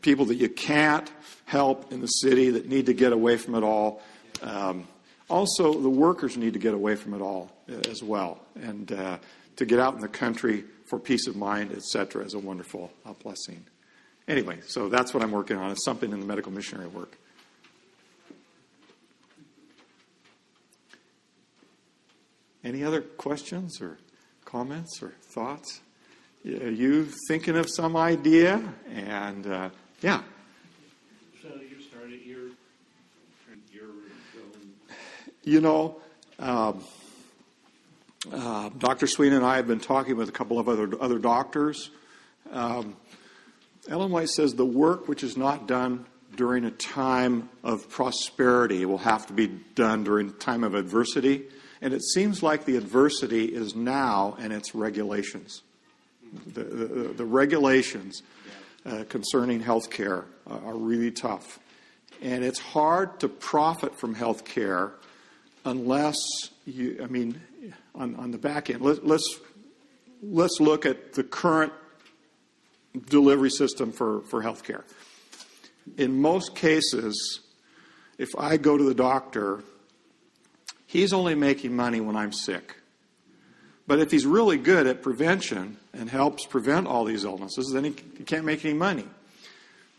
people 0.00 0.26
that 0.26 0.36
you 0.36 0.48
can't 0.48 1.10
help 1.44 1.92
in 1.92 2.00
the 2.00 2.06
city 2.06 2.50
that 2.50 2.68
need 2.68 2.86
to 2.86 2.94
get 2.94 3.12
away 3.12 3.36
from 3.36 3.54
it 3.54 3.62
all. 3.62 4.02
Um, 4.42 4.86
also, 5.28 5.72
the 5.72 5.90
workers 5.90 6.36
need 6.36 6.52
to 6.52 6.58
get 6.58 6.74
away 6.74 6.94
from 6.94 7.14
it 7.14 7.20
all 7.20 7.50
uh, 7.68 7.74
as 7.90 8.02
well, 8.02 8.40
and 8.54 8.92
uh, 8.92 9.18
to 9.56 9.64
get 9.64 9.80
out 9.80 9.94
in 9.94 10.00
the 10.00 10.08
country 10.08 10.64
for 10.84 10.98
peace 10.98 11.26
of 11.26 11.36
mind, 11.36 11.72
etc., 11.72 12.24
is 12.24 12.34
a 12.34 12.38
wonderful 12.38 12.92
uh, 13.04 13.12
blessing. 13.14 13.64
Anyway, 14.28 14.58
so 14.66 14.88
that's 14.88 15.14
what 15.14 15.22
I'm 15.22 15.32
working 15.32 15.56
on. 15.56 15.70
It's 15.70 15.84
something 15.84 16.12
in 16.12 16.20
the 16.20 16.26
medical 16.26 16.52
missionary 16.52 16.88
work. 16.88 17.16
Any 22.64 22.82
other 22.82 23.00
questions 23.00 23.80
or 23.80 23.98
comments 24.44 25.00
or 25.00 25.10
thoughts? 25.22 25.80
Are 26.46 26.70
you 26.70 27.08
thinking 27.26 27.56
of 27.56 27.68
some 27.68 27.96
idea? 27.96 28.62
And 28.94 29.48
uh, 29.48 29.70
yeah. 30.00 30.22
So 31.42 31.48
you 31.48 31.82
started 31.82 32.20
your 32.22 32.50
your. 33.72 33.88
You 35.42 35.60
know, 35.60 35.96
um, 36.38 36.84
uh, 38.32 38.68
Dr. 38.78 39.08
Sweeney 39.08 39.34
and 39.34 39.44
I 39.44 39.56
have 39.56 39.66
been 39.66 39.80
talking 39.80 40.16
with 40.16 40.28
a 40.28 40.32
couple 40.32 40.60
of 40.60 40.68
other 40.68 40.88
other 41.00 41.18
doctors. 41.18 41.90
Um, 42.52 42.96
Ellen 43.88 44.12
White 44.12 44.28
says 44.28 44.54
the 44.54 44.64
work 44.64 45.08
which 45.08 45.24
is 45.24 45.36
not 45.36 45.66
done 45.66 46.06
during 46.36 46.64
a 46.64 46.70
time 46.70 47.48
of 47.64 47.88
prosperity 47.88 48.84
will 48.84 48.98
have 48.98 49.26
to 49.26 49.32
be 49.32 49.48
done 49.74 50.04
during 50.04 50.28
a 50.28 50.32
time 50.32 50.62
of 50.62 50.76
adversity. 50.76 51.46
And 51.80 51.92
it 51.92 52.02
seems 52.04 52.40
like 52.40 52.66
the 52.66 52.76
adversity 52.76 53.46
is 53.46 53.74
now 53.74 54.36
and 54.38 54.52
its 54.52 54.76
regulations 54.76 55.62
the, 56.46 56.64
the, 56.64 56.86
the 57.14 57.24
regulations 57.24 58.22
uh, 58.84 59.04
concerning 59.08 59.60
health 59.60 59.90
care 59.90 60.24
are 60.46 60.76
really 60.76 61.10
tough. 61.10 61.58
And 62.22 62.44
it's 62.44 62.58
hard 62.58 63.20
to 63.20 63.28
profit 63.28 63.98
from 63.98 64.14
health 64.14 64.44
care 64.44 64.92
unless 65.64 66.16
you, 66.64 67.00
I 67.02 67.06
mean, 67.06 67.40
on, 67.94 68.14
on 68.16 68.30
the 68.30 68.38
back 68.38 68.70
end, 68.70 68.80
let, 68.80 69.06
let's, 69.06 69.38
let's 70.22 70.60
look 70.60 70.86
at 70.86 71.14
the 71.14 71.24
current 71.24 71.72
delivery 73.08 73.50
system 73.50 73.92
for, 73.92 74.22
for 74.22 74.42
health 74.42 74.64
care. 74.64 74.84
In 75.98 76.20
most 76.20 76.54
cases, 76.54 77.40
if 78.18 78.30
I 78.38 78.56
go 78.56 78.76
to 78.76 78.84
the 78.84 78.94
doctor, 78.94 79.62
he's 80.86 81.12
only 81.12 81.34
making 81.34 81.76
money 81.76 82.00
when 82.00 82.16
I'm 82.16 82.32
sick. 82.32 82.76
But 83.86 84.00
if 84.00 84.10
he's 84.10 84.26
really 84.26 84.58
good 84.58 84.86
at 84.86 85.02
prevention 85.02 85.76
and 85.96 86.10
helps 86.10 86.44
prevent 86.44 86.86
all 86.86 87.04
these 87.04 87.24
illnesses, 87.24 87.70
then 87.72 87.84
he, 87.84 87.90
can't 87.90 88.44
make 88.44 88.64
any 88.64 88.74
money. 88.74 89.04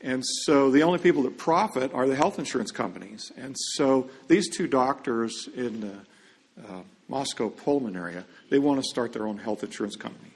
And 0.01 0.23
so 0.43 0.69
the 0.69 0.83
only 0.83 0.99
people 0.99 1.23
that 1.23 1.37
profit 1.37 1.93
are 1.93 2.07
the 2.07 2.15
health 2.15 2.37
insurance 2.37 2.71
companies. 2.71 3.31
And 3.35 3.55
so 3.57 4.09
these 4.27 4.47
two 4.49 4.67
doctors 4.67 5.49
in 5.55 5.81
the 5.81 6.63
uh, 6.67 6.81
Moscow 7.07 7.49
Pullman 7.49 7.95
area, 7.95 8.25
they 8.49 8.59
want 8.59 8.81
to 8.81 8.87
start 8.87 9.11
their 9.13 9.25
own 9.25 9.37
health 9.37 9.63
insurance 9.63 9.95
company. 9.95 10.31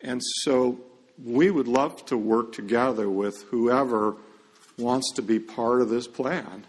And 0.00 0.22
so 0.22 0.78
we 1.22 1.50
would 1.50 1.68
love 1.68 2.04
to 2.06 2.16
work 2.16 2.52
together 2.52 3.08
with 3.10 3.42
whoever 3.50 4.16
wants 4.78 5.12
to 5.14 5.22
be 5.22 5.38
part 5.38 5.80
of 5.80 5.88
this 5.88 6.06
plan. 6.06 6.66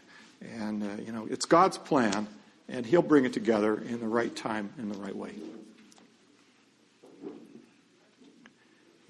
And, 0.59 0.83
uh, 0.83 1.01
you 1.05 1.11
know, 1.11 1.27
it's 1.29 1.45
God's 1.45 1.77
plan, 1.77 2.27
and 2.69 2.85
He'll 2.85 3.01
bring 3.01 3.25
it 3.25 3.33
together 3.33 3.77
in 3.77 3.99
the 3.99 4.07
right 4.07 4.35
time, 4.35 4.71
in 4.77 4.89
the 4.89 4.97
right 4.97 5.15
way. 5.15 5.31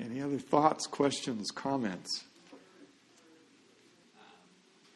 Any 0.06 0.22
other 0.22 0.38
thoughts, 0.38 0.86
questions, 0.86 1.50
comments? 1.50 2.26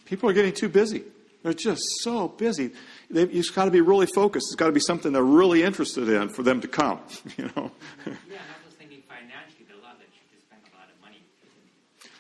People 0.05 0.30
are 0.30 0.34
getting 0.34 0.53
too 0.53 0.70
busy. 0.70 1.03
They're 1.41 1.53
just 1.53 1.82
so 2.01 2.28
busy. 2.28 2.72
They've, 3.10 3.34
you've 3.34 3.53
got 3.55 3.66
to 3.66 3.72
be 3.72 3.82
really 3.82 4.05
focused. 4.05 4.47
It's 4.49 4.55
got 4.55 4.68
to 4.68 4.72
be 4.72 4.80
something 4.80 5.12
they're 5.12 5.24
really 5.24 5.64
interested 5.64 6.10
in 6.10 6.30
for 6.30 6.43
them 6.43 6.62
to 6.62 6.68
come. 6.68 6.99
You 7.38 7.45
know. 7.45 7.72
yeah, 8.05 8.14
I 8.36 8.66
was 8.66 8.76
thinking 8.78 9.01
financially, 9.07 9.66
the 9.68 9.82
law 9.82 9.93
that 9.97 10.07
you 10.12 10.39
spend 10.45 10.62
a 10.72 10.78
lot 10.78 10.89
of 10.93 11.01
money. 11.01 11.22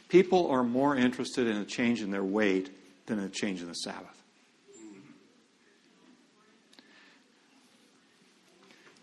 People 0.07 0.49
are 0.49 0.63
more 0.63 0.95
interested 0.95 1.45
in 1.45 1.57
a 1.57 1.65
change 1.65 2.01
in 2.01 2.09
their 2.09 2.23
weight 2.23 2.71
than 3.05 3.19
a 3.19 3.29
change 3.29 3.61
in 3.61 3.67
the 3.67 3.75
Sabbath. 3.75 4.15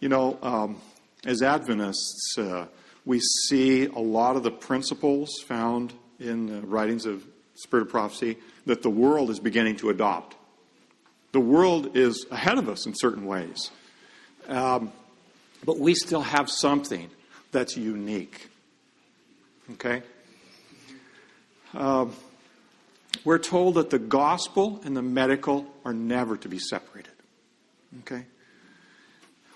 You 0.00 0.08
know, 0.08 0.38
um, 0.42 0.80
as 1.24 1.42
Adventists, 1.42 2.36
uh, 2.38 2.66
we 3.06 3.20
see 3.20 3.86
a 3.86 3.98
lot 3.98 4.36
of 4.36 4.42
the 4.42 4.50
principles 4.50 5.30
found 5.46 5.94
in 6.18 6.46
the 6.46 6.66
writings 6.66 7.06
of 7.06 7.24
Spirit 7.54 7.82
of 7.82 7.88
Prophecy 7.88 8.36
that 8.66 8.82
the 8.82 8.90
world 8.90 9.30
is 9.30 9.38
beginning 9.38 9.76
to 9.76 9.88
adopt. 9.88 10.36
The 11.32 11.40
world 11.40 11.96
is 11.96 12.26
ahead 12.30 12.58
of 12.58 12.68
us 12.68 12.84
in 12.84 12.94
certain 12.94 13.24
ways. 13.24 13.70
Um, 14.48 14.92
but 15.64 15.78
we 15.78 15.94
still 15.94 16.22
have 16.22 16.50
something 16.50 17.08
that's 17.52 17.76
unique. 17.76 18.48
Okay? 19.72 20.02
Um, 21.74 22.12
we're 23.24 23.38
told 23.38 23.74
that 23.74 23.90
the 23.90 23.98
gospel 23.98 24.80
and 24.84 24.96
the 24.96 25.02
medical 25.02 25.66
are 25.84 25.94
never 25.94 26.36
to 26.38 26.48
be 26.48 26.58
separated. 26.58 27.12
Okay? 28.00 28.24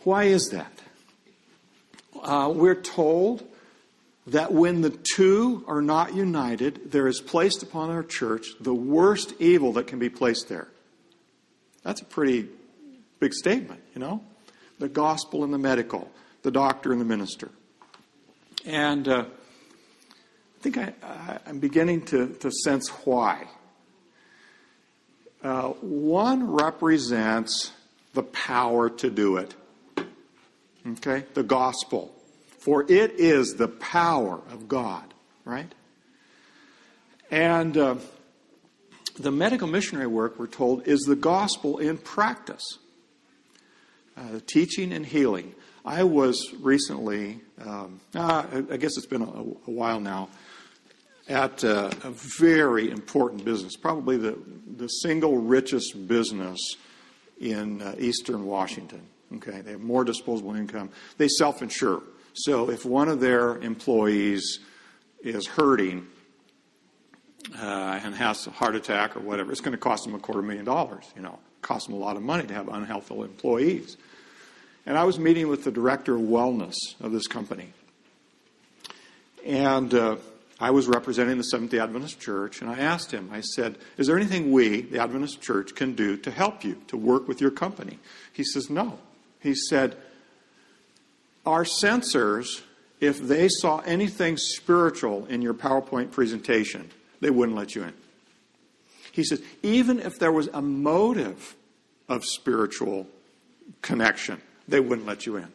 Why 0.05 0.24
is 0.24 0.48
that? 0.53 0.72
Uh, 2.22 2.52
we're 2.54 2.74
told 2.74 3.46
that 4.26 4.52
when 4.52 4.80
the 4.80 4.90
two 4.90 5.64
are 5.66 5.82
not 5.82 6.14
united, 6.14 6.92
there 6.92 7.08
is 7.08 7.20
placed 7.20 7.62
upon 7.62 7.90
our 7.90 8.02
church 8.02 8.48
the 8.60 8.74
worst 8.74 9.32
evil 9.38 9.72
that 9.72 9.86
can 9.86 9.98
be 9.98 10.08
placed 10.08 10.48
there. 10.48 10.68
That's 11.82 12.02
a 12.02 12.04
pretty 12.04 12.48
big 13.18 13.32
statement, 13.32 13.80
you 13.94 14.00
know? 14.00 14.22
The 14.78 14.88
gospel 14.88 15.44
and 15.44 15.52
the 15.52 15.58
medical, 15.58 16.10
the 16.42 16.50
doctor 16.50 16.92
and 16.92 17.00
the 17.00 17.04
minister. 17.04 17.50
And 18.64 19.08
uh, 19.08 19.24
I 19.24 20.62
think 20.62 20.78
I, 20.78 20.92
am 21.46 21.58
beginning 21.58 22.02
to, 22.06 22.28
to 22.40 22.50
sense 22.50 22.88
why. 23.04 23.46
Uh, 25.42 25.68
one 25.80 26.52
represents 26.52 27.72
the 28.12 28.22
power 28.22 28.90
to 28.90 29.10
do 29.10 29.36
it. 29.38 29.54
Okay? 30.86 31.24
The 31.34 31.42
gospel. 31.42 32.14
For 32.58 32.82
it 32.82 33.12
is 33.12 33.54
the 33.54 33.68
power 33.68 34.40
of 34.50 34.68
God, 34.68 35.14
right? 35.44 35.72
And 37.30 37.76
uh, 37.76 37.96
the 39.18 39.30
medical 39.30 39.68
missionary 39.68 40.06
work, 40.06 40.38
we're 40.38 40.46
told, 40.46 40.86
is 40.86 41.00
the 41.00 41.16
gospel 41.16 41.78
in 41.78 41.98
practice 41.98 42.78
uh, 44.16 44.40
teaching 44.46 44.92
and 44.92 45.06
healing. 45.06 45.54
I 45.84 46.04
was 46.04 46.52
recently, 46.60 47.40
um, 47.64 48.00
uh, 48.14 48.44
I 48.70 48.76
guess 48.76 48.96
it's 48.96 49.06
been 49.06 49.22
a, 49.22 49.24
a 49.24 49.70
while 49.70 50.00
now, 50.00 50.28
at 51.28 51.62
uh, 51.64 51.90
a 52.02 52.10
very 52.10 52.90
important 52.90 53.44
business, 53.44 53.76
probably 53.76 54.16
the, 54.16 54.36
the 54.76 54.88
single 54.88 55.38
richest 55.38 56.08
business 56.08 56.58
in 57.40 57.80
uh, 57.80 57.94
eastern 57.98 58.44
Washington. 58.44 59.02
Okay, 59.36 59.60
they 59.60 59.72
have 59.72 59.80
more 59.80 60.04
disposable 60.04 60.54
income. 60.54 60.90
They 61.16 61.28
self 61.28 61.62
insure. 61.62 62.02
So 62.32 62.70
if 62.70 62.84
one 62.84 63.08
of 63.08 63.20
their 63.20 63.58
employees 63.58 64.60
is 65.22 65.46
hurting 65.46 66.06
uh, 67.58 68.00
and 68.02 68.14
has 68.14 68.46
a 68.46 68.50
heart 68.50 68.74
attack 68.74 69.16
or 69.16 69.20
whatever, 69.20 69.52
it's 69.52 69.60
going 69.60 69.72
to 69.72 69.78
cost 69.78 70.04
them 70.04 70.14
a 70.14 70.18
quarter 70.18 70.42
million 70.42 70.64
dollars. 70.64 71.04
You 71.14 71.22
know, 71.22 71.38
it 71.58 71.62
costs 71.62 71.86
them 71.86 71.96
a 71.96 71.98
lot 71.98 72.16
of 72.16 72.22
money 72.22 72.46
to 72.46 72.54
have 72.54 72.66
unhealthful 72.66 73.24
employees. 73.24 73.96
And 74.86 74.96
I 74.96 75.04
was 75.04 75.18
meeting 75.18 75.48
with 75.48 75.64
the 75.64 75.70
director 75.70 76.16
of 76.16 76.22
wellness 76.22 76.74
of 77.00 77.12
this 77.12 77.26
company, 77.26 77.72
and 79.46 79.92
uh, 79.94 80.16
I 80.58 80.70
was 80.70 80.88
representing 80.88 81.36
the 81.36 81.44
Seventh 81.44 81.70
Day 81.70 81.78
Adventist 81.78 82.18
Church, 82.18 82.62
and 82.62 82.70
I 82.70 82.78
asked 82.78 83.12
him. 83.12 83.30
I 83.32 83.42
said, 83.42 83.78
"Is 83.98 84.06
there 84.06 84.16
anything 84.16 84.50
we, 84.52 84.80
the 84.80 85.00
Adventist 85.00 85.40
Church, 85.40 85.74
can 85.74 85.94
do 85.94 86.16
to 86.16 86.30
help 86.30 86.64
you 86.64 86.80
to 86.88 86.96
work 86.96 87.28
with 87.28 87.40
your 87.40 87.50
company?" 87.50 87.98
He 88.32 88.42
says, 88.42 88.70
"No." 88.70 88.98
He 89.41 89.55
said 89.55 89.97
our 91.47 91.64
censors, 91.64 92.62
if 93.01 93.18
they 93.18 93.49
saw 93.49 93.78
anything 93.80 94.36
spiritual 94.36 95.26
in 95.26 95.43
your 95.43 95.55
PowerPoint 95.55 96.11
presentation, 96.11 96.91
they 97.20 97.30
wouldn't 97.30 97.57
let 97.57 97.74
you 97.74 97.84
in. 97.84 97.95
He 99.12 99.24
says, 99.24 99.43
even 99.62 99.99
if 99.99 100.18
there 100.18 100.32
was 100.32 100.49
a 100.53 100.62
motive 100.62 101.57
of 102.09 102.24
spiritual 102.24 103.07
connection, 103.82 104.41
they 104.68 104.80
wouldn't 104.80 105.07
let 105.07 105.26
you 105.26 105.36
in. 105.36 105.49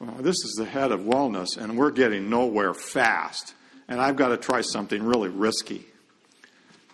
Well, 0.00 0.16
this 0.18 0.36
is 0.36 0.56
the 0.58 0.64
head 0.64 0.90
of 0.90 1.00
wellness, 1.00 1.56
and 1.56 1.78
we're 1.78 1.92
getting 1.92 2.28
nowhere 2.28 2.74
fast. 2.74 3.54
And 3.86 4.00
I've 4.00 4.16
got 4.16 4.28
to 4.28 4.36
try 4.36 4.62
something 4.62 5.02
really 5.02 5.28
risky. 5.28 5.84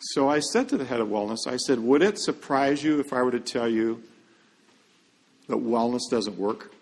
So 0.00 0.28
I 0.28 0.40
said 0.40 0.68
to 0.70 0.76
the 0.76 0.84
head 0.84 1.00
of 1.00 1.08
wellness, 1.08 1.46
I 1.46 1.56
said, 1.56 1.78
Would 1.78 2.02
it 2.02 2.18
surprise 2.18 2.82
you 2.84 3.00
if 3.00 3.12
I 3.12 3.22
were 3.22 3.30
to 3.30 3.40
tell 3.40 3.68
you 3.68 4.02
that 5.48 5.56
wellness 5.56 6.02
doesn't 6.10 6.38
work. 6.38 6.72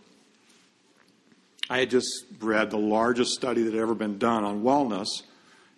I 1.68 1.78
had 1.78 1.90
just 1.90 2.24
read 2.40 2.70
the 2.70 2.78
largest 2.78 3.32
study 3.32 3.62
that 3.62 3.72
had 3.72 3.82
ever 3.82 3.94
been 3.94 4.18
done 4.18 4.44
on 4.44 4.62
wellness, 4.62 5.08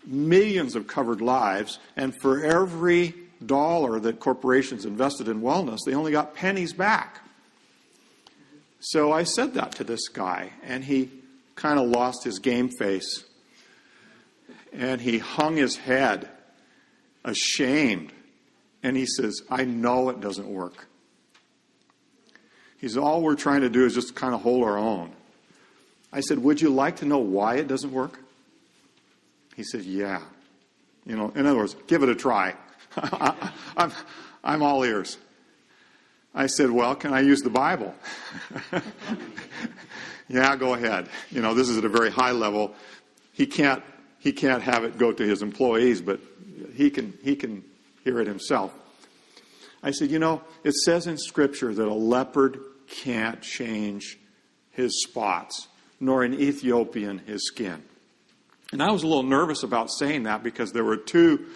millions 0.05 0.75
of 0.77 0.87
covered 0.87 1.21
lives, 1.21 1.79
and 1.97 2.15
for 2.21 2.45
every 2.45 3.15
dollar 3.45 4.01
that 4.01 4.21
corporations 4.21 4.85
invested 4.85 5.29
in 5.29 5.41
wellness, 5.41 5.79
they 5.87 5.95
only 5.95 6.13
got 6.13 6.35
pennies 6.35 6.73
back. 6.73 7.21
So 8.81 9.13
I 9.13 9.25
said 9.25 9.55
that 9.55 9.73
to 9.77 9.85
this 9.85 10.09
guy, 10.09 10.53
and 10.63 10.85
he 10.85 11.11
kind 11.57 11.79
of 11.79 11.89
lost 11.89 12.25
his 12.25 12.39
game 12.39 12.69
face. 12.79 13.25
And 14.73 15.01
he 15.01 15.19
hung 15.19 15.57
his 15.57 15.77
head, 15.77 16.29
ashamed. 17.25 18.13
And 18.83 18.97
he 18.97 19.07
says, 19.07 19.43
I 19.51 19.65
know 19.65 20.11
it 20.11 20.21
doesn't 20.21 20.47
work. 20.47 20.87
He 22.79 22.89
said, 22.89 23.03
All 23.03 23.23
we're 23.23 23.37
trying 23.37 23.61
to 23.63 23.69
do 23.69 23.85
is 23.85 23.95
just 23.95 24.15
kind 24.15 24.35
of 24.35 24.41
hold 24.41 24.65
our 24.65 24.79
own. 24.79 25.13
I 26.13 26.21
said, 26.21 26.39
Would 26.39 26.61
you 26.61 26.71
like 26.71 26.97
to 26.97 27.05
know 27.05 27.19
why 27.19 27.57
it 27.57 27.69
doesn't 27.69 27.93
work? 27.93 28.19
He 29.57 29.65
said, 29.65 29.83
Yeah. 29.83 30.23
You 31.05 31.17
know, 31.17 31.33
in 31.35 31.47
other 31.47 31.59
words, 31.59 31.77
give 31.87 32.03
it 32.03 32.09
a 32.09 32.15
try. 32.15 32.55
I'm, 32.97 33.93
I'm 34.45 34.63
all 34.63 34.85
ears. 34.85 35.19
I 36.35 36.47
said, 36.47 36.71
Well, 36.71 36.95
can 36.95 37.13
I 37.13 37.21
use 37.21 37.43
the 37.43 37.51
Bible? 37.51 37.95
yeah, 40.29 40.55
go 40.57 40.75
ahead. 40.75 41.09
You 41.31 41.43
know, 41.43 41.55
this 41.55 41.69
is 41.69 41.79
at 41.79 41.85
a 41.85 41.89
very 41.89 42.11
high 42.11 42.33
level. 42.33 42.75
He 43.33 43.47
can't, 43.47 43.83
he 44.19 44.33
can't 44.33 44.63
have 44.63 44.85
it 44.85 44.99
go 44.99 45.13
to 45.13 45.23
his 45.25 45.43
employees, 45.43 46.01
but 46.01 46.21
he 46.75 46.91
can, 46.91 47.17
he 47.23 47.37
can 47.37 47.65
hear 48.05 48.21
it 48.21 48.27
himself. 48.27 48.73
I 49.89 49.91
said, 49.91 50.11
You 50.11 50.19
know, 50.19 50.43
it 50.65 50.75
says 50.75 51.07
in 51.07 51.17
Scripture 51.17 51.75
that 51.75 51.89
a 51.89 51.95
leopard 51.95 52.61
can't 52.89 53.41
change 53.41 54.19
his 54.71 55.03
spots, 55.03 55.67
nor 55.99 56.25
an 56.25 56.39
Ethiopian 56.39 57.21
his 57.21 57.47
skin. 57.47 57.83
And 58.71 58.83
I 58.83 58.93
was 58.93 59.03
a 59.03 59.07
little 59.07 59.23
nervous 59.23 59.63
about 59.63 59.91
saying 59.91 60.25
that 60.25 60.43
because 60.43 60.73
there 60.73 60.85
were 60.85 60.99
two, 60.99 61.47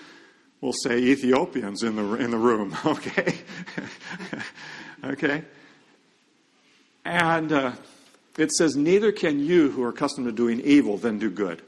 we'll 0.63 0.73
say, 0.73 0.97
Ethiopians 0.97 1.83
in 1.83 1.97
the, 1.97 2.15
in 2.15 2.31
the 2.31 2.39
room, 2.39 2.75
okay? 2.87 3.37
okay? 5.05 5.43
And 7.05 7.53
uh, 7.53 7.73
it 8.39 8.51
says, 8.53 8.77
Neither 8.77 9.13
can 9.13 9.41
you 9.41 9.71
who 9.71 9.83
are 9.83 9.91
accustomed 9.91 10.27
to 10.27 10.33
doing 10.33 10.59
evil 10.61 10.97
then 10.97 11.19
do 11.19 11.29
good. 11.29 11.61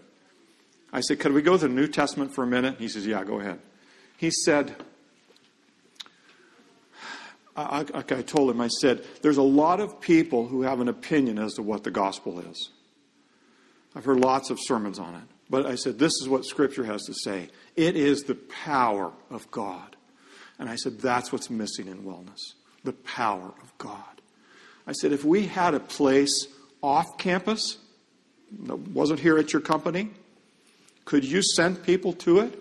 I 0.94 1.02
said, 1.02 1.20
Could 1.20 1.32
we 1.32 1.42
go 1.42 1.58
to 1.58 1.68
the 1.68 1.74
New 1.74 1.88
Testament 1.88 2.34
for 2.34 2.42
a 2.42 2.46
minute? 2.46 2.76
He 2.78 2.88
says, 2.88 3.06
Yeah, 3.06 3.22
go 3.22 3.38
ahead. 3.38 3.60
He 4.16 4.30
said, 4.30 4.74
I, 7.56 7.82
like 7.82 8.10
I 8.10 8.22
told 8.22 8.50
him, 8.50 8.60
I 8.60 8.68
said, 8.68 9.04
there's 9.22 9.36
a 9.36 9.42
lot 9.42 9.80
of 9.80 10.00
people 10.00 10.48
who 10.48 10.62
have 10.62 10.80
an 10.80 10.88
opinion 10.88 11.38
as 11.38 11.54
to 11.54 11.62
what 11.62 11.84
the 11.84 11.90
gospel 11.90 12.40
is. 12.40 12.70
I've 13.94 14.04
heard 14.04 14.18
lots 14.18 14.50
of 14.50 14.58
sermons 14.60 14.98
on 14.98 15.14
it. 15.14 15.22
But 15.48 15.66
I 15.66 15.76
said, 15.76 15.98
this 15.98 16.12
is 16.20 16.28
what 16.28 16.44
Scripture 16.44 16.84
has 16.84 17.02
to 17.04 17.14
say. 17.14 17.50
It 17.76 17.96
is 17.96 18.22
the 18.22 18.34
power 18.34 19.12
of 19.30 19.48
God. 19.50 19.96
And 20.58 20.68
I 20.68 20.76
said, 20.76 20.98
that's 20.98 21.32
what's 21.32 21.50
missing 21.50 21.88
in 21.88 22.02
wellness 22.02 22.40
the 22.82 22.92
power 22.92 23.54
of 23.62 23.78
God. 23.78 24.20
I 24.86 24.92
said, 24.92 25.12
if 25.12 25.24
we 25.24 25.46
had 25.46 25.72
a 25.74 25.80
place 25.80 26.48
off 26.82 27.16
campus, 27.16 27.78
that 28.64 28.76
wasn't 28.76 29.20
here 29.20 29.38
at 29.38 29.54
your 29.54 29.62
company? 29.62 30.10
Could 31.06 31.24
you 31.24 31.42
send 31.42 31.82
people 31.82 32.12
to 32.12 32.40
it? 32.40 32.58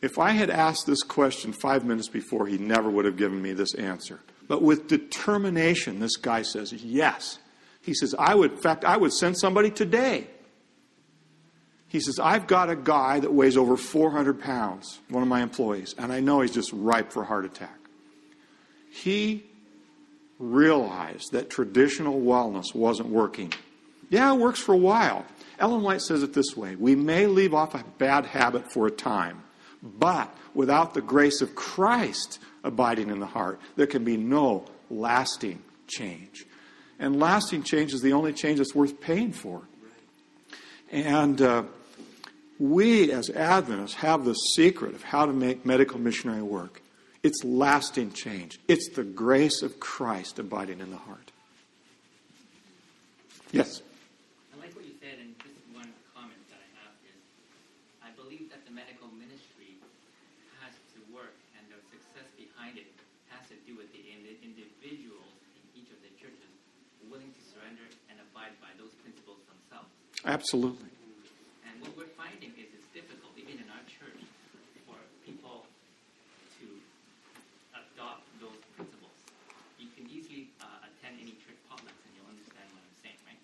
If 0.00 0.18
I 0.18 0.30
had 0.30 0.50
asked 0.50 0.86
this 0.86 1.02
question 1.02 1.52
five 1.52 1.84
minutes 1.84 2.08
before, 2.08 2.46
he 2.46 2.58
never 2.58 2.88
would 2.88 3.04
have 3.04 3.16
given 3.16 3.42
me 3.42 3.52
this 3.52 3.74
answer. 3.74 4.20
But 4.46 4.62
with 4.62 4.88
determination, 4.88 6.00
this 6.00 6.16
guy 6.16 6.42
says, 6.42 6.72
yes. 6.72 7.38
He 7.82 7.94
says, 7.94 8.14
I 8.18 8.34
would, 8.34 8.52
in 8.52 8.58
fact, 8.58 8.84
I 8.84 8.96
would 8.96 9.12
send 9.12 9.38
somebody 9.38 9.70
today. 9.70 10.28
He 11.88 12.00
says, 12.00 12.18
I've 12.18 12.46
got 12.46 12.70
a 12.70 12.76
guy 12.76 13.18
that 13.20 13.32
weighs 13.32 13.56
over 13.56 13.76
400 13.76 14.40
pounds, 14.40 15.00
one 15.08 15.22
of 15.22 15.28
my 15.28 15.42
employees, 15.42 15.94
and 15.98 16.12
I 16.12 16.20
know 16.20 16.42
he's 16.42 16.52
just 16.52 16.70
ripe 16.72 17.12
for 17.12 17.22
a 17.22 17.26
heart 17.26 17.46
attack. 17.46 17.78
He 18.90 19.44
realized 20.38 21.32
that 21.32 21.50
traditional 21.50 22.20
wellness 22.20 22.74
wasn't 22.74 23.08
working. 23.08 23.52
Yeah, 24.10 24.32
it 24.32 24.38
works 24.38 24.60
for 24.60 24.74
a 24.74 24.78
while. 24.78 25.24
Ellen 25.58 25.82
White 25.82 26.02
says 26.02 26.22
it 26.22 26.32
this 26.32 26.56
way 26.56 26.76
We 26.76 26.94
may 26.94 27.26
leave 27.26 27.54
off 27.54 27.74
a 27.74 27.84
bad 27.98 28.26
habit 28.26 28.70
for 28.72 28.86
a 28.86 28.90
time, 28.90 29.42
but 29.82 30.34
without 30.54 30.94
the 30.94 31.00
grace 31.00 31.40
of 31.40 31.54
Christ 31.54 32.38
abiding 32.64 33.10
in 33.10 33.20
the 33.20 33.26
heart, 33.26 33.60
there 33.76 33.86
can 33.86 34.04
be 34.04 34.16
no 34.16 34.64
lasting 34.90 35.62
change. 35.86 36.46
And 36.98 37.20
lasting 37.20 37.62
change 37.62 37.94
is 37.94 38.02
the 38.02 38.12
only 38.12 38.32
change 38.32 38.58
that's 38.58 38.74
worth 38.74 39.00
paying 39.00 39.32
for. 39.32 39.62
And 40.90 41.40
uh, 41.40 41.64
we, 42.58 43.12
as 43.12 43.30
Adventists, 43.30 43.94
have 43.94 44.24
the 44.24 44.34
secret 44.34 44.94
of 44.94 45.02
how 45.02 45.26
to 45.26 45.32
make 45.32 45.64
medical 45.64 46.00
missionary 46.00 46.42
work. 46.42 46.82
It's 47.22 47.44
lasting 47.44 48.12
change, 48.12 48.58
it's 48.68 48.88
the 48.90 49.04
grace 49.04 49.62
of 49.62 49.78
Christ 49.80 50.38
abiding 50.38 50.80
in 50.80 50.90
the 50.90 50.96
heart. 50.96 51.30
Yes? 53.50 53.82
I 54.54 54.60
like 54.60 54.74
what 54.74 54.84
you 54.84 54.94
said, 55.00 55.18
and 55.18 55.34
just 55.40 55.58
one 55.72 55.88
comment 56.14 56.38
that 56.52 56.62
I 56.62 56.68
have 56.82 56.94
is 57.06 57.18
I 58.04 58.10
believe 58.14 58.50
that 58.54 58.62
the 58.66 58.74
medical 58.74 59.08
ministry 59.18 59.78
has 60.62 60.74
to 60.94 60.98
work, 61.10 61.34
and 61.58 61.64
the 61.72 61.80
success 61.90 62.28
behind 62.38 62.78
it 62.78 62.86
has 63.34 63.46
to 63.50 63.56
do 63.66 63.74
with 63.74 63.90
the 63.90 64.02
individuals 64.14 65.34
in 65.58 65.82
each 65.82 65.90
of 65.90 65.98
the 66.06 66.12
churches 66.22 66.54
willing 67.08 67.32
to 67.32 67.42
surrender 67.50 67.88
and 68.12 68.20
abide 68.30 68.52
by 68.60 68.68
those 68.76 68.92
principles 69.00 69.40
themselves. 69.48 69.90
Absolutely. 70.28 70.92
And 71.64 71.80
what 71.80 71.96
we're 71.96 72.12
finding 72.12 72.52
is 72.60 72.68
it's 72.76 72.84
difficult, 72.92 73.32
even 73.40 73.64
in 73.64 73.68
our 73.72 73.80
church, 73.88 74.20
for 74.84 75.00
people 75.24 75.64
to 76.60 76.66
adopt 77.72 78.28
those 78.36 78.60
principles. 78.76 79.16
You 79.80 79.88
can 79.96 80.04
easily 80.12 80.52
uh, 80.60 80.84
attend 80.84 81.16
any 81.16 81.32
church 81.40 81.56
potlucks 81.72 82.04
and 82.04 82.12
you'll 82.12 82.28
understand 82.28 82.68
what 82.76 82.84
I'm 82.84 82.96
saying, 83.00 83.16
right? 83.24 83.40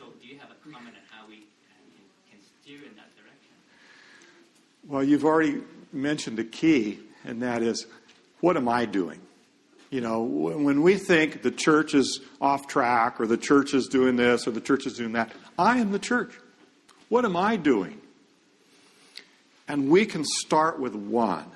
So, 0.00 0.08
do 0.16 0.26
you 0.26 0.40
have 0.40 0.48
a 0.48 0.56
comment 0.72 0.96
on 0.96 1.04
how 1.12 1.28
we 1.28 1.44
can, 1.68 1.84
can 2.32 2.40
steer 2.40 2.80
in 2.80 2.96
that 2.96 3.12
direction? 3.20 3.52
Well, 4.88 5.04
you've 5.04 5.26
already 5.26 5.60
mentioned 5.92 6.38
the 6.38 6.48
key, 6.48 6.98
and 7.26 7.42
that 7.42 7.60
is 7.60 7.84
what 8.40 8.56
am 8.56 8.70
I 8.70 8.86
doing? 8.86 9.20
You 9.90 10.00
know, 10.00 10.22
when 10.22 10.82
we 10.82 10.96
think 10.96 11.42
the 11.42 11.52
church 11.52 11.94
is 11.94 12.20
off 12.40 12.66
track 12.66 13.20
or 13.20 13.26
the 13.28 13.36
church 13.36 13.74
is 13.74 13.86
doing 13.86 14.16
this 14.16 14.48
or 14.48 14.50
the 14.50 14.60
church 14.60 14.86
is 14.86 14.94
doing 14.94 15.12
that, 15.12 15.30
I 15.58 15.78
am 15.78 15.92
the 15.92 15.98
church. 15.98 16.32
What 17.08 17.24
am 17.24 17.36
I 17.36 17.56
doing? 17.56 18.00
And 19.68 19.90
we 19.90 20.06
can 20.06 20.24
start 20.24 20.78
with 20.78 20.94
one. 20.94 21.46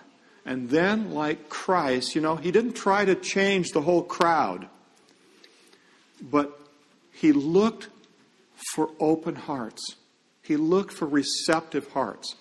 And 0.45 0.71
then, 0.71 1.13
like 1.13 1.49
Christ, 1.49 2.15
you 2.15 2.23
know, 2.23 2.37
he 2.37 2.51
didn't 2.51 2.73
try 2.73 3.05
to 3.05 3.15
change 3.15 3.71
the 3.71 3.83
whole 3.83 4.03
crowd, 4.03 4.67
but 6.23 6.59
he 7.13 7.33
looked 7.33 7.89
for 8.73 8.89
open 8.99 9.35
hearts. 9.35 9.97
He 10.43 10.57
looked 10.57 10.93
for 10.93 11.07
receptive 11.07 11.91
hearts. 11.93 12.35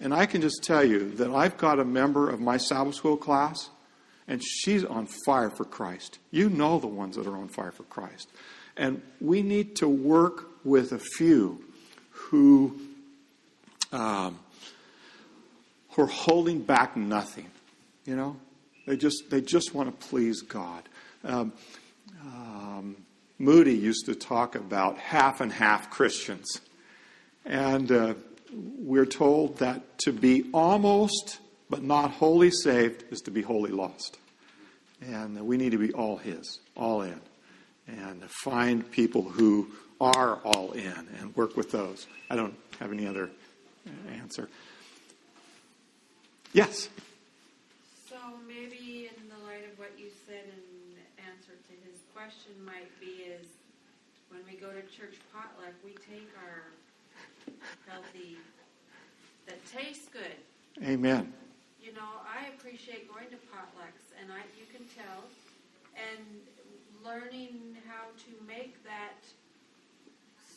And 0.00 0.12
I 0.12 0.26
can 0.26 0.42
just 0.42 0.62
tell 0.62 0.84
you 0.84 1.10
that 1.12 1.30
I've 1.30 1.56
got 1.56 1.78
a 1.78 1.84
member 1.84 2.28
of 2.28 2.40
my 2.40 2.58
Sabbath 2.58 2.96
school 2.96 3.16
class 3.16 3.70
and 4.26 4.42
she's 4.42 4.84
on 4.84 5.06
fire 5.26 5.50
for 5.50 5.64
Christ. 5.64 6.18
You 6.30 6.50
know 6.50 6.78
the 6.78 6.86
ones 6.86 7.16
that 7.16 7.26
are 7.26 7.36
on 7.36 7.48
fire 7.48 7.72
for 7.72 7.84
Christ. 7.84 8.28
And 8.76 9.02
we 9.20 9.42
need 9.42 9.76
to 9.76 9.88
work 9.88 10.48
with 10.64 10.92
a 10.92 10.98
few 10.98 11.62
who, 12.10 12.80
um, 13.92 14.38
who 15.90 16.02
are 16.02 16.06
holding 16.06 16.60
back 16.60 16.96
nothing. 16.96 17.50
You 18.04 18.16
know, 18.16 18.36
they 18.86 18.96
just 18.96 19.30
they 19.30 19.40
just 19.40 19.74
want 19.74 20.00
to 20.00 20.08
please 20.08 20.42
God. 20.42 20.82
Um, 21.24 21.52
um, 22.22 22.96
Moody 23.38 23.74
used 23.74 24.06
to 24.06 24.14
talk 24.14 24.54
about 24.54 24.98
half 24.98 25.40
and 25.40 25.52
half 25.52 25.90
Christians, 25.90 26.60
and 27.44 27.90
uh, 27.90 28.14
we're 28.52 29.06
told 29.06 29.58
that 29.58 29.98
to 29.98 30.12
be 30.12 30.50
almost 30.52 31.38
but 31.70 31.82
not 31.82 32.10
wholly 32.10 32.50
saved 32.50 33.04
is 33.10 33.20
to 33.22 33.30
be 33.30 33.42
wholly 33.42 33.70
lost. 33.70 34.18
And 35.00 35.46
we 35.46 35.56
need 35.56 35.72
to 35.72 35.78
be 35.78 35.92
all 35.92 36.16
His, 36.16 36.60
all 36.76 37.02
in, 37.02 37.20
and 37.88 38.22
find 38.30 38.88
people 38.90 39.22
who 39.22 39.68
are 40.04 40.38
all 40.44 40.72
in 40.72 41.08
and 41.20 41.34
work 41.36 41.56
with 41.56 41.70
those. 41.70 42.06
I 42.30 42.36
don't 42.36 42.54
have 42.80 42.92
any 42.92 43.06
other 43.06 43.30
uh, 43.86 44.12
answer. 44.12 44.48
Yes? 46.52 46.88
So 48.08 48.16
maybe 48.46 49.10
in 49.16 49.28
the 49.28 49.44
light 49.44 49.64
of 49.70 49.78
what 49.78 49.92
you 49.98 50.06
said 50.26 50.44
in 50.44 51.24
answer 51.26 51.52
to 51.52 51.90
his 51.90 52.00
question 52.14 52.52
might 52.64 52.90
be 53.00 53.24
is 53.24 53.46
when 54.30 54.40
we 54.48 54.56
go 54.56 54.68
to 54.68 54.82
church 54.82 55.16
potluck, 55.32 55.74
we 55.84 55.92
take 55.92 56.28
our 56.44 56.64
healthy, 57.88 58.36
that 59.46 59.58
tastes 59.66 60.08
good. 60.08 60.84
Amen 60.84 61.32
you 61.84 61.92
know, 61.92 62.24
I 62.24 62.48
appreciate 62.56 63.12
going 63.12 63.28
to 63.28 63.36
potlucks, 63.52 64.08
and 64.16 64.32
I 64.32 64.40
you 64.56 64.64
can 64.72 64.88
tell, 64.96 65.28
and 65.92 66.24
learning 67.04 67.76
how 67.84 68.08
to 68.24 68.32
make 68.48 68.80
that 68.88 69.20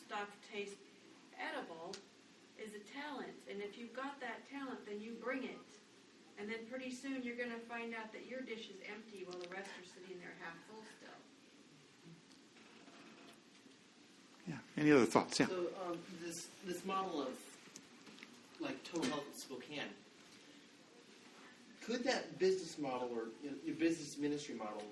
stuff 0.08 0.32
taste 0.48 0.80
edible 1.36 1.92
is 2.56 2.72
a 2.72 2.82
talent. 2.96 3.36
And 3.50 3.60
if 3.60 3.76
you've 3.76 3.92
got 3.92 4.18
that 4.20 4.48
talent, 4.48 4.80
then 4.88 5.00
you 5.00 5.12
bring 5.22 5.44
it. 5.44 5.68
And 6.40 6.48
then 6.48 6.64
pretty 6.70 6.90
soon 6.90 7.22
you're 7.22 7.36
going 7.36 7.52
to 7.52 7.60
find 7.68 7.92
out 7.92 8.10
that 8.12 8.24
your 8.26 8.40
dish 8.40 8.72
is 8.72 8.80
empty 8.88 9.28
while 9.28 9.36
the 9.36 9.48
rest 9.52 9.68
are 9.68 9.84
sitting 9.84 10.16
there 10.20 10.32
half 10.40 10.56
full 10.64 10.82
still. 10.96 11.18
Yeah. 14.48 14.80
Any 14.80 14.92
other 14.92 15.04
thoughts? 15.04 15.38
Yeah. 15.40 15.46
So 15.46 15.68
um, 15.84 15.98
this 16.24 16.46
this 16.64 16.84
model 16.86 17.20
of 17.20 17.34
like 18.60 18.82
total 18.84 19.10
health 19.10 19.24
Spokane 19.36 19.92
could 21.84 22.02
that 22.04 22.38
business 22.38 22.78
model 22.78 23.08
or 23.12 23.28
you 23.42 23.50
know, 23.50 23.56
your 23.64 23.76
business 23.76 24.16
ministry 24.18 24.54
model 24.54 24.82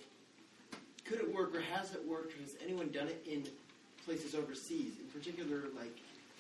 could 1.05 1.21
it 1.21 1.35
work 1.35 1.55
or 1.55 1.61
has 1.61 1.95
it 1.95 2.07
worked 2.07 2.35
or 2.35 2.43
has 2.43 2.55
anyone 2.63 2.91
done 2.91 3.09
it 3.09 3.25
in 3.29 3.45
places 4.07 4.35
overseas 4.35 4.93
in 4.99 5.21
particular 5.21 5.63
like 5.77 5.95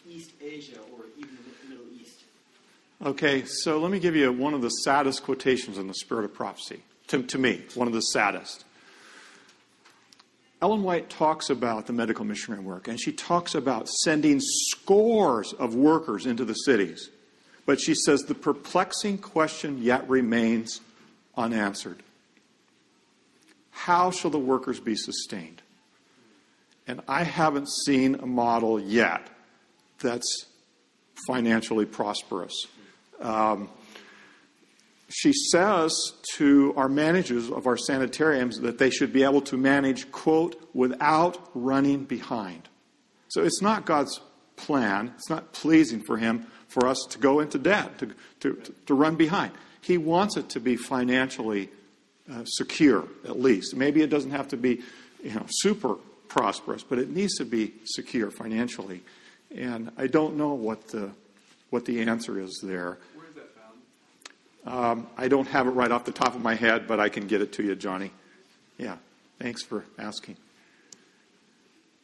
east 0.09 0.31
asia 0.43 0.79
or 0.93 1.05
even 1.19 1.37
the 1.37 1.69
middle 1.69 1.85
east. 2.01 2.21
Okay 3.05 3.45
so 3.45 3.79
let 3.79 3.91
me 3.91 3.99
give 3.99 4.17
you 4.17 4.33
one 4.33 4.55
of 4.55 4.63
the 4.63 4.71
saddest 4.71 5.23
quotations 5.23 5.77
in 5.77 5.89
the 5.89 5.95
spirit 5.95 6.25
of 6.25 6.33
prophecy 6.33 6.81
to, 7.09 7.23
to 7.25 7.39
me 7.39 7.63
one 7.75 7.89
of 7.89 7.95
the 7.95 8.01
saddest. 8.01 8.65
Ellen 10.63 10.83
White 10.83 11.11
talks 11.11 11.51
about 11.51 11.87
the 11.87 11.93
medical 11.93 12.25
missionary 12.25 12.63
work, 12.63 12.89
and 12.89 12.99
she 12.99 13.13
talks 13.13 13.55
about 13.55 13.91
sending 13.91 14.41
scores 14.41 15.53
of 15.53 15.75
workers 15.75 16.25
into 16.25 16.47
the 16.47 16.55
cities 16.55 17.11
but 17.67 17.81
she 17.81 17.95
says 17.95 18.23
the 18.23 18.35
perplexing 18.35 19.19
question 19.19 19.83
yet 19.83 20.09
remains 20.09 20.81
unanswered. 21.37 22.03
How 23.73 24.11
shall 24.13 24.31
the 24.31 24.39
workers 24.39 24.81
be 24.81 24.95
sustained? 24.95 25.61
And 26.87 27.01
I 27.09 27.25
haven't 27.25 27.69
seen 27.69 28.15
a 28.17 28.27
model 28.27 28.81
yet 28.81 29.27
that's 30.01 30.47
financially 31.27 31.87
prosperous. 31.87 32.67
Um, 33.21 33.69
she 35.09 35.33
says 35.33 36.13
to 36.35 36.75
our 36.77 36.89
managers 36.89 37.51
of 37.51 37.67
our 37.67 37.77
sanitariums 37.77 38.61
that 38.61 38.79
they 38.79 38.91
should 38.91 39.13
be 39.13 39.23
able 39.23 39.41
to 39.43 39.57
manage, 39.57 40.11
quote, 40.13 40.69
without 40.75 41.39
running 41.55 42.05
behind. 42.05 42.69
So 43.29 43.43
it's 43.43 43.63
not 43.63 43.87
God's 43.87 44.21
plan, 44.57 45.13
it's 45.17 45.31
not 45.31 45.53
pleasing 45.53 46.01
for 46.01 46.17
Him 46.17 46.47
for 46.69 46.87
us 46.87 47.07
to 47.11 47.19
go 47.19 47.41
into 47.41 47.59
debt, 47.59 47.99
to, 47.99 48.11
to, 48.41 48.75
to 48.87 48.95
run 48.95 49.17
behind. 49.17 49.53
He 49.81 49.99
wants 49.99 50.37
it 50.37 50.49
to 50.51 50.61
be 50.61 50.77
financially 50.77 51.71
uh, 52.31 52.45
secure, 52.45 53.05
at 53.25 53.39
least. 53.39 53.77
Maybe 53.77 54.03
it 54.03 54.11
doesn't 54.11 54.33
have 54.33 54.49
to 54.49 54.57
be 54.57 54.83
you 55.23 55.35
know, 55.35 55.47
super 55.49 55.97
prosperous, 56.29 56.83
but 56.83 56.99
it 56.99 57.11
needs 57.11 57.37
to 57.37 57.45
be 57.45 57.75
secure 57.85 58.31
financially. 58.31 59.03
And 59.55 59.91
I 59.97 60.07
don't 60.07 60.37
know 60.37 60.55
what 60.55 60.89
the, 60.89 61.11
what 61.71 61.85
the 61.85 62.03
answer 62.03 62.41
is 62.41 62.61
there. 62.63 62.99
Where 63.15 63.27
is 63.27 63.35
that 63.35 63.49
found? 64.65 65.01
Um, 65.01 65.07
I 65.17 65.29
don't 65.29 65.49
have 65.49 65.67
it 65.67 65.71
right 65.71 65.91
off 65.91 66.05
the 66.05 66.13
top 66.13 66.35
of 66.35 66.43
my 66.43 66.55
head, 66.55 66.87
but 66.87 67.01
I 67.01 67.09
can 67.09 67.27
get 67.27 67.41
it 67.41 67.53
to 67.55 67.63
you, 67.63 67.75
Johnny. 67.75 68.11
Yeah, 68.79 68.97
thanks 69.39 69.63
for 69.63 69.85
asking. 69.99 70.37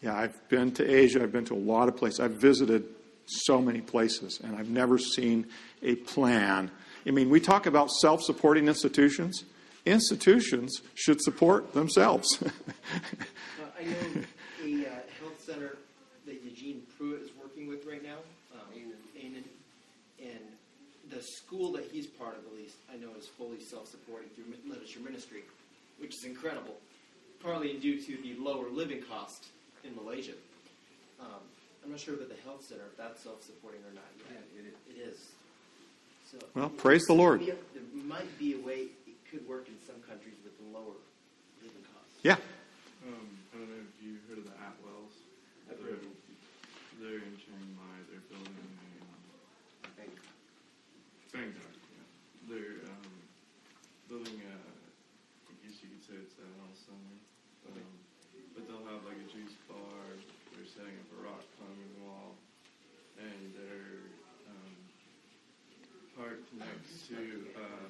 Yeah, 0.02 0.16
I've 0.16 0.48
been 0.48 0.72
to 0.72 0.88
Asia. 0.88 1.22
I've 1.22 1.32
been 1.32 1.44
to 1.46 1.54
a 1.54 1.56
lot 1.56 1.88
of 1.88 1.96
places. 1.96 2.20
I've 2.20 2.32
visited 2.32 2.84
so 3.26 3.60
many 3.60 3.80
places, 3.80 4.40
and 4.42 4.56
I've 4.56 4.68
never 4.68 4.98
seen 4.98 5.46
a 5.82 5.94
plan. 5.94 6.70
I 7.06 7.10
mean, 7.10 7.30
we 7.30 7.40
talk 7.40 7.66
about 7.66 7.90
self 7.90 8.22
supporting 8.22 8.68
institutions. 8.68 9.44
Institutions 9.84 10.80
should 10.94 11.20
support 11.20 11.72
themselves. 11.72 12.42
I 13.82 13.84
know 13.84 14.22
a 14.64 14.86
uh, 14.86 14.94
health 15.18 15.40
center 15.44 15.76
that 16.26 16.42
Eugene 16.44 16.82
Prewitt 16.94 17.22
is 17.22 17.30
working 17.40 17.66
with 17.66 17.84
right 17.84 18.02
now, 18.02 18.18
um, 18.54 18.68
Anan, 19.18 19.42
and 20.22 20.38
the 21.10 21.20
school 21.20 21.72
that 21.72 21.90
he's 21.90 22.06
part 22.06 22.36
of, 22.38 22.46
at 22.46 22.54
least, 22.54 22.76
I 22.92 22.96
know 22.96 23.08
is 23.18 23.26
fully 23.26 23.60
self-supporting 23.60 24.28
through 24.30 24.54
literature 24.70 25.00
ministry, 25.00 25.42
which 25.98 26.14
is 26.14 26.24
incredible, 26.24 26.76
partly 27.42 27.76
due 27.78 28.00
to 28.00 28.22
the 28.22 28.36
lower 28.38 28.68
living 28.70 29.02
cost 29.02 29.46
in 29.82 29.96
Malaysia. 29.96 30.38
Um, 31.20 31.42
I'm 31.84 31.90
not 31.90 31.98
sure 31.98 32.14
about 32.14 32.28
the 32.28 32.40
health 32.44 32.64
center, 32.64 32.82
if 32.86 32.96
that's 32.96 33.20
self-supporting 33.24 33.80
or 33.80 33.94
not 33.94 34.04
yet. 34.30 34.42
it 34.88 35.08
is. 35.08 35.18
So, 36.30 36.38
Well, 36.54 36.68
praise 36.68 37.04
the 37.06 37.14
Lord. 37.14 37.44
There 37.44 37.56
might 38.06 38.38
be 38.38 38.54
a 38.54 38.64
way 38.64 38.86
it 39.08 39.16
could 39.28 39.46
work 39.48 39.66
in 39.66 39.74
some 39.84 40.00
countries 40.08 40.36
with 40.44 40.56
the 40.58 40.78
lower 40.78 40.94
living 41.60 41.82
costs. 41.92 42.20
yeah. 42.22 42.36
Um, 43.04 43.14
I 43.14 43.31
don't 43.62 43.78
know 43.78 43.86
if 43.86 43.94
you 44.02 44.18
heard 44.26 44.42
of 44.42 44.46
the 44.50 44.58
Atwells. 44.58 45.14
I've 45.70 45.78
They're, 45.78 45.94
heard. 45.94 46.18
they're 46.98 47.22
in 47.22 47.38
Chiang 47.38 47.70
Mai. 47.78 47.98
They're 48.10 48.26
building 48.26 48.58
a 48.58 48.90
um, 49.06 49.22
Bangkok. 51.30 51.70
Yeah. 51.94 52.02
They're 52.50 52.82
um, 52.90 53.14
building 54.10 54.34
a. 54.42 54.56
I 55.46 55.54
guess 55.62 55.78
you 55.78 55.94
could 55.94 56.02
say 56.10 56.18
it's 56.26 56.34
a 56.42 56.48
health 56.58 56.74
center. 56.74 57.16
Um, 57.70 57.86
but 58.58 58.66
they'll 58.66 58.82
have 58.90 59.06
like 59.06 59.22
a 59.22 59.28
juice 59.30 59.54
bar. 59.70 60.10
They're 60.50 60.66
setting 60.66 60.98
up 60.98 61.06
a 61.14 61.18
rock 61.22 61.46
climbing 61.54 61.94
wall, 62.02 62.34
and 63.14 63.54
they're 63.54 64.10
um, 64.50 64.74
parked 66.18 66.50
next 66.58 67.06
to 67.14 67.46
uh, 67.54 67.86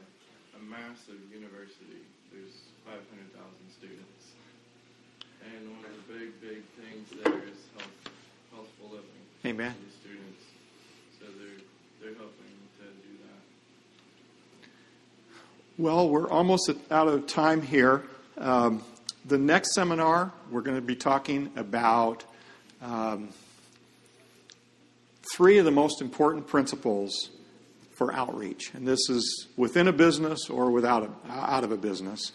a 0.53 0.63
massive 0.69 1.25
university. 1.33 2.05
There's 2.29 2.61
500,000 2.85 3.33
students. 3.73 4.22
And 5.45 5.71
one 5.71 5.85
of 5.85 5.93
the 6.07 6.15
big, 6.15 6.41
big 6.41 6.63
things 6.77 7.09
there 7.23 7.39
is 7.39 7.59
health, 7.77 7.91
healthful 8.55 8.91
living 8.91 9.07
Amen. 9.47 9.75
for 9.75 9.85
the 9.85 9.93
students. 9.93 10.43
So 11.19 11.27
they're 11.39 11.61
they're 12.01 12.19
helping 12.19 12.55
to 12.79 12.85
do 12.85 13.15
that. 13.25 13.43
Well, 15.79 16.09
we're 16.09 16.29
almost 16.29 16.71
out 16.91 17.09
of 17.09 17.27
time 17.27 17.63
here. 17.63 18.05
Um, 18.39 18.83
the 19.25 19.39
next 19.39 19.75
seminar, 19.75 20.33
we're 20.51 20.63
going 20.63 20.77
to 20.77 20.83
be 20.83 20.97
talking 20.97 21.53
about 21.57 22.25
um, 22.81 23.29
three 25.37 25.59
of 25.59 25.65
the 25.65 25.71
most 25.71 26.01
important 26.01 26.47
principles 26.47 27.31
for 27.95 28.13
outreach. 28.13 28.73
And 28.75 28.87
this 28.87 29.09
is 29.09 29.47
within 29.57 29.87
a 29.87 29.93
business 29.93 30.51
or 30.51 30.71
without 30.71 31.05
a, 31.05 31.31
out 31.31 31.63
of 31.63 31.71
a 31.73 31.77
business. 31.77 32.33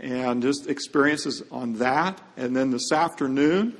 And 0.00 0.42
just 0.42 0.68
experiences 0.68 1.42
on 1.50 1.74
that. 1.74 2.20
And 2.36 2.54
then 2.54 2.70
this 2.70 2.92
afternoon, 2.92 3.74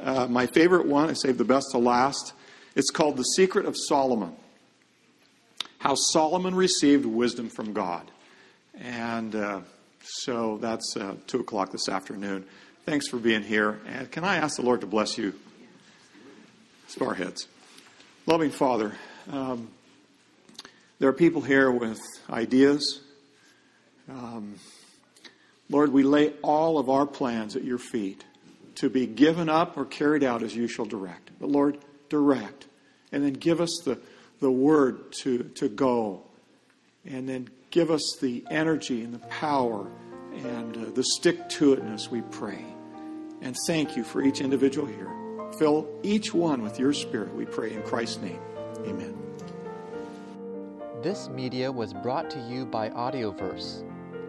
uh, 0.00 0.26
my 0.26 0.46
favorite 0.46 0.86
one, 0.86 1.10
I 1.10 1.12
saved 1.12 1.38
the 1.38 1.44
best 1.44 1.68
to 1.72 1.78
last. 1.78 2.32
It's 2.74 2.90
called 2.90 3.16
The 3.16 3.22
Secret 3.22 3.66
of 3.66 3.76
Solomon 3.76 4.34
How 5.78 5.94
Solomon 5.94 6.54
Received 6.54 7.06
Wisdom 7.06 7.48
from 7.48 7.72
God. 7.72 8.10
And 8.78 9.34
uh, 9.34 9.60
so 10.02 10.58
that's 10.58 10.96
uh, 10.96 11.14
2 11.26 11.40
o'clock 11.40 11.70
this 11.70 11.88
afternoon. 11.88 12.44
Thanks 12.86 13.08
for 13.08 13.18
being 13.18 13.42
here. 13.42 13.80
And 13.86 14.10
can 14.10 14.24
I 14.24 14.36
ask 14.36 14.56
the 14.56 14.62
Lord 14.62 14.80
to 14.80 14.86
bless 14.86 15.18
you? 15.18 15.34
Let's 16.98 17.18
heads. 17.18 17.46
Loving 18.26 18.50
Father, 18.50 18.94
um, 19.30 19.68
there 20.98 21.08
are 21.08 21.12
people 21.12 21.40
here 21.40 21.70
with 21.70 22.00
ideas. 22.28 23.00
Um, 24.08 24.56
Lord, 25.70 25.92
we 25.92 26.02
lay 26.02 26.34
all 26.42 26.78
of 26.78 26.90
our 26.90 27.06
plans 27.06 27.56
at 27.56 27.64
your 27.64 27.78
feet 27.78 28.24
to 28.76 28.90
be 28.90 29.06
given 29.06 29.48
up 29.48 29.76
or 29.76 29.84
carried 29.84 30.24
out 30.24 30.42
as 30.42 30.54
you 30.54 30.66
shall 30.66 30.84
direct. 30.84 31.30
But 31.38 31.48
Lord, 31.48 31.78
direct. 32.08 32.66
And 33.12 33.24
then 33.24 33.34
give 33.34 33.60
us 33.60 33.80
the, 33.84 33.98
the 34.40 34.50
word 34.50 35.12
to, 35.22 35.44
to 35.54 35.68
go. 35.68 36.22
And 37.06 37.28
then 37.28 37.48
give 37.70 37.90
us 37.90 38.16
the 38.20 38.44
energy 38.50 39.02
and 39.02 39.14
the 39.14 39.26
power 39.26 39.86
and 40.44 40.76
uh, 40.76 40.90
the 40.90 41.04
stick 41.04 41.48
to 41.50 41.76
itness, 41.76 42.10
we 42.10 42.20
pray. 42.22 42.64
And 43.40 43.56
thank 43.66 43.96
you 43.96 44.04
for 44.04 44.22
each 44.22 44.40
individual 44.40 44.86
here. 44.86 45.10
Fill 45.58 45.88
each 46.02 46.34
one 46.34 46.62
with 46.62 46.78
your 46.78 46.92
spirit, 46.92 47.34
we 47.34 47.44
pray 47.44 47.72
in 47.72 47.82
Christ's 47.82 48.18
name. 48.18 48.40
Amen. 48.86 49.16
This 51.02 51.28
media 51.28 51.72
was 51.72 51.94
brought 51.94 52.28
to 52.30 52.40
you 52.40 52.66
by 52.66 52.90
Audioverse, 52.90 53.82